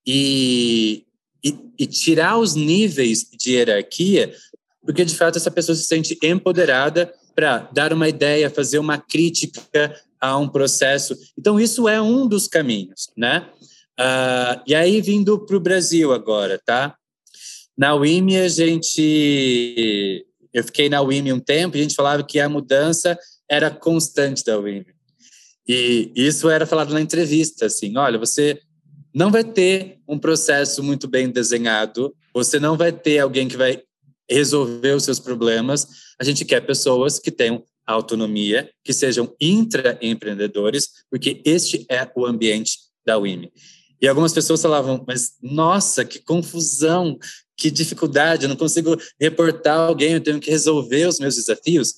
e, 0.06 1.04
e, 1.42 1.58
e 1.78 1.86
tirar 1.86 2.38
os 2.38 2.54
níveis 2.54 3.26
de 3.38 3.52
hierarquia, 3.52 4.34
porque 4.84 5.04
de 5.04 5.14
fato 5.14 5.38
essa 5.38 5.50
pessoa 5.50 5.74
se 5.74 5.84
sente 5.84 6.18
empoderada 6.22 7.12
para 7.34 7.58
dar 7.72 7.92
uma 7.92 8.08
ideia, 8.08 8.50
fazer 8.50 8.78
uma 8.78 8.98
crítica 8.98 9.94
a 10.22 10.38
um 10.38 10.48
processo. 10.48 11.18
Então, 11.36 11.58
isso 11.58 11.88
é 11.88 12.00
um 12.00 12.28
dos 12.28 12.46
caminhos, 12.46 13.10
né? 13.16 13.50
Uh, 13.98 14.62
e 14.68 14.74
aí, 14.74 15.00
vindo 15.00 15.44
para 15.44 15.56
o 15.56 15.60
Brasil 15.60 16.12
agora, 16.12 16.60
tá? 16.64 16.96
Na 17.76 17.94
UIME, 17.96 18.36
a 18.36 18.48
gente. 18.48 20.24
Eu 20.52 20.62
fiquei 20.62 20.88
na 20.88 21.02
UIME 21.02 21.32
um 21.32 21.40
tempo 21.40 21.76
e 21.76 21.80
a 21.80 21.82
gente 21.82 21.96
falava 21.96 22.22
que 22.22 22.38
a 22.38 22.48
mudança 22.48 23.18
era 23.50 23.70
constante 23.70 24.44
da 24.44 24.58
UIME. 24.58 24.86
E 25.66 26.12
isso 26.14 26.48
era 26.48 26.66
falado 26.66 26.92
na 26.92 27.00
entrevista, 27.00 27.66
assim, 27.66 27.96
olha, 27.96 28.18
você 28.18 28.60
não 29.14 29.30
vai 29.30 29.44
ter 29.44 29.98
um 30.06 30.18
processo 30.18 30.82
muito 30.82 31.08
bem 31.08 31.30
desenhado, 31.30 32.14
você 32.34 32.58
não 32.58 32.76
vai 32.76 32.92
ter 32.92 33.18
alguém 33.18 33.48
que 33.48 33.56
vai 33.56 33.82
resolver 34.28 34.92
os 34.92 35.04
seus 35.04 35.18
problemas. 35.18 35.86
A 36.20 36.24
gente 36.24 36.44
quer 36.44 36.60
pessoas 36.60 37.18
que 37.18 37.30
tenham 37.30 37.62
autonomia, 37.86 38.70
que 38.84 38.92
sejam 38.92 39.34
intraempreendedores, 39.40 40.88
porque 41.10 41.42
este 41.44 41.84
é 41.90 42.10
o 42.14 42.26
ambiente 42.26 42.78
da 43.04 43.18
UIME. 43.18 43.52
E 44.00 44.08
algumas 44.08 44.32
pessoas 44.32 44.60
falavam, 44.60 45.04
mas 45.06 45.32
nossa, 45.40 46.04
que 46.04 46.18
confusão, 46.18 47.18
que 47.56 47.70
dificuldade, 47.70 48.44
eu 48.44 48.48
não 48.48 48.56
consigo 48.56 48.96
reportar 49.20 49.78
alguém, 49.78 50.14
eu 50.14 50.20
tenho 50.20 50.40
que 50.40 50.50
resolver 50.50 51.06
os 51.06 51.20
meus 51.20 51.36
desafios. 51.36 51.94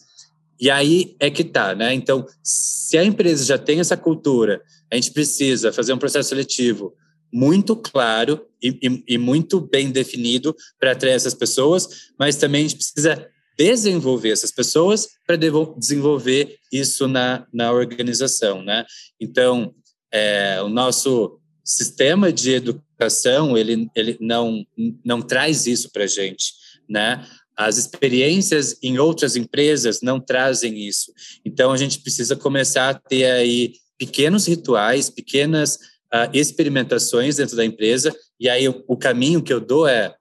E 0.61 0.71
aí 0.71 1.17
é 1.19 1.31
que 1.31 1.43
tá, 1.43 1.75
né? 1.75 1.95
Então, 1.95 2.27
se 2.43 2.97
a 2.99 3.05
empresa 3.05 3.45
já 3.45 3.59
tem 3.59 3.81
essa 3.81 3.97
cultura, 3.97 4.63
a 4.91 4.95
gente 4.95 5.13
precisa 5.13 5.73
fazer 5.73 5.93
um 5.93 5.99
processo 5.99 6.29
seletivo 6.29 6.95
muito 7.33 7.75
claro 7.75 8.47
e, 8.63 8.79
e, 8.81 9.15
e 9.15 9.19
muito 9.19 9.61
bem 9.61 9.91
definido 9.91 10.55
para 10.79 10.93
atrair 10.93 11.15
essas 11.15 11.35
pessoas, 11.35 12.13
mas 12.19 12.37
também 12.37 12.65
a 12.65 12.69
gente 12.69 12.77
precisa 12.77 13.29
desenvolver 13.57 14.31
essas 14.31 14.51
pessoas 14.51 15.09
para 15.27 15.37
desenvolver 15.37 16.59
isso 16.73 17.07
na, 17.07 17.47
na 17.53 17.73
organização, 17.73 18.63
né? 18.63 18.85
Então, 19.21 19.75
é, 20.13 20.61
o 20.63 20.69
nosso 20.69 21.39
sistema 21.65 22.33
de 22.33 22.53
educação 22.53 23.57
ele, 23.57 23.89
ele 23.95 24.17
não, 24.21 24.65
não 25.05 25.23
traz 25.23 25.67
isso 25.67 25.91
para 25.91 26.05
a 26.05 26.09
gente, 26.09 26.53
né? 26.89 27.27
As 27.57 27.79
experiências 27.79 28.77
em 28.83 28.99
outras 28.99 29.37
empresas 29.37 30.01
não 30.03 30.19
trazem 30.21 30.87
isso. 30.87 31.13
Então, 31.45 31.71
a 31.71 31.77
gente 31.77 32.01
precisa 32.01 32.35
começar 32.35 32.91
a 32.91 32.95
ter 32.95 33.27
aí 33.27 33.75
pequenos 33.97 34.47
rituais, 34.47 35.09
pequenas 35.09 35.77
uh, 36.13 36.29
experimentações 36.33 37.37
dentro 37.37 37.57
da 37.57 37.65
empresa. 37.65 38.15
E 38.41 38.49
aí, 38.49 38.69
o, 38.69 38.83
o 38.89 38.97
caminho 38.97 39.41
que 39.41 39.53
eu 39.53 39.61
dou 39.61 39.87
é 39.87 40.13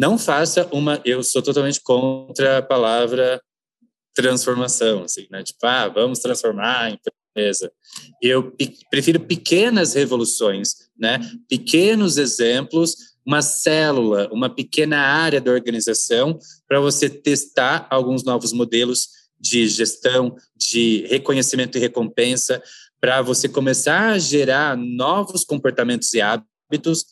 não 0.00 0.16
faça 0.16 0.66
uma. 0.72 0.98
Eu 1.04 1.22
sou 1.22 1.42
totalmente 1.42 1.78
contra 1.82 2.56
a 2.56 2.62
palavra 2.62 3.38
transformação, 4.14 5.02
assim, 5.02 5.26
né? 5.30 5.42
Tipo, 5.42 5.66
ah, 5.66 5.88
vamos 5.88 6.20
transformar 6.20 6.84
a 6.84 6.90
empresa. 6.90 7.70
Eu 8.22 8.56
prefiro 8.88 9.20
pequenas 9.20 9.92
revoluções, 9.92 10.88
né? 10.98 11.20
Pequenos 11.46 12.16
exemplos, 12.16 12.96
uma 13.26 13.42
célula, 13.42 14.26
uma 14.32 14.48
pequena 14.48 14.96
área 14.96 15.38
da 15.38 15.50
organização 15.50 16.38
para 16.66 16.80
você 16.80 17.10
testar 17.10 17.86
alguns 17.90 18.24
novos 18.24 18.54
modelos 18.54 19.10
de 19.38 19.68
gestão, 19.68 20.34
de 20.56 21.04
reconhecimento 21.08 21.76
e 21.76 21.80
recompensa, 21.80 22.62
para 22.98 23.20
você 23.20 23.50
começar 23.50 24.12
a 24.12 24.18
gerar 24.18 24.78
novos 24.78 25.44
comportamentos 25.44 26.14
e 26.14 26.22
hábitos. 26.22 27.04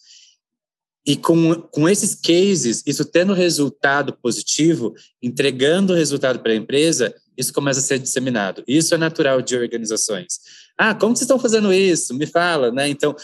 E 1.09 1.17
com, 1.17 1.55
com 1.55 1.89
esses 1.89 2.15
cases, 2.15 2.83
isso 2.87 3.03
tendo 3.03 3.33
resultado 3.33 4.13
positivo, 4.13 4.95
entregando 5.23 5.95
resultado 5.95 6.41
para 6.41 6.53
a 6.53 6.55
empresa, 6.55 7.15
isso 7.35 7.51
começa 7.51 7.81
a 7.81 7.83
ser 7.83 7.99
disseminado. 7.99 8.63
Isso 8.69 8.95
é 8.95 8.99
natural 8.99 9.41
de 9.41 9.57
organizações. 9.57 10.39
Ah, 10.77 10.95
como 10.95 11.17
vocês 11.17 11.23
estão 11.23 11.39
fazendo 11.39 11.73
isso? 11.73 12.13
Me 12.13 12.27
fala, 12.27 12.71
né? 12.71 12.91
Então, 12.91 13.17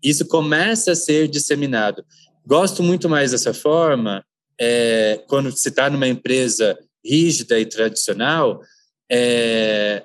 isso 0.00 0.24
começa 0.26 0.92
a 0.92 0.94
ser 0.94 1.26
disseminado. 1.26 2.04
Gosto 2.46 2.80
muito 2.80 3.08
mais 3.08 3.32
dessa 3.32 3.52
forma 3.52 4.24
é, 4.56 5.20
quando 5.26 5.50
se 5.50 5.68
está 5.68 5.90
numa 5.90 6.06
empresa 6.06 6.78
rígida 7.04 7.58
e 7.58 7.66
tradicional. 7.66 8.62
É, 9.10 10.04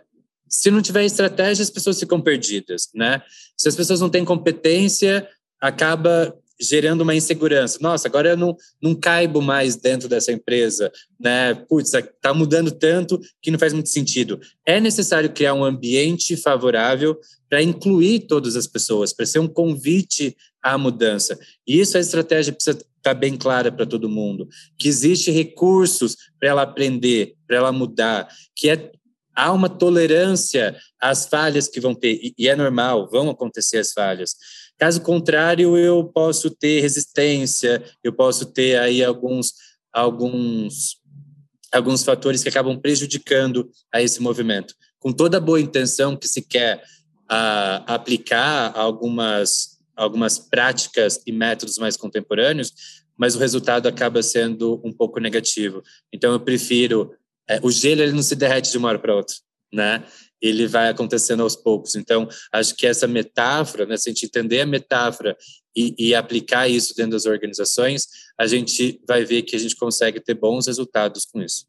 se 0.49 0.71
não 0.71 0.81
tiver 0.81 1.05
estratégia, 1.05 1.61
as 1.61 1.69
pessoas 1.69 1.99
ficam 1.99 2.19
perdidas, 2.19 2.89
né? 2.95 3.21
Se 3.55 3.69
as 3.69 3.75
pessoas 3.75 4.01
não 4.01 4.09
têm 4.09 4.25
competência, 4.25 5.29
acaba 5.61 6.35
gerando 6.61 7.01
uma 7.01 7.15
insegurança. 7.15 7.79
Nossa, 7.81 8.07
agora 8.07 8.29
eu 8.29 8.37
não, 8.37 8.55
não 8.81 8.93
caibo 8.93 9.41
mais 9.41 9.75
dentro 9.75 10.07
dessa 10.07 10.31
empresa, 10.31 10.91
né? 11.19 11.53
Putz, 11.53 11.93
está 11.93 12.33
mudando 12.33 12.71
tanto 12.71 13.19
que 13.41 13.51
não 13.51 13.59
faz 13.59 13.73
muito 13.73 13.89
sentido. 13.89 14.39
É 14.65 14.79
necessário 14.79 15.31
criar 15.31 15.53
um 15.53 15.63
ambiente 15.63 16.37
favorável 16.37 17.17
para 17.49 17.61
incluir 17.61 18.21
todas 18.21 18.55
as 18.55 18.67
pessoas, 18.67 19.11
para 19.11 19.25
ser 19.25 19.39
um 19.39 19.47
convite 19.47 20.35
à 20.61 20.77
mudança. 20.77 21.37
E 21.67 21.79
isso 21.79 21.97
a 21.97 22.01
estratégia 22.01 22.53
precisa 22.53 22.77
estar 22.77 22.87
tá 23.01 23.13
bem 23.13 23.35
clara 23.35 23.71
para 23.71 23.85
todo 23.85 24.07
mundo, 24.07 24.47
que 24.77 24.87
existe 24.87 25.31
recursos 25.31 26.15
para 26.39 26.49
ela 26.49 26.61
aprender, 26.61 27.35
para 27.47 27.57
ela 27.57 27.71
mudar, 27.71 28.27
que 28.55 28.69
é 28.69 28.91
há 29.35 29.51
uma 29.51 29.69
tolerância 29.69 30.75
às 30.99 31.25
falhas 31.25 31.67
que 31.67 31.79
vão 31.79 31.95
ter, 31.95 32.33
e 32.37 32.47
é 32.47 32.55
normal, 32.55 33.09
vão 33.09 33.29
acontecer 33.29 33.77
as 33.77 33.91
falhas. 33.91 34.35
Caso 34.81 34.99
contrário, 35.01 35.77
eu 35.77 36.03
posso 36.03 36.49
ter 36.49 36.81
resistência, 36.81 37.83
eu 38.03 38.11
posso 38.11 38.47
ter 38.47 38.79
aí 38.79 39.03
alguns, 39.03 39.53
alguns, 39.93 40.97
alguns 41.71 42.03
fatores 42.03 42.41
que 42.41 42.49
acabam 42.49 42.75
prejudicando 42.79 43.69
a 43.93 44.01
esse 44.01 44.19
movimento. 44.19 44.73
Com 44.97 45.11
toda 45.11 45.39
boa 45.39 45.61
intenção 45.61 46.17
que 46.17 46.27
se 46.27 46.41
quer 46.41 46.83
aplicar 47.85 48.75
algumas, 48.75 49.79
algumas 49.95 50.39
práticas 50.39 51.21
e 51.27 51.31
métodos 51.31 51.77
mais 51.77 51.95
contemporâneos, 51.95 52.73
mas 53.15 53.35
o 53.35 53.39
resultado 53.39 53.87
acaba 53.87 54.23
sendo 54.23 54.81
um 54.83 54.91
pouco 54.91 55.19
negativo. 55.19 55.83
Então, 56.11 56.31
eu 56.31 56.39
prefiro... 56.39 57.13
É, 57.47 57.59
o 57.61 57.69
gelo 57.69 58.01
ele 58.01 58.13
não 58.13 58.23
se 58.23 58.35
derrete 58.35 58.71
de 58.71 58.79
uma 58.79 58.89
hora 58.89 58.97
para 58.97 59.15
outra, 59.15 59.35
né? 59.71 60.03
Ele 60.41 60.67
vai 60.67 60.89
acontecendo 60.89 61.43
aos 61.43 61.55
poucos. 61.55 61.95
Então, 61.95 62.27
acho 62.51 62.75
que 62.75 62.87
essa 62.87 63.07
metáfora, 63.07 63.85
né, 63.85 63.95
se 63.97 64.09
a 64.09 64.11
gente 64.11 64.25
entender 64.25 64.61
a 64.61 64.65
metáfora 64.65 65.37
e, 65.75 65.93
e, 65.97 66.15
aplicar 66.15 66.67
isso 66.67 66.95
dentro 66.95 67.11
das 67.11 67.25
organizações, 67.25 68.07
a 68.37 68.45
gente 68.47 68.99
vai 69.07 69.23
ver 69.23 69.43
que 69.43 69.55
a 69.55 69.59
gente 69.59 69.75
consegue 69.75 70.19
ter 70.19 70.33
bons 70.33 70.67
resultados 70.67 71.25
com 71.25 71.41
isso. 71.41 71.65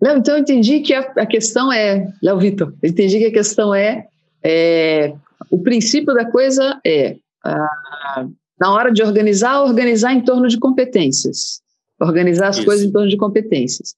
Léo, 0.00 0.18
então 0.18 0.36
eu 0.36 0.40
entendi 0.40 0.80
que 0.80 0.94
a, 0.94 1.00
a 1.16 1.26
questão 1.26 1.72
é, 1.72 2.06
Léo 2.22 2.38
Vitor, 2.38 2.72
eu 2.82 2.88
entendi 2.88 3.18
que 3.18 3.26
a 3.26 3.32
questão 3.32 3.74
é, 3.74 4.06
é 4.42 5.12
o 5.50 5.58
princípio 5.58 6.14
da 6.14 6.30
coisa 6.30 6.80
é, 6.86 7.16
a, 7.44 8.26
na 8.60 8.72
hora 8.72 8.92
de 8.92 9.02
organizar, 9.02 9.62
organizar 9.62 10.12
em 10.12 10.20
torno 10.20 10.48
de 10.48 10.58
competências. 10.58 11.60
Organizar 12.00 12.48
as 12.48 12.56
isso. 12.56 12.64
coisas 12.64 12.86
em 12.86 12.92
torno 12.92 13.08
de 13.08 13.16
competências. 13.16 13.94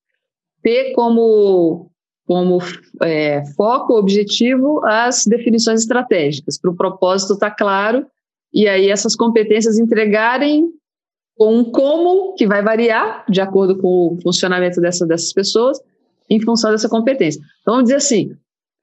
Ter 0.63 0.93
como 0.93 1.90
como 2.31 2.59
é, 3.03 3.45
foco, 3.57 3.95
objetivo, 3.95 4.81
as 4.87 5.27
definições 5.27 5.81
estratégicas, 5.81 6.57
para 6.57 6.71
o 6.71 6.77
propósito 6.77 7.33
estar 7.33 7.51
tá 7.51 7.57
claro, 7.57 8.07
e 8.55 8.69
aí 8.69 8.89
essas 8.89 9.17
competências 9.17 9.81
entregarem 9.81 10.71
com 11.37 11.57
um 11.57 11.65
como 11.65 12.35
que 12.35 12.47
vai 12.47 12.63
variar 12.63 13.25
de 13.29 13.41
acordo 13.41 13.77
com 13.79 14.15
o 14.15 14.19
funcionamento 14.23 14.81
dessa, 14.81 15.05
dessas 15.05 15.33
pessoas, 15.33 15.81
em 16.31 16.41
função 16.41 16.71
dessa 16.71 16.89
competência. 16.89 17.41
Então, 17.63 17.75
vamos 17.75 17.87
dizer 17.87 17.97
assim, 17.97 18.31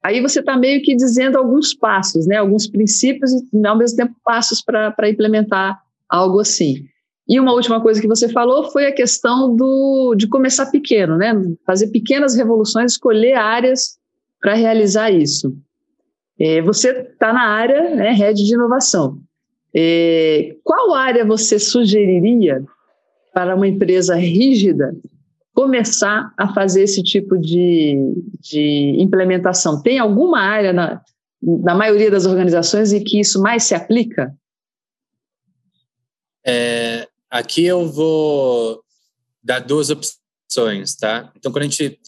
aí 0.04 0.20
você 0.20 0.40
está 0.40 0.54
meio 0.54 0.82
que 0.82 0.94
dizendo 0.94 1.38
alguns 1.38 1.72
passos, 1.72 2.26
né, 2.26 2.36
alguns 2.36 2.66
princípios 2.66 3.32
e, 3.32 3.66
ao 3.66 3.78
mesmo 3.78 3.96
tempo, 3.96 4.14
passos 4.22 4.60
para 4.60 5.08
implementar 5.08 5.80
algo 6.06 6.38
assim. 6.38 6.84
E 7.28 7.38
uma 7.38 7.52
última 7.52 7.80
coisa 7.80 8.00
que 8.00 8.08
você 8.08 8.28
falou 8.28 8.70
foi 8.70 8.86
a 8.86 8.94
questão 8.94 9.54
do, 9.54 10.14
de 10.16 10.26
começar 10.26 10.66
pequeno, 10.66 11.18
né? 11.18 11.34
Fazer 11.66 11.88
pequenas 11.88 12.34
revoluções, 12.34 12.92
escolher 12.92 13.34
áreas 13.34 13.98
para 14.40 14.54
realizar 14.54 15.10
isso. 15.10 15.54
É, 16.38 16.62
você 16.62 16.90
está 16.90 17.32
na 17.32 17.48
área, 17.48 17.94
né, 17.94 18.12
rede 18.12 18.44
de 18.44 18.54
inovação. 18.54 19.18
É, 19.74 20.56
qual 20.62 20.94
área 20.94 21.24
você 21.24 21.58
sugeriria 21.58 22.64
para 23.34 23.54
uma 23.54 23.66
empresa 23.66 24.14
rígida 24.14 24.96
começar 25.52 26.32
a 26.38 26.54
fazer 26.54 26.84
esse 26.84 27.02
tipo 27.02 27.36
de, 27.36 27.96
de 28.40 28.96
implementação? 28.98 29.82
Tem 29.82 29.98
alguma 29.98 30.40
área 30.40 30.72
na, 30.72 31.02
na 31.42 31.74
maioria 31.74 32.10
das 32.10 32.24
organizações 32.24 32.92
em 32.92 33.02
que 33.02 33.20
isso 33.20 33.42
mais 33.42 33.64
se 33.64 33.74
aplica? 33.74 34.32
É, 36.46 37.07
aqui 37.30 37.64
eu 37.64 37.86
vou 37.90 38.82
dar 39.42 39.60
duas 39.60 39.90
opções, 39.90 40.96
tá? 40.96 41.32
Então, 41.36 41.52
quando 41.52 41.62
a 41.62 41.66
gente, 41.66 41.98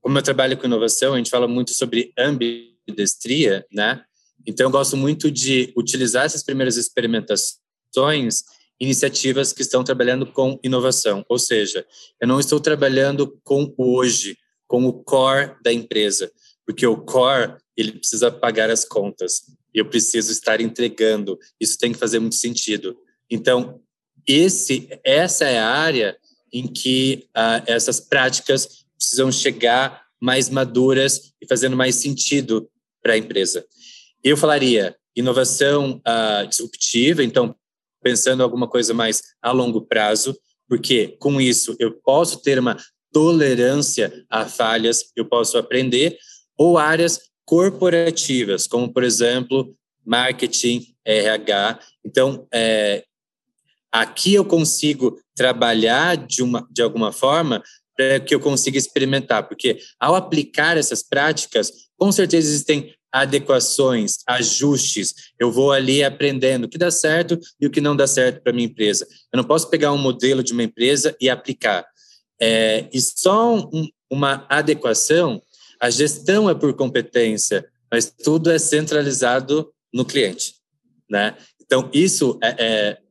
como 0.00 0.18
eu 0.18 0.22
trabalho 0.22 0.56
com 0.56 0.66
inovação, 0.66 1.14
a 1.14 1.16
gente 1.16 1.30
fala 1.30 1.48
muito 1.48 1.72
sobre 1.72 2.12
ambidestria, 2.18 3.66
né? 3.72 4.04
Então, 4.46 4.66
eu 4.66 4.70
gosto 4.70 4.96
muito 4.96 5.30
de 5.30 5.72
utilizar 5.76 6.24
essas 6.24 6.42
primeiras 6.42 6.76
experimentações 6.76 8.42
iniciativas 8.80 9.52
que 9.52 9.62
estão 9.62 9.84
trabalhando 9.84 10.26
com 10.26 10.58
inovação, 10.62 11.24
ou 11.28 11.38
seja, 11.38 11.86
eu 12.20 12.26
não 12.26 12.40
estou 12.40 12.58
trabalhando 12.58 13.38
com 13.44 13.72
o 13.78 13.96
hoje, 13.96 14.36
com 14.66 14.84
o 14.84 14.92
core 14.92 15.54
da 15.62 15.72
empresa, 15.72 16.30
porque 16.66 16.86
o 16.86 16.96
core 16.96 17.56
ele 17.76 17.92
precisa 17.92 18.30
pagar 18.30 18.70
as 18.70 18.84
contas 18.84 19.42
eu 19.74 19.84
preciso 19.84 20.30
estar 20.30 20.60
entregando. 20.60 21.38
Isso 21.60 21.76
tem 21.76 21.92
que 21.92 21.98
fazer 21.98 22.20
muito 22.20 22.36
sentido. 22.36 22.96
Então, 23.28 23.80
esse, 24.26 24.88
essa 25.04 25.44
é 25.44 25.58
a 25.58 25.68
área 25.68 26.16
em 26.52 26.66
que 26.66 27.26
ah, 27.34 27.62
essas 27.66 28.00
práticas 28.00 28.84
precisam 28.96 29.30
chegar 29.30 30.04
mais 30.20 30.48
maduras 30.48 31.32
e 31.40 31.46
fazendo 31.46 31.76
mais 31.76 31.96
sentido 31.96 32.68
para 33.02 33.14
a 33.14 33.18
empresa. 33.18 33.64
Eu 34.22 34.36
falaria 34.36 34.96
inovação 35.14 36.00
ah, 36.04 36.44
disruptiva, 36.48 37.22
então 37.22 37.54
pensando 38.02 38.42
alguma 38.42 38.68
coisa 38.68 38.92
mais 38.92 39.22
a 39.40 39.50
longo 39.50 39.82
prazo, 39.82 40.36
porque 40.68 41.16
com 41.18 41.40
isso 41.40 41.74
eu 41.78 41.92
posso 42.00 42.40
ter 42.42 42.58
uma 42.58 42.76
tolerância 43.12 44.12
a 44.28 44.46
falhas, 44.46 45.12
eu 45.16 45.24
posso 45.24 45.56
aprender, 45.56 46.18
ou 46.58 46.76
áreas 46.76 47.20
corporativas, 47.44 48.66
como, 48.66 48.92
por 48.92 49.04
exemplo, 49.04 49.74
marketing, 50.04 50.94
RH. 51.04 51.78
Então, 52.04 52.46
é, 52.52 53.04
aqui 53.94 54.34
eu 54.34 54.44
consigo 54.44 55.20
trabalhar 55.36 56.16
de, 56.16 56.42
uma, 56.42 56.66
de 56.68 56.82
alguma 56.82 57.12
forma 57.12 57.62
para 57.96 58.18
que 58.18 58.34
eu 58.34 58.40
consiga 58.40 58.76
experimentar, 58.76 59.46
porque 59.46 59.78
ao 60.00 60.16
aplicar 60.16 60.76
essas 60.76 61.00
práticas, 61.00 61.70
com 61.96 62.10
certeza 62.10 62.48
existem 62.48 62.92
adequações, 63.12 64.16
ajustes. 64.26 65.14
Eu 65.38 65.52
vou 65.52 65.70
ali 65.70 66.02
aprendendo 66.02 66.64
o 66.64 66.68
que 66.68 66.76
dá 66.76 66.90
certo 66.90 67.38
e 67.60 67.66
o 67.68 67.70
que 67.70 67.80
não 67.80 67.94
dá 67.94 68.08
certo 68.08 68.42
para 68.42 68.52
minha 68.52 68.66
empresa. 68.66 69.06
Eu 69.32 69.36
não 69.36 69.44
posso 69.44 69.70
pegar 69.70 69.92
um 69.92 69.98
modelo 69.98 70.42
de 70.42 70.52
uma 70.52 70.64
empresa 70.64 71.16
e 71.20 71.30
aplicar. 71.30 71.86
É, 72.40 72.88
e 72.92 73.00
só 73.00 73.54
um, 73.54 73.88
uma 74.10 74.44
adequação, 74.48 75.40
a 75.80 75.88
gestão 75.88 76.50
é 76.50 76.54
por 76.54 76.74
competência, 76.74 77.64
mas 77.88 78.10
tudo 78.10 78.50
é 78.50 78.58
centralizado 78.58 79.72
no 79.92 80.04
cliente, 80.04 80.56
né? 81.08 81.36
Então 81.62 81.88
isso 81.92 82.36
é, 82.42 82.56
é 82.58 83.03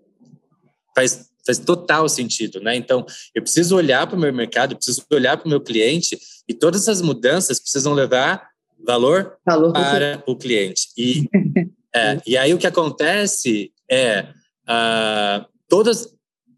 faz 0.96 1.32
faz 1.46 1.60
total 1.60 2.08
sentido, 2.08 2.62
né? 2.62 2.76
Então, 2.76 3.06
eu 3.36 3.42
preciso 3.42 3.76
olhar 3.76 4.08
para 4.08 4.16
o 4.16 4.20
meu 4.20 4.34
mercado, 4.34 4.72
eu 4.72 4.78
preciso 4.78 5.04
olhar 5.12 5.38
para 5.38 5.46
o 5.46 5.50
meu 5.50 5.60
cliente 5.60 6.18
e 6.48 6.54
todas 6.54 6.84
essas 6.84 7.02
mudanças 7.02 7.60
precisam 7.60 7.94
levar 7.94 8.50
valor, 8.86 9.38
valor 9.46 9.74
para 9.74 10.24
o 10.26 10.36
cliente. 10.36 10.88
E, 10.98 11.30
é, 11.94 12.22
e 12.26 12.38
aí 12.38 12.54
o 12.54 12.58
que 12.58 12.68
acontece 12.68 13.72
é 13.90 14.28
uh, 14.64 15.46
todas, 15.68 16.14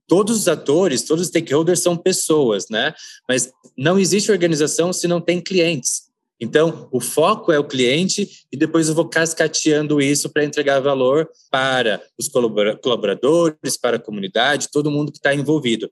todos 0.08 0.38
os 0.38 0.48
atores, 0.48 1.04
todos 1.04 1.24
os 1.24 1.28
stakeholders 1.30 1.80
são 1.80 1.98
pessoas, 1.98 2.70
né? 2.70 2.94
Mas 3.28 3.52
não 3.78 3.98
existe 4.00 4.32
organização 4.32 4.94
se 4.94 5.08
não 5.08 5.20
tem 5.20 5.42
clientes. 5.42 6.05
Então, 6.40 6.90
o 6.92 7.00
foco 7.00 7.52
é 7.52 7.60
o 7.60 7.64
cliente 7.64 8.46
e 8.52 8.58
depois 8.58 8.90
eu 8.90 8.96
vou 8.96 9.08
cascateando 9.08 10.02
isso 10.02 10.30
para 10.30 10.44
entregar 10.44 10.80
valor 10.82 11.30
para 11.50 12.02
os 12.18 12.30
colaboradores, 12.30 13.78
para 13.80 13.98
a 13.98 14.00
comunidade, 14.00 14.70
todo 14.72 14.92
mundo 14.92 15.12
que 15.12 15.18
está 15.18 15.34
envolvido. 15.34 15.90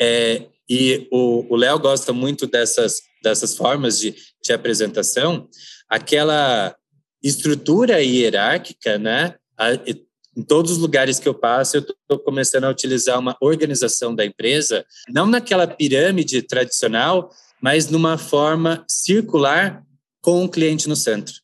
É, 0.00 0.46
e 0.68 1.06
o 1.10 1.54
Léo 1.56 1.78
gosta 1.78 2.12
muito 2.12 2.46
dessas, 2.46 3.00
dessas 3.22 3.56
formas 3.56 3.98
de, 3.98 4.14
de 4.42 4.52
apresentação, 4.52 5.48
aquela 5.88 6.74
estrutura 7.22 8.02
hierárquica, 8.02 8.98
né? 8.98 9.34
A, 9.58 9.72
em 10.36 10.42
todos 10.42 10.72
os 10.72 10.78
lugares 10.78 11.18
que 11.18 11.26
eu 11.26 11.34
passo, 11.34 11.78
eu 11.78 11.80
estou 11.80 12.18
começando 12.18 12.64
a 12.64 12.70
utilizar 12.70 13.18
uma 13.18 13.36
organização 13.40 14.14
da 14.14 14.24
empresa, 14.24 14.84
não 15.08 15.26
naquela 15.26 15.66
pirâmide 15.66 16.42
tradicional, 16.42 17.30
mas 17.60 17.88
numa 17.88 18.18
forma 18.18 18.84
circular 18.88 19.82
com 20.20 20.44
o 20.44 20.48
cliente 20.48 20.88
no 20.88 20.96
centro. 20.96 21.34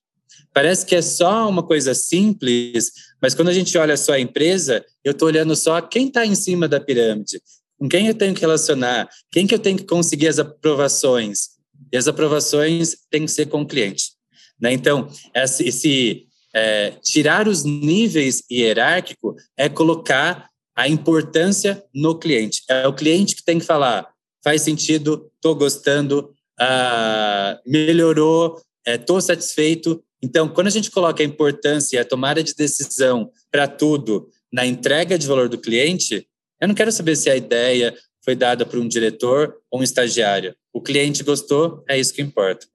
Parece 0.52 0.84
que 0.84 0.94
é 0.94 1.02
só 1.02 1.48
uma 1.48 1.62
coisa 1.62 1.94
simples, 1.94 2.90
mas 3.20 3.34
quando 3.34 3.48
a 3.48 3.52
gente 3.52 3.76
olha 3.78 3.96
só 3.96 4.12
a 4.12 4.20
empresa, 4.20 4.84
eu 5.02 5.12
estou 5.12 5.28
olhando 5.28 5.56
só 5.56 5.80
quem 5.80 6.08
está 6.08 6.26
em 6.26 6.34
cima 6.34 6.68
da 6.68 6.80
pirâmide, 6.80 7.40
com 7.78 7.88
quem 7.88 8.06
eu 8.06 8.14
tenho 8.14 8.34
que 8.34 8.40
relacionar, 8.40 9.08
quem 9.30 9.46
que 9.46 9.54
eu 9.54 9.58
tenho 9.58 9.78
que 9.78 9.84
conseguir 9.84 10.28
as 10.28 10.38
aprovações. 10.38 11.52
E 11.90 11.96
as 11.96 12.06
aprovações 12.06 12.96
têm 13.10 13.24
que 13.24 13.30
ser 13.30 13.46
com 13.46 13.62
o 13.62 13.66
cliente. 13.66 14.12
Né? 14.60 14.72
Então, 14.72 15.08
esse, 15.34 16.26
é, 16.54 16.90
tirar 17.02 17.48
os 17.48 17.64
níveis 17.64 18.42
hierárquicos 18.50 19.42
é 19.56 19.68
colocar 19.68 20.48
a 20.76 20.88
importância 20.88 21.82
no 21.94 22.18
cliente. 22.18 22.62
É 22.68 22.86
o 22.86 22.94
cliente 22.94 23.36
que 23.36 23.44
tem 23.44 23.58
que 23.58 23.64
falar, 23.64 24.08
faz 24.43 24.62
sentido, 24.62 25.30
estou 25.36 25.55
gostando, 25.55 26.32
ah, 26.59 27.61
melhorou, 27.66 28.61
estou 28.86 29.18
é, 29.18 29.20
satisfeito. 29.20 30.03
Então, 30.22 30.49
quando 30.49 30.68
a 30.68 30.70
gente 30.70 30.90
coloca 30.90 31.22
a 31.22 31.26
importância 31.26 32.01
a 32.01 32.05
tomada 32.05 32.43
de 32.43 32.55
decisão 32.55 33.30
para 33.51 33.66
tudo 33.66 34.28
na 34.53 34.66
entrega 34.66 35.18
de 35.18 35.26
valor 35.26 35.49
do 35.49 35.59
cliente, 35.59 36.26
eu 36.61 36.68
não 36.68 36.74
quero 36.74 36.93
saber 36.93 37.16
se 37.16 37.30
a 37.30 37.36
ideia 37.36 37.95
foi 38.24 38.36
dada 38.36 38.64
por 38.64 38.78
um 38.78 38.86
diretor 38.86 39.57
ou 39.70 39.80
um 39.80 39.82
estagiário. 39.82 40.55
O 40.72 40.80
cliente 40.80 41.24
gostou, 41.24 41.84
é 41.88 41.99
isso 41.99 42.14
que 42.14 42.22
importa. 42.22 42.66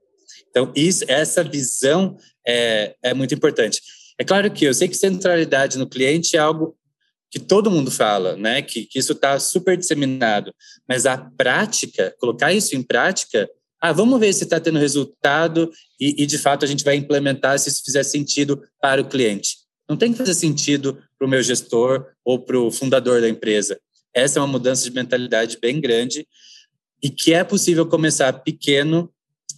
Então, 0.49 0.71
isso, 0.75 1.05
essa 1.07 1.43
visão 1.43 2.17
é, 2.45 2.95
é 3.01 3.13
muito 3.13 3.33
importante. 3.33 3.81
É 4.19 4.23
claro 4.23 4.51
que 4.51 4.65
eu 4.65 4.73
sei 4.73 4.87
que 4.87 4.95
centralidade 4.95 5.77
no 5.77 5.87
cliente 5.87 6.35
é 6.35 6.39
algo 6.39 6.76
que 7.29 7.39
todo 7.39 7.71
mundo 7.71 7.91
fala, 7.91 8.35
né? 8.35 8.61
Que, 8.61 8.85
que 8.85 8.99
isso 8.99 9.13
está 9.13 9.39
super 9.39 9.77
disseminado. 9.77 10.53
Mas 10.87 11.05
a 11.05 11.17
prática, 11.17 12.15
colocar 12.19 12.53
isso 12.53 12.75
em 12.75 12.81
prática, 12.81 13.49
ah, 13.81 13.91
vamos 13.91 14.19
ver 14.19 14.33
se 14.33 14.43
está 14.43 14.59
tendo 14.59 14.79
resultado 14.79 15.69
e, 15.99 16.23
e, 16.23 16.25
de 16.25 16.37
fato, 16.37 16.65
a 16.65 16.67
gente 16.67 16.83
vai 16.83 16.95
implementar 16.95 17.59
se 17.59 17.69
isso 17.69 17.83
fizer 17.83 18.03
sentido 18.03 18.61
para 18.81 19.01
o 19.01 19.07
cliente. 19.07 19.57
Não 19.89 19.95
tem 19.95 20.11
que 20.11 20.17
fazer 20.17 20.33
sentido 20.33 20.97
para 21.17 21.27
o 21.27 21.29
meu 21.29 21.41
gestor 21.41 22.07
ou 22.23 22.39
para 22.39 22.59
o 22.59 22.71
fundador 22.71 23.21
da 23.21 23.29
empresa. 23.29 23.79
Essa 24.13 24.39
é 24.39 24.41
uma 24.41 24.47
mudança 24.47 24.83
de 24.83 24.91
mentalidade 24.91 25.57
bem 25.61 25.79
grande 25.79 26.27
e 27.01 27.09
que 27.09 27.33
é 27.33 27.43
possível 27.43 27.85
começar 27.85 28.33
pequeno 28.33 29.11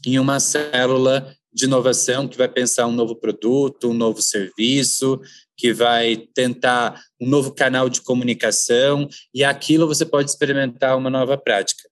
em 0.06 0.20
uma 0.20 0.40
célula 0.40 1.34
de 1.52 1.66
inovação 1.66 2.28
que 2.28 2.38
vai 2.38 2.48
pensar 2.48 2.88
um 2.88 2.92
novo 2.92 3.16
produto, 3.16 3.90
um 3.90 3.94
novo 3.94 4.22
serviço, 4.22 5.20
que 5.58 5.74
vai 5.74 6.16
tentar 6.34 7.02
um 7.20 7.28
novo 7.28 7.52
canal 7.52 7.90
de 7.90 8.02
comunicação 8.02 9.10
e 9.34 9.44
aquilo 9.44 9.88
você 9.88 10.06
pode 10.06 10.30
experimentar 10.30 10.98
uma 10.98 11.10
nova 11.10 11.38
prática. 11.38 11.90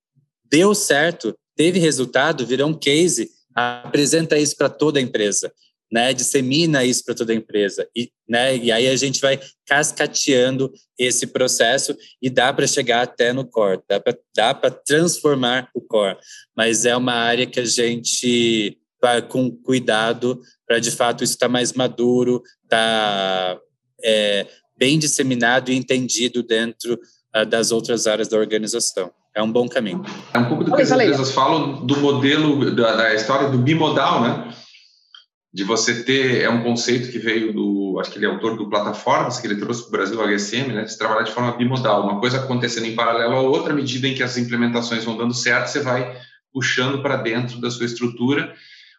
Deu 0.50 0.74
certo, 0.74 1.36
teve 1.56 1.80
resultado, 1.80 2.46
virou 2.46 2.70
um 2.70 2.74
case, 2.74 3.30
apresenta 3.54 4.38
isso 4.38 4.56
para 4.56 4.70
toda 4.70 5.00
a 5.00 5.02
empresa, 5.02 5.52
né? 5.92 6.14
Dissemina 6.14 6.86
isso 6.86 7.04
para 7.04 7.16
toda 7.16 7.34
a 7.34 7.36
empresa 7.36 7.86
e, 7.96 8.10
né? 8.30 8.56
E 8.56 8.72
aí 8.72 8.88
a 8.88 8.96
gente 8.96 9.20
vai 9.20 9.40
cascateando 9.66 10.72
esse 10.98 11.28
processo 11.28 11.98
e 12.22 12.30
dá 12.30 12.54
para 12.54 12.68
chegar 12.68 13.02
até 13.02 13.34
no 13.34 13.46
core, 13.46 13.82
dá 14.34 14.54
para 14.54 14.72
transformar 14.72 15.70
o 15.74 15.82
core, 15.82 16.18
mas 16.56 16.86
é 16.86 16.96
uma 16.96 17.14
área 17.14 17.46
que 17.46 17.60
a 17.60 17.66
gente 17.66 18.78
vai 19.02 19.22
com 19.22 19.52
cuidado 19.52 20.40
para 20.68 20.80
de 20.80 20.92
fato 20.92 21.24
isso 21.24 21.34
estar 21.34 21.48
tá 21.48 21.52
mais 21.52 21.74
maduro, 21.74 22.42
tá 22.68 23.58
é, 24.04 24.46
bem 24.78 25.00
disseminado 25.00 25.72
e 25.72 25.76
entendido 25.76 26.44
dentro 26.44 27.00
uh, 27.36 27.46
das 27.46 27.72
outras 27.72 28.08
áreas 28.08 28.28
da 28.28 28.38
organização. 28.38 29.12
É 29.36 29.42
um 29.42 29.52
bom 29.52 29.68
caminho. 29.68 30.04
É 30.34 30.40
um 30.40 30.46
pouco 30.46 30.64
do 30.64 30.76
que 30.76 30.82
as 30.82 30.92
empresas 30.92 31.32
falam 31.32 31.86
do 31.86 31.98
modelo, 31.98 32.76
da, 32.76 32.96
da, 32.96 33.14
história 33.14 33.50
do 33.50 33.58
bimodal, 33.58 34.22
né? 34.22 34.54
De 35.54 35.64
você 35.64 36.04
ter, 36.04 36.42
é 36.42 36.50
um 36.50 36.64
conceito 36.64 37.12
que 37.12 37.20
veio 37.20 37.54
do, 37.54 38.00
acho 38.00 38.12
que 38.12 38.18
ele 38.18 38.26
é 38.26 38.30
autor 38.30 38.58
do 38.58 38.70
Plataformas, 38.70 39.40
que 39.40 39.48
ele 39.48 39.58
trouxe 39.58 39.82
para 39.82 39.90
o 39.90 39.92
Brasil, 39.92 40.22
HSM, 40.22 40.74
né? 40.74 40.84
De 40.86 40.98
trabalhar 40.98 41.24
de 41.24 41.32
forma 41.32 41.56
bimodal, 41.56 42.04
uma 42.04 42.20
coisa 42.20 42.40
acontecendo 42.40 42.88
em 42.88 42.96
paralelo 42.96 43.36
à 43.36 43.42
outra, 43.42 43.74
à 43.74 43.76
medida 43.76 44.08
em 44.08 44.16
que 44.16 44.24
as 44.24 44.38
implementações 44.38 45.04
vão 45.04 45.16
dando 45.16 45.36
certo, 45.36 45.68
você 45.68 45.82
vai 45.82 46.20
puxando 46.52 47.04
para 47.04 47.18
dentro 47.18 47.62
da 47.62 47.70
sua 47.70 47.86
estrutura 47.86 48.54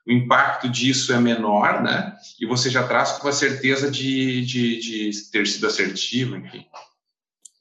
o 0.09 0.13
impacto 0.13 0.71
disso 0.71 1.13
é 1.13 1.21
menor, 1.21 1.83
né? 1.83 2.17
E 2.41 2.47
você 2.47 2.71
já 2.71 2.87
traz 2.89 3.13
com 3.13 3.29
a 3.29 3.33
certeza 3.33 3.91
de, 3.91 4.45
de, 4.47 4.79
de 4.79 5.31
ter 5.31 5.47
sido 5.47 5.67
assertivo, 5.67 6.37
enfim. 6.37 6.65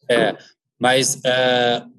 É, 0.09 0.37
mas 0.79 1.15
uh, 1.15 1.91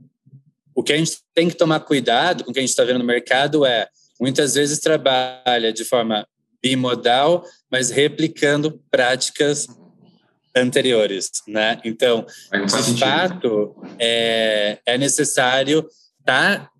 o 0.74 0.82
que 0.82 0.94
a 0.94 0.96
gente 0.96 1.18
tem 1.34 1.50
que 1.50 1.54
tomar 1.54 1.80
cuidado 1.80 2.44
com 2.44 2.50
o 2.50 2.54
que 2.54 2.60
a 2.60 2.62
gente 2.62 2.70
está 2.70 2.82
vendo 2.82 3.00
no 3.00 3.04
mercado 3.04 3.66
é, 3.66 3.88
muitas 4.18 4.54
vezes 4.54 4.78
trabalha 4.78 5.70
de 5.70 5.84
forma 5.84 6.26
bimodal, 6.62 7.44
mas 7.70 7.90
replicando 7.90 8.82
práticas 8.90 9.66
anteriores, 10.56 11.30
né? 11.46 11.78
Então, 11.84 12.24
de 12.50 12.98
fato, 12.98 13.76
é, 13.98 14.78
é 14.86 14.96
necessário 14.96 15.86
estar 16.20 16.60
tá 16.60 16.70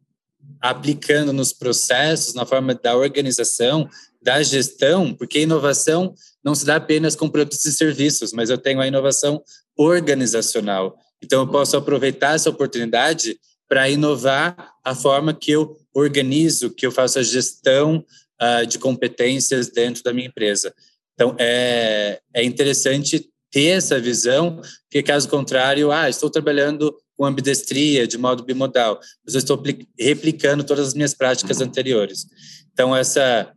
aplicando 0.61 1.33
nos 1.33 1.53
processos, 1.53 2.35
na 2.35 2.45
forma 2.45 2.75
da 2.75 2.97
organização, 2.97 3.89
da 4.21 4.43
gestão, 4.43 5.15
porque 5.15 5.41
inovação 5.41 6.15
não 6.43 6.55
se 6.55 6.65
dá 6.65 6.77
apenas 6.77 7.15
com 7.15 7.29
produtos 7.29 7.65
e 7.65 7.73
serviços, 7.73 8.33
mas 8.33 8.51
eu 8.51 8.59
tenho 8.59 8.81
a 8.81 8.87
inovação 8.87 9.43
organizacional. 9.77 10.99
Então, 11.23 11.41
eu 11.41 11.49
posso 11.49 11.77
aproveitar 11.77 12.35
essa 12.35 12.51
oportunidade 12.51 13.39
para 13.69 13.89
inovar 13.89 14.73
a 14.85 14.95
forma 14.95 15.35
que 15.35 15.51
eu 15.51 15.77
organizo, 15.95 16.71
que 16.71 16.87
eu 16.87 16.93
faço 16.93 17.19
a 17.19 17.23
gestão 17.23 18.05
uh, 18.41 18.67
de 18.67 18.79
competências 18.79 19.69
dentro 19.69 20.03
da 20.03 20.13
minha 20.13 20.29
empresa. 20.29 20.75
Então, 21.15 21.35
é, 21.39 22.21
é 22.33 22.45
interessante 22.45 23.29
ter 23.51 23.67
essa 23.67 23.99
visão, 23.99 24.61
porque 24.85 25.03
caso 25.03 25.29
contrário, 25.29 25.91
ah, 25.91 26.09
estou 26.09 26.31
trabalhando 26.31 26.95
com 27.19 27.25
ambidestria, 27.25 28.07
de 28.07 28.17
modo 28.17 28.45
bimodal, 28.45 29.01
mas 29.27 29.35
eu 29.35 29.41
estou 29.41 29.61
replicando 29.99 30.63
todas 30.63 30.89
as 30.89 30.95
minhas 30.95 31.13
práticas 31.13 31.61
anteriores. 31.61 32.27
Então, 32.73 32.95
essa 32.95 33.53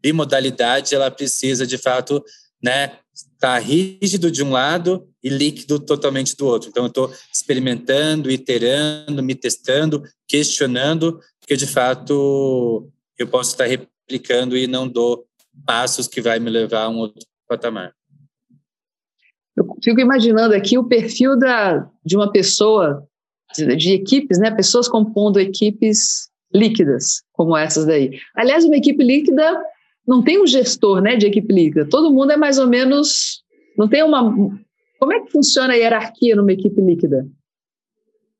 bimodalidade, 0.00 0.94
ela 0.94 1.10
precisa, 1.10 1.66
de 1.66 1.76
fato, 1.76 2.24
né, 2.62 3.00
estar 3.12 3.58
rígido 3.58 4.30
de 4.30 4.44
um 4.44 4.52
lado 4.52 5.08
e 5.20 5.28
líquido 5.28 5.80
totalmente 5.80 6.36
do 6.36 6.46
outro. 6.46 6.68
Então, 6.68 6.84
eu 6.84 6.88
estou 6.88 7.12
experimentando, 7.34 8.30
iterando, 8.30 9.20
me 9.20 9.34
testando, 9.34 10.04
questionando, 10.28 11.18
porque, 11.40 11.56
de 11.56 11.66
fato, 11.66 12.88
eu 13.18 13.26
posso 13.26 13.50
estar 13.50 13.66
replicando 13.66 14.56
e 14.56 14.68
não 14.68 14.86
dou 14.86 15.26
passos 15.66 16.06
que 16.06 16.20
vai 16.20 16.38
me 16.38 16.48
levar 16.48 16.84
a 16.84 16.88
um 16.88 16.98
outro 16.98 17.26
patamar. 17.48 17.92
Eu 19.56 19.66
fico 19.82 20.00
imaginando 20.00 20.54
aqui 20.54 20.76
o 20.76 20.84
perfil 20.84 21.38
da, 21.38 21.88
de 22.04 22.16
uma 22.16 22.30
pessoa, 22.30 23.06
de, 23.54 23.74
de 23.76 23.92
equipes, 23.92 24.38
né? 24.38 24.50
Pessoas 24.50 24.88
compondo 24.88 25.40
equipes 25.40 26.28
líquidas, 26.52 27.22
como 27.32 27.56
essas 27.56 27.86
daí. 27.86 28.18
Aliás, 28.34 28.64
uma 28.64 28.76
equipe 28.76 29.02
líquida 29.02 29.62
não 30.06 30.22
tem 30.22 30.40
um 30.40 30.46
gestor, 30.46 31.00
né, 31.00 31.16
de 31.16 31.26
equipe 31.26 31.52
líquida. 31.52 31.88
Todo 31.88 32.12
mundo 32.12 32.32
é 32.32 32.36
mais 32.36 32.58
ou 32.58 32.66
menos, 32.66 33.42
não 33.76 33.88
tem 33.88 34.02
uma. 34.02 34.32
Como 34.98 35.12
é 35.12 35.20
que 35.20 35.32
funciona 35.32 35.72
a 35.72 35.76
hierarquia 35.76 36.36
numa 36.36 36.52
equipe 36.52 36.80
líquida? 36.80 37.26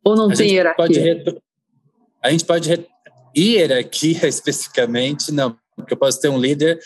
Ou 0.04 0.14
não 0.14 0.30
a 0.30 0.34
tem 0.34 0.52
hierarquia? 0.52 1.22
Pode 1.24 1.46
a 2.22 2.30
gente 2.30 2.44
pode 2.44 2.86
hierarquia 3.36 4.26
especificamente 4.28 5.32
não 5.32 5.56
porque 5.76 5.92
eu 5.92 5.98
posso 5.98 6.20
ter 6.20 6.28
um 6.28 6.38
líder 6.38 6.80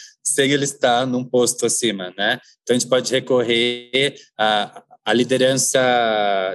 ele 0.49 0.65
estar 0.65 1.07
num 1.07 1.25
posto 1.25 1.67
acima, 1.67 2.13
né? 2.17 2.41
Então 2.63 2.75
a 2.75 2.79
gente 2.79 2.89
pode 2.89 3.11
recorrer 3.13 4.15
à, 4.39 4.83
à 5.05 5.13
liderança 5.13 5.81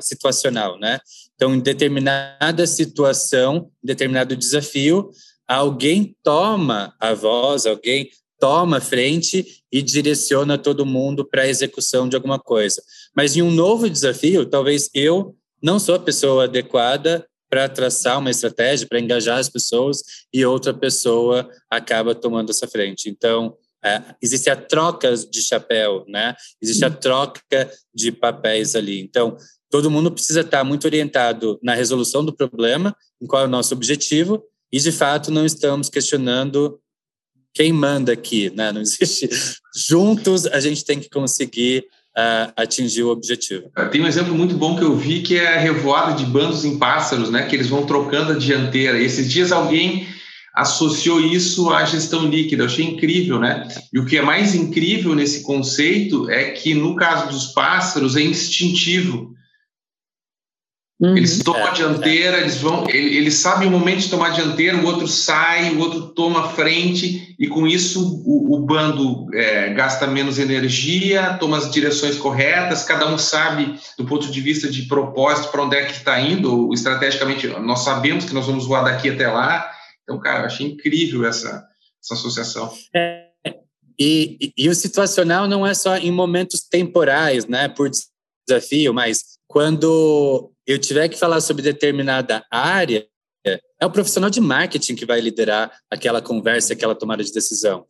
situacional, 0.02 0.80
né? 0.80 1.00
Então, 1.36 1.54
em 1.54 1.60
determinada 1.60 2.66
situação, 2.66 3.70
em 3.84 3.88
determinado 3.88 4.36
desafio, 4.36 5.10
alguém 5.48 6.16
toma 6.24 6.96
a 7.00 7.14
voz, 7.14 7.66
alguém 7.66 8.10
toma 8.40 8.78
a 8.78 8.82
frente 8.82 9.64
e 9.72 9.82
direciona 9.82 10.58
todo 10.58 10.86
mundo 10.86 11.28
para 11.28 11.44
a 11.44 11.48
execução 11.48 12.08
de 12.08 12.16
alguma 12.16 12.40
coisa. 12.40 12.82
Mas 13.16 13.36
em 13.36 13.42
um 13.42 13.52
novo 13.52 13.90
desafio, 13.90 14.46
talvez 14.46 14.90
eu 14.94 15.36
não 15.62 15.80
sou 15.80 15.96
a 15.96 16.00
pessoa 16.00 16.46
adequada 16.46 17.26
para 17.50 17.70
traçar 17.70 18.20
uma 18.20 18.32
estratégia, 18.32 18.88
para 18.88 19.00
engajar 19.00 19.38
as 19.38 19.50
pessoas, 19.50 20.02
e 20.34 20.46
outra 20.46 20.74
pessoa 20.74 21.50
acaba 21.70 22.16
tomando 22.16 22.50
essa 22.50 22.68
frente. 22.68 23.10
Então, 23.10 23.56
é, 23.86 24.02
existe 24.20 24.50
a 24.50 24.56
troca 24.56 25.16
de 25.16 25.42
chapéu, 25.44 26.04
né? 26.08 26.36
Existe 26.60 26.84
a 26.84 26.90
troca 26.90 27.70
de 27.94 28.12
papéis 28.12 28.76
ali. 28.76 29.00
Então, 29.00 29.38
todo 29.70 29.92
mundo 29.92 30.12
precisa 30.12 30.42
estar 30.42 30.64
muito 30.64 30.86
orientado 30.86 31.60
na 31.62 31.76
resolução 31.76 32.26
do 32.26 32.36
problema, 32.36 32.96
em 33.22 33.28
qual 33.28 33.44
é 33.44 33.46
o 33.46 33.50
nosso 33.50 33.76
objetivo, 33.76 34.44
e 34.72 34.80
de 34.80 34.92
fato 34.92 35.30
não 35.30 35.46
estamos 35.46 35.88
questionando 35.88 36.80
quem 37.54 37.72
manda 37.72 38.12
aqui, 38.12 38.52
né? 38.56 38.72
Não 38.72 38.82
existe. 38.82 39.30
Juntos 39.88 40.48
a 40.48 40.60
gente 40.60 40.84
tem 40.84 41.00
que 41.00 41.10
conseguir 41.10 41.86
uh, 42.18 42.52
atingir 42.56 43.04
o 43.04 43.10
objetivo. 43.10 43.72
Tem 43.92 44.02
um 44.02 44.08
exemplo 44.08 44.34
muito 44.34 44.56
bom 44.56 44.76
que 44.76 44.84
eu 44.84 44.96
vi 44.96 45.22
que 45.22 45.38
é 45.38 45.56
a 45.56 45.60
revoada 45.60 46.16
de 46.16 46.26
bandos 46.26 46.66
em 46.66 46.80
pássaros, 46.80 47.30
né? 47.30 47.46
Que 47.46 47.56
eles 47.56 47.68
vão 47.68 47.86
trocando 47.86 48.32
a 48.32 48.38
dianteira. 48.38 49.00
Esses 49.00 49.32
dias 49.32 49.52
alguém 49.52 50.08
associou 50.56 51.20
isso 51.20 51.70
à 51.70 51.84
gestão 51.84 52.28
líquida. 52.28 52.64
Eu 52.64 52.68
achei 52.68 52.86
incrível, 52.86 53.40
né? 53.40 53.68
E 53.92 54.00
o 54.00 54.06
que 54.06 54.18
é 54.18 54.22
mais 54.22 54.56
incrível 54.56 55.14
nesse 55.14 55.42
conceito 55.44 56.30
é 56.30 56.52
que 56.52 56.74
no 56.74 56.96
caso 56.96 57.28
dos 57.28 57.48
pássaros 57.48 58.16
é 58.16 58.22
instintivo. 58.22 59.36
Uhum. 60.98 61.18
Eles 61.18 61.40
tomam 61.40 61.66
a 61.66 61.72
é, 61.72 61.74
dianteira, 61.74 62.38
é. 62.38 62.42
eles 62.42 62.58
vão, 62.58 62.90
eles 62.90 63.36
sabem 63.36 63.68
o 63.68 63.72
momento 63.72 64.00
de 64.00 64.10
tomar 64.10 64.28
a 64.28 64.32
dianteira, 64.32 64.78
o 64.78 64.86
outro 64.86 65.10
sai, 65.10 65.72
o 65.72 65.80
outro 65.80 66.08
toma 66.08 66.46
a 66.46 66.50
frente, 66.50 67.36
e 67.38 67.48
com 67.48 67.68
isso 67.68 68.24
o, 68.26 68.56
o 68.56 68.60
bando 68.60 69.28
é, 69.34 69.74
gasta 69.74 70.08
menos 70.08 70.40
energia, 70.40 71.36
toma 71.38 71.58
as 71.58 71.70
direções 71.70 72.16
corretas, 72.16 72.86
cada 72.86 73.08
um 73.14 73.18
sabe 73.18 73.78
do 73.98 74.06
ponto 74.06 74.32
de 74.32 74.40
vista 74.40 74.70
de 74.70 74.84
propósito 74.84 75.52
para 75.52 75.64
onde 75.64 75.76
é 75.76 75.84
que 75.84 75.92
está 75.92 76.18
indo, 76.22 76.74
estrategicamente 76.74 77.46
nós 77.48 77.80
sabemos 77.80 78.24
que 78.24 78.34
nós 78.34 78.46
vamos 78.46 78.66
voar 78.66 78.86
daqui 78.86 79.10
até 79.10 79.28
lá. 79.28 79.70
Então, 80.06 80.20
cara, 80.20 80.44
eu 80.44 80.46
achei 80.46 80.68
incrível 80.68 81.26
essa, 81.26 81.68
essa 82.02 82.14
associação. 82.14 82.72
É, 82.96 83.30
e, 84.00 84.54
e, 84.58 84.70
o 84.70 84.76
situacional 84.76 85.48
não 85.48 85.66
é 85.66 85.74
só 85.74 85.98
em 85.98 86.12
momentos 86.12 86.62
temporais, 86.62 87.46
né, 87.48 87.68
por 87.68 87.90
desafio, 88.48 88.94
mas 88.94 89.38
quando 89.48 90.52
eu 90.66 90.80
tiver 90.80 91.10
que 91.10 91.18
falar 91.18 91.42
sobre 91.42 91.64
determinada 91.64 92.46
área, 92.52 93.08
é 93.80 93.86
o 93.86 93.92
profissional 93.92 94.30
de 94.30 94.42
marketing 94.42 94.96
que 94.96 95.06
vai 95.06 95.20
liderar 95.20 95.72
aquela 95.90 96.22
conversa, 96.22 96.74
aquela 96.74 96.96
tomada 96.96 97.24
de 97.24 97.32
decisão. 97.32 97.86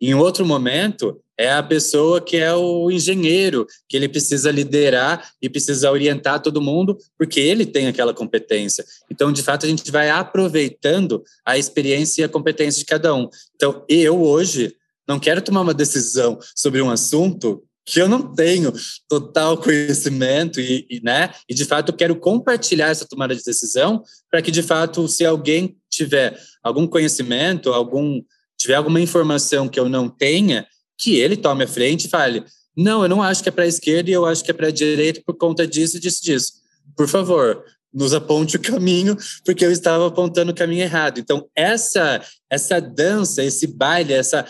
Em 0.00 0.14
outro 0.14 0.44
momento, 0.44 1.20
é 1.38 1.52
a 1.52 1.62
pessoa 1.62 2.20
que 2.20 2.36
é 2.36 2.52
o 2.54 2.90
engenheiro, 2.90 3.66
que 3.88 3.96
ele 3.96 4.08
precisa 4.08 4.50
liderar 4.50 5.30
e 5.42 5.48
precisa 5.48 5.90
orientar 5.90 6.40
todo 6.40 6.62
mundo, 6.62 6.96
porque 7.18 7.40
ele 7.40 7.66
tem 7.66 7.88
aquela 7.88 8.14
competência. 8.14 8.84
Então, 9.10 9.32
de 9.32 9.42
fato, 9.42 9.66
a 9.66 9.68
gente 9.68 9.90
vai 9.90 10.10
aproveitando 10.10 11.22
a 11.44 11.58
experiência 11.58 12.22
e 12.22 12.24
a 12.24 12.28
competência 12.28 12.78
de 12.78 12.86
cada 12.86 13.14
um. 13.14 13.28
Então, 13.56 13.84
eu 13.88 14.22
hoje 14.22 14.74
não 15.06 15.18
quero 15.18 15.42
tomar 15.42 15.62
uma 15.62 15.74
decisão 15.74 16.38
sobre 16.54 16.80
um 16.80 16.90
assunto 16.90 17.62
que 17.86 18.00
eu 18.00 18.08
não 18.08 18.34
tenho 18.34 18.72
total 19.08 19.58
conhecimento 19.58 20.58
e, 20.58 20.86
e, 20.88 21.00
né, 21.02 21.30
e 21.48 21.54
de 21.54 21.64
fato 21.64 21.90
eu 21.90 21.96
quero 21.96 22.16
compartilhar 22.16 22.88
essa 22.88 23.06
tomada 23.06 23.36
de 23.36 23.42
decisão 23.44 24.02
para 24.30 24.40
que 24.40 24.50
de 24.50 24.62
fato 24.62 25.06
se 25.06 25.24
alguém 25.24 25.76
tiver 25.90 26.38
algum 26.62 26.86
conhecimento, 26.86 27.72
algum 27.74 28.22
tiver 28.64 28.74
alguma 28.74 29.00
informação 29.00 29.68
que 29.68 29.78
eu 29.78 29.88
não 29.88 30.08
tenha, 30.08 30.66
que 30.98 31.18
ele 31.18 31.36
tome 31.36 31.64
a 31.64 31.68
frente 31.68 32.06
e 32.06 32.10
fale: 32.10 32.42
"Não, 32.76 33.02
eu 33.02 33.08
não 33.08 33.22
acho 33.22 33.42
que 33.42 33.48
é 33.50 33.52
para 33.52 33.64
a 33.64 33.68
esquerda 33.68 34.10
e 34.10 34.14
eu 34.14 34.24
acho 34.24 34.42
que 34.42 34.50
é 34.50 34.54
para 34.54 34.68
a 34.68 34.72
direita 34.72 35.22
por 35.24 35.36
conta 35.36 35.66
disso, 35.66 36.00
disso, 36.00 36.22
disso. 36.22 36.52
Por 36.96 37.06
favor, 37.06 37.62
nos 37.92 38.14
aponte 38.14 38.56
o 38.56 38.60
caminho, 38.60 39.16
porque 39.44 39.64
eu 39.64 39.70
estava 39.70 40.06
apontando 40.08 40.50
o 40.50 40.54
caminho 40.54 40.82
errado. 40.82 41.18
Então, 41.18 41.46
essa 41.54 42.22
essa 42.50 42.80
dança, 42.80 43.44
esse 43.44 43.66
baile, 43.66 44.14
essa 44.14 44.46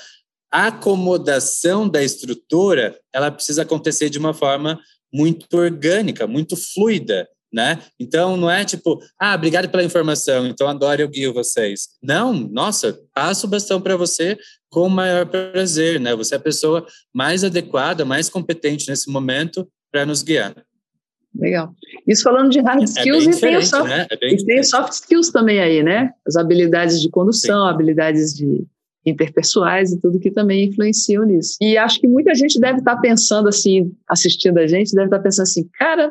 acomodação 0.50 1.88
da 1.88 2.02
estrutura, 2.02 2.96
ela 3.12 3.30
precisa 3.32 3.62
acontecer 3.62 4.08
de 4.08 4.18
uma 4.18 4.32
forma 4.32 4.78
muito 5.12 5.46
orgânica, 5.56 6.26
muito 6.26 6.56
fluida, 6.56 7.28
né? 7.55 7.78
Então 7.98 8.36
não 8.36 8.50
é 8.50 8.64
tipo, 8.64 8.98
ah, 9.18 9.34
obrigado 9.34 9.68
pela 9.68 9.84
informação, 9.84 10.44
então 10.46 10.68
agora 10.68 11.00
eu 11.00 11.09
guio 11.09 11.32
vocês. 11.32 11.88
Não, 12.02 12.34
nossa, 12.34 12.98
passo 13.14 13.46
o 13.46 13.50
bastão 13.50 13.80
para 13.80 13.96
você 13.96 14.36
com 14.68 14.88
o 14.88 14.90
maior 14.90 15.24
prazer, 15.24 16.00
né? 16.00 16.16
Você 16.16 16.34
é 16.34 16.36
a 16.36 16.40
pessoa 16.40 16.84
mais 17.14 17.44
adequada, 17.44 18.05
mais 18.05 18.28
competente 18.28 18.88
nesse 18.90 19.09
momento 19.09 19.68
para 19.92 20.05
nos 20.05 20.22
guiar. 20.22 20.55
Legal. 21.36 21.72
Isso 22.07 22.24
falando 22.24 22.50
de 22.50 22.61
hard 22.61 22.82
é 22.82 22.84
skills 22.84 23.26
é 23.26 23.30
e 23.30 23.40
tem, 23.40 23.62
soft, 23.62 23.88
né? 23.88 24.07
é 24.11 24.34
e 24.34 24.44
tem 24.44 24.62
soft 24.62 24.92
skills 24.92 25.30
também 25.30 25.61
aí, 25.61 25.82
né? 25.82 26.11
As 26.26 26.36
habilidades 26.36 27.00
de 27.00 27.09
condução, 27.09 27.66
Sim. 27.66 27.72
habilidades 27.72 28.34
de 28.34 28.66
interpessoais 29.07 29.92
e 29.92 30.00
tudo 30.00 30.18
que 30.18 30.30
também 30.30 30.64
influenciam 30.64 31.24
nisso. 31.24 31.57
E 31.61 31.76
acho 31.76 32.00
que 32.00 32.09
muita 32.09 32.34
gente 32.34 32.59
deve 32.59 32.78
estar 32.78 32.96
pensando 32.96 33.48
assim, 33.48 33.92
assistindo 34.09 34.59
a 34.59 34.66
gente, 34.66 34.94
deve 34.94 35.07
estar 35.07 35.20
pensando 35.20 35.44
assim, 35.44 35.68
cara, 35.74 36.11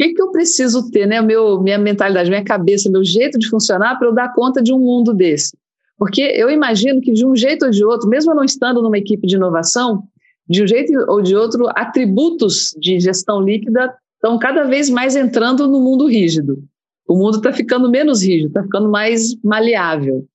que, 0.00 0.14
que 0.14 0.22
eu 0.22 0.30
preciso 0.30 0.90
ter, 0.90 1.06
né? 1.06 1.20
Meu, 1.20 1.60
minha 1.60 1.76
mentalidade, 1.76 2.30
minha 2.30 2.42
cabeça, 2.42 2.90
meu 2.90 3.04
jeito 3.04 3.38
de 3.38 3.50
funcionar 3.50 3.98
para 3.98 4.08
eu 4.08 4.14
dar 4.14 4.32
conta 4.32 4.62
de 4.62 4.72
um 4.72 4.78
mundo 4.78 5.12
desse. 5.12 5.54
Porque 5.98 6.22
eu 6.22 6.48
imagino 6.48 7.02
que 7.02 7.12
de 7.12 7.26
um 7.26 7.36
jeito 7.36 7.66
ou 7.66 7.70
de 7.70 7.84
outro, 7.84 8.08
mesmo 8.08 8.32
eu 8.32 8.36
não 8.36 8.44
estando 8.44 8.80
numa 8.80 8.96
equipe 8.96 9.26
de 9.26 9.36
inovação, 9.36 10.02
de 10.48 10.62
um 10.62 10.66
jeito 10.66 10.90
ou 11.06 11.20
de 11.20 11.36
outro, 11.36 11.68
atributos 11.76 12.74
de 12.80 12.98
gestão 12.98 13.42
líquida 13.42 13.94
estão 14.14 14.38
cada 14.38 14.64
vez 14.64 14.88
mais 14.88 15.14
entrando 15.14 15.68
no 15.68 15.80
mundo 15.80 16.06
rígido. 16.06 16.64
O 17.06 17.14
mundo 17.14 17.36
está 17.36 17.52
ficando 17.52 17.90
menos 17.90 18.22
rígido, 18.22 18.48
está 18.48 18.62
ficando 18.62 18.88
mais 18.88 19.36
maleável. 19.42 20.26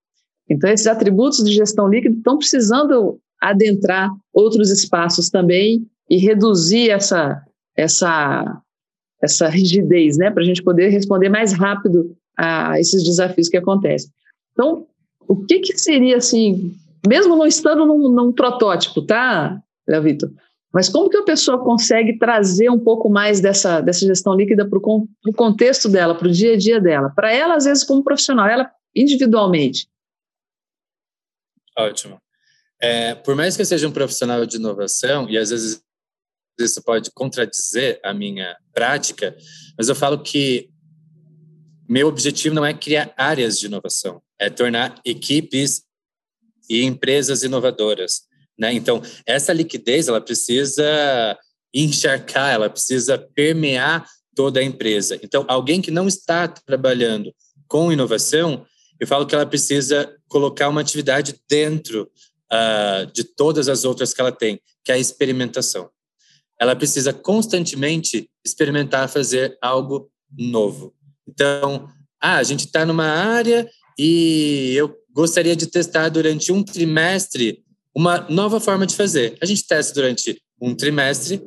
Então, 0.47 0.70
esses 0.70 0.86
atributos 0.86 1.43
de 1.43 1.51
gestão 1.51 1.88
líquida 1.88 2.16
estão 2.16 2.38
precisando 2.38 3.20
adentrar 3.41 4.11
outros 4.32 4.70
espaços 4.70 5.30
também 5.30 5.88
e 6.07 6.18
reduzir 6.18 6.91
essa, 6.91 7.41
essa, 7.76 8.61
essa 9.26 9.47
rigidez, 9.47 10.17
né, 10.17 10.32
para 10.32 10.41
a 10.41 10.45
gente 10.45 10.63
poder 10.63 10.89
responder 10.89 11.30
mais 11.30 11.53
rápido 11.53 12.15
a 12.38 12.80
esses 12.80 13.03
desafios 13.03 13.49
que 13.49 13.57
acontecem. 13.57 14.09
Então, 14.53 14.88
o 15.28 15.36
que, 15.45 15.59
que 15.59 15.78
seria 15.78 16.17
assim, 16.17 16.73
mesmo 17.07 17.36
não 17.36 17.45
estando 17.45 17.86
num, 17.86 18.09
num 18.09 18.32
protótipo, 18.32 19.01
tá, 19.01 19.61
Léo 19.88 20.01
Vitor? 20.01 20.32
Mas 20.73 20.89
como 20.89 21.09
que 21.09 21.15
a 21.15 21.23
pessoa 21.23 21.63
consegue 21.63 22.17
trazer 22.19 22.69
um 22.69 22.80
pouco 22.80 23.09
mais 23.09 23.39
dessa, 23.39 23.80
dessa 23.80 24.05
gestão 24.05 24.34
líquida 24.36 24.67
para 24.67 24.78
o 24.78 25.34
contexto 25.34 25.88
dela, 25.88 26.13
para 26.15 26.28
o 26.28 26.32
dia 26.32 26.53
a 26.53 26.57
dia 26.57 26.82
dela? 26.82 27.09
Para 27.15 27.34
ela, 27.34 27.55
às 27.55 27.63
vezes, 27.63 27.84
como 27.84 28.03
profissional, 28.03 28.45
ela 28.47 28.69
individualmente. 28.93 29.88
Ótimo. 31.78 32.17
É, 32.82 33.15
por 33.15 33.36
mais 33.36 33.55
que 33.55 33.61
eu 33.61 33.65
seja 33.65 33.88
um 33.88 33.91
profissional 33.91 34.45
de 34.45 34.57
inovação, 34.57 35.30
e 35.30 35.38
às 35.38 35.49
vezes 35.49 35.82
isso 36.60 36.82
pode 36.82 37.12
contradizer 37.12 37.99
a 38.03 38.14
minha 38.14 38.56
prática, 38.74 39.36
mas 39.78 39.89
eu 39.89 39.95
falo 39.95 40.22
que 40.22 40.70
meu 41.88 42.08
objetivo 42.08 42.56
não 42.56 42.66
é 42.66 42.74
criar 42.74 43.14
áreas 43.18 43.60
de 43.60 43.68
inovação, 43.68 44.22
é 44.39 44.49
tornar 44.49 44.99
equipes 45.06 45.84
e 46.70 46.84
empresas 46.84 47.43
inovadoras. 47.43 48.22
Né? 48.58 48.74
Então, 48.74 49.01
essa 49.26 49.53
liquidez 49.53 50.08
ela 50.08 50.22
precisa 50.22 51.38
encharcar, 51.74 52.53
ela 52.53 52.70
precisa 52.70 53.18
permear 53.18 54.06
toda 54.34 54.60
a 54.60 54.64
empresa. 54.64 55.20
Então, 55.22 55.45
alguém 55.47 55.82
que 55.82 55.91
não 55.91 56.08
está 56.08 56.47
trabalhando 56.47 57.34
com 57.68 57.91
inovação, 57.91 58.66
eu 58.99 59.08
falo 59.08 59.26
que 59.26 59.36
ela 59.36 59.45
precisa 59.45 60.14
colocar 60.28 60.70
uma 60.70 60.82
atividade 60.82 61.36
dentro 61.49 62.10
uh, 62.51 63.12
de 63.12 63.24
todas 63.24 63.68
as 63.68 63.84
outras 63.84 64.14
que 64.14 64.22
ela 64.22 64.32
tem, 64.32 64.60
que 64.84 64.91
é 64.91 64.95
a 64.95 64.99
experimentação. 64.99 65.89
Ela 66.60 66.76
precisa 66.76 67.14
constantemente 67.14 68.30
experimentar 68.45 69.10
fazer 69.10 69.58
algo 69.62 70.10
novo. 70.38 70.93
Então, 71.28 71.88
ah, 72.22 72.38
a 72.38 72.43
gente 72.43 72.66
está 72.66 72.86
numa 72.86 73.06
área 73.06 73.70
e 73.97 74.74
eu 74.76 74.95
gostaria 75.12 75.56
de 75.56 75.68
testar 75.68 76.10
durante 76.10 76.51
um 76.51 76.64
trimestre 76.64 77.64
uma 77.95 78.28
nova 78.30 78.60
forma 78.60 78.86
de 78.86 78.95
fazer. 78.95 79.38
A 79.41 79.45
gente 79.45 79.66
testa 79.66 79.93
durante 79.93 80.41
um 80.62 80.76
trimestre, 80.76 81.41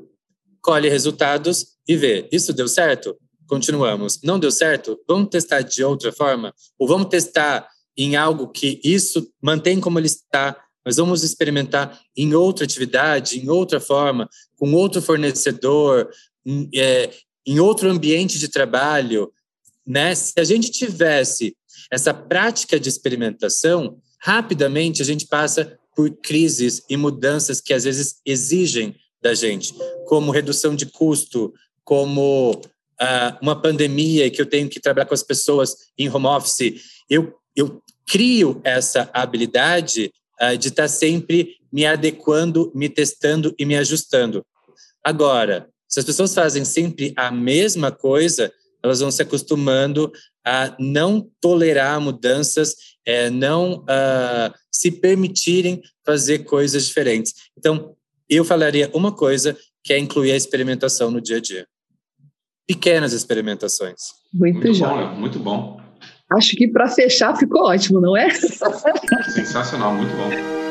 colhe 0.63 0.89
resultados 0.89 1.67
e 1.87 1.95
vê. 1.97 2.29
Isso 2.33 2.53
deu 2.53 2.67
certo? 2.67 3.17
Continuamos. 3.47 4.21
Não 4.23 4.39
deu 4.39 4.51
certo? 4.51 4.99
Vamos 5.07 5.29
testar 5.29 5.61
de 5.61 5.85
outra 5.85 6.11
forma? 6.11 6.55
Ou 6.79 6.89
vamos 6.89 7.09
testar 7.09 7.69
em 7.97 8.17
algo 8.17 8.49
que 8.49 8.81
isso 8.83 9.29
mantém 9.43 9.81
como 9.81 9.99
ele 9.99 10.07
está, 10.07 10.57
mas 10.89 10.97
vamos 10.97 11.23
experimentar 11.23 12.01
em 12.17 12.33
outra 12.33 12.65
atividade, 12.65 13.39
em 13.39 13.51
outra 13.51 13.79
forma, 13.79 14.27
com 14.57 14.73
outro 14.73 15.03
fornecedor, 15.03 16.09
em, 16.47 16.67
é, 16.75 17.11
em 17.47 17.61
outro 17.61 17.91
ambiente 17.91 18.39
de 18.39 18.49
trabalho, 18.49 19.31
né? 19.87 20.15
Se 20.15 20.33
a 20.39 20.45
gente 20.45 20.71
tivesse 20.71 21.55
essa 21.93 22.15
prática 22.15 22.81
de 22.81 22.89
experimentação, 22.89 23.99
rapidamente 24.19 25.03
a 25.03 25.05
gente 25.05 25.27
passa 25.27 25.79
por 25.95 26.11
crises 26.23 26.83
e 26.89 26.97
mudanças 26.97 27.61
que 27.61 27.75
às 27.75 27.85
vezes 27.85 28.23
exigem 28.25 28.97
da 29.21 29.35
gente, 29.35 29.75
como 30.07 30.33
redução 30.33 30.75
de 30.75 30.87
custo, 30.87 31.53
como 31.85 32.53
uh, 32.53 33.37
uma 33.43 33.61
pandemia 33.61 34.31
que 34.31 34.41
eu 34.41 34.47
tenho 34.47 34.71
que 34.71 34.81
trabalhar 34.81 35.05
com 35.05 35.13
as 35.13 35.23
pessoas 35.23 35.77
em 35.99 36.09
home 36.09 36.29
office. 36.29 37.03
Eu, 37.11 37.35
eu 37.55 37.83
crio 38.07 38.59
essa 38.65 39.11
habilidade 39.13 40.11
de 40.59 40.69
estar 40.69 40.89
sempre 40.89 41.57
me 41.73 41.85
adequando, 41.85 42.73
me 42.75 42.89
testando 42.89 43.55
e 43.59 43.65
me 43.65 43.77
ajustando. 43.77 44.45
Agora, 45.05 45.69
se 45.89 46.01
as 46.01 46.05
pessoas 46.05 46.35
fazem 46.35 46.65
sempre 46.65 47.13
a 47.17 47.31
mesma 47.31 47.91
coisa, 47.91 48.53
elas 48.83 49.01
vão 49.01 49.11
se 49.11 49.23
acostumando 49.23 50.13
a 50.45 50.75
não 50.79 51.29
tolerar 51.41 52.01
mudanças, 52.01 52.75
é, 53.05 53.31
não 53.31 53.81
uh, 53.81 54.55
se 54.71 54.91
permitirem 54.91 55.83
fazer 56.05 56.41
coisas 56.41 56.87
diferentes. 56.87 57.35
Então, 57.57 57.97
eu 58.29 58.45
falaria 58.45 58.91
uma 58.95 59.13
coisa 59.13 59.57
que 59.83 59.93
é 59.93 59.99
incluir 59.99 60.33
a 60.33 60.37
experimentação 60.37 61.11
no 61.11 61.21
dia 61.21 61.39
a 61.39 61.41
dia. 61.41 61.67
Pequenas 62.67 63.13
experimentações. 63.13 64.13
Muito, 64.33 64.61
muito 64.61 64.79
bom, 64.79 65.15
muito 65.15 65.39
bom. 65.39 65.88
Acho 66.31 66.57
que 66.57 66.69
para 66.69 66.89
fechar 66.89 67.35
ficou 67.37 67.67
ótimo, 67.67 68.01
não 68.01 68.17
é? 68.17 68.29
Sensacional, 68.31 69.95
muito 69.95 70.15
bom. 70.15 70.68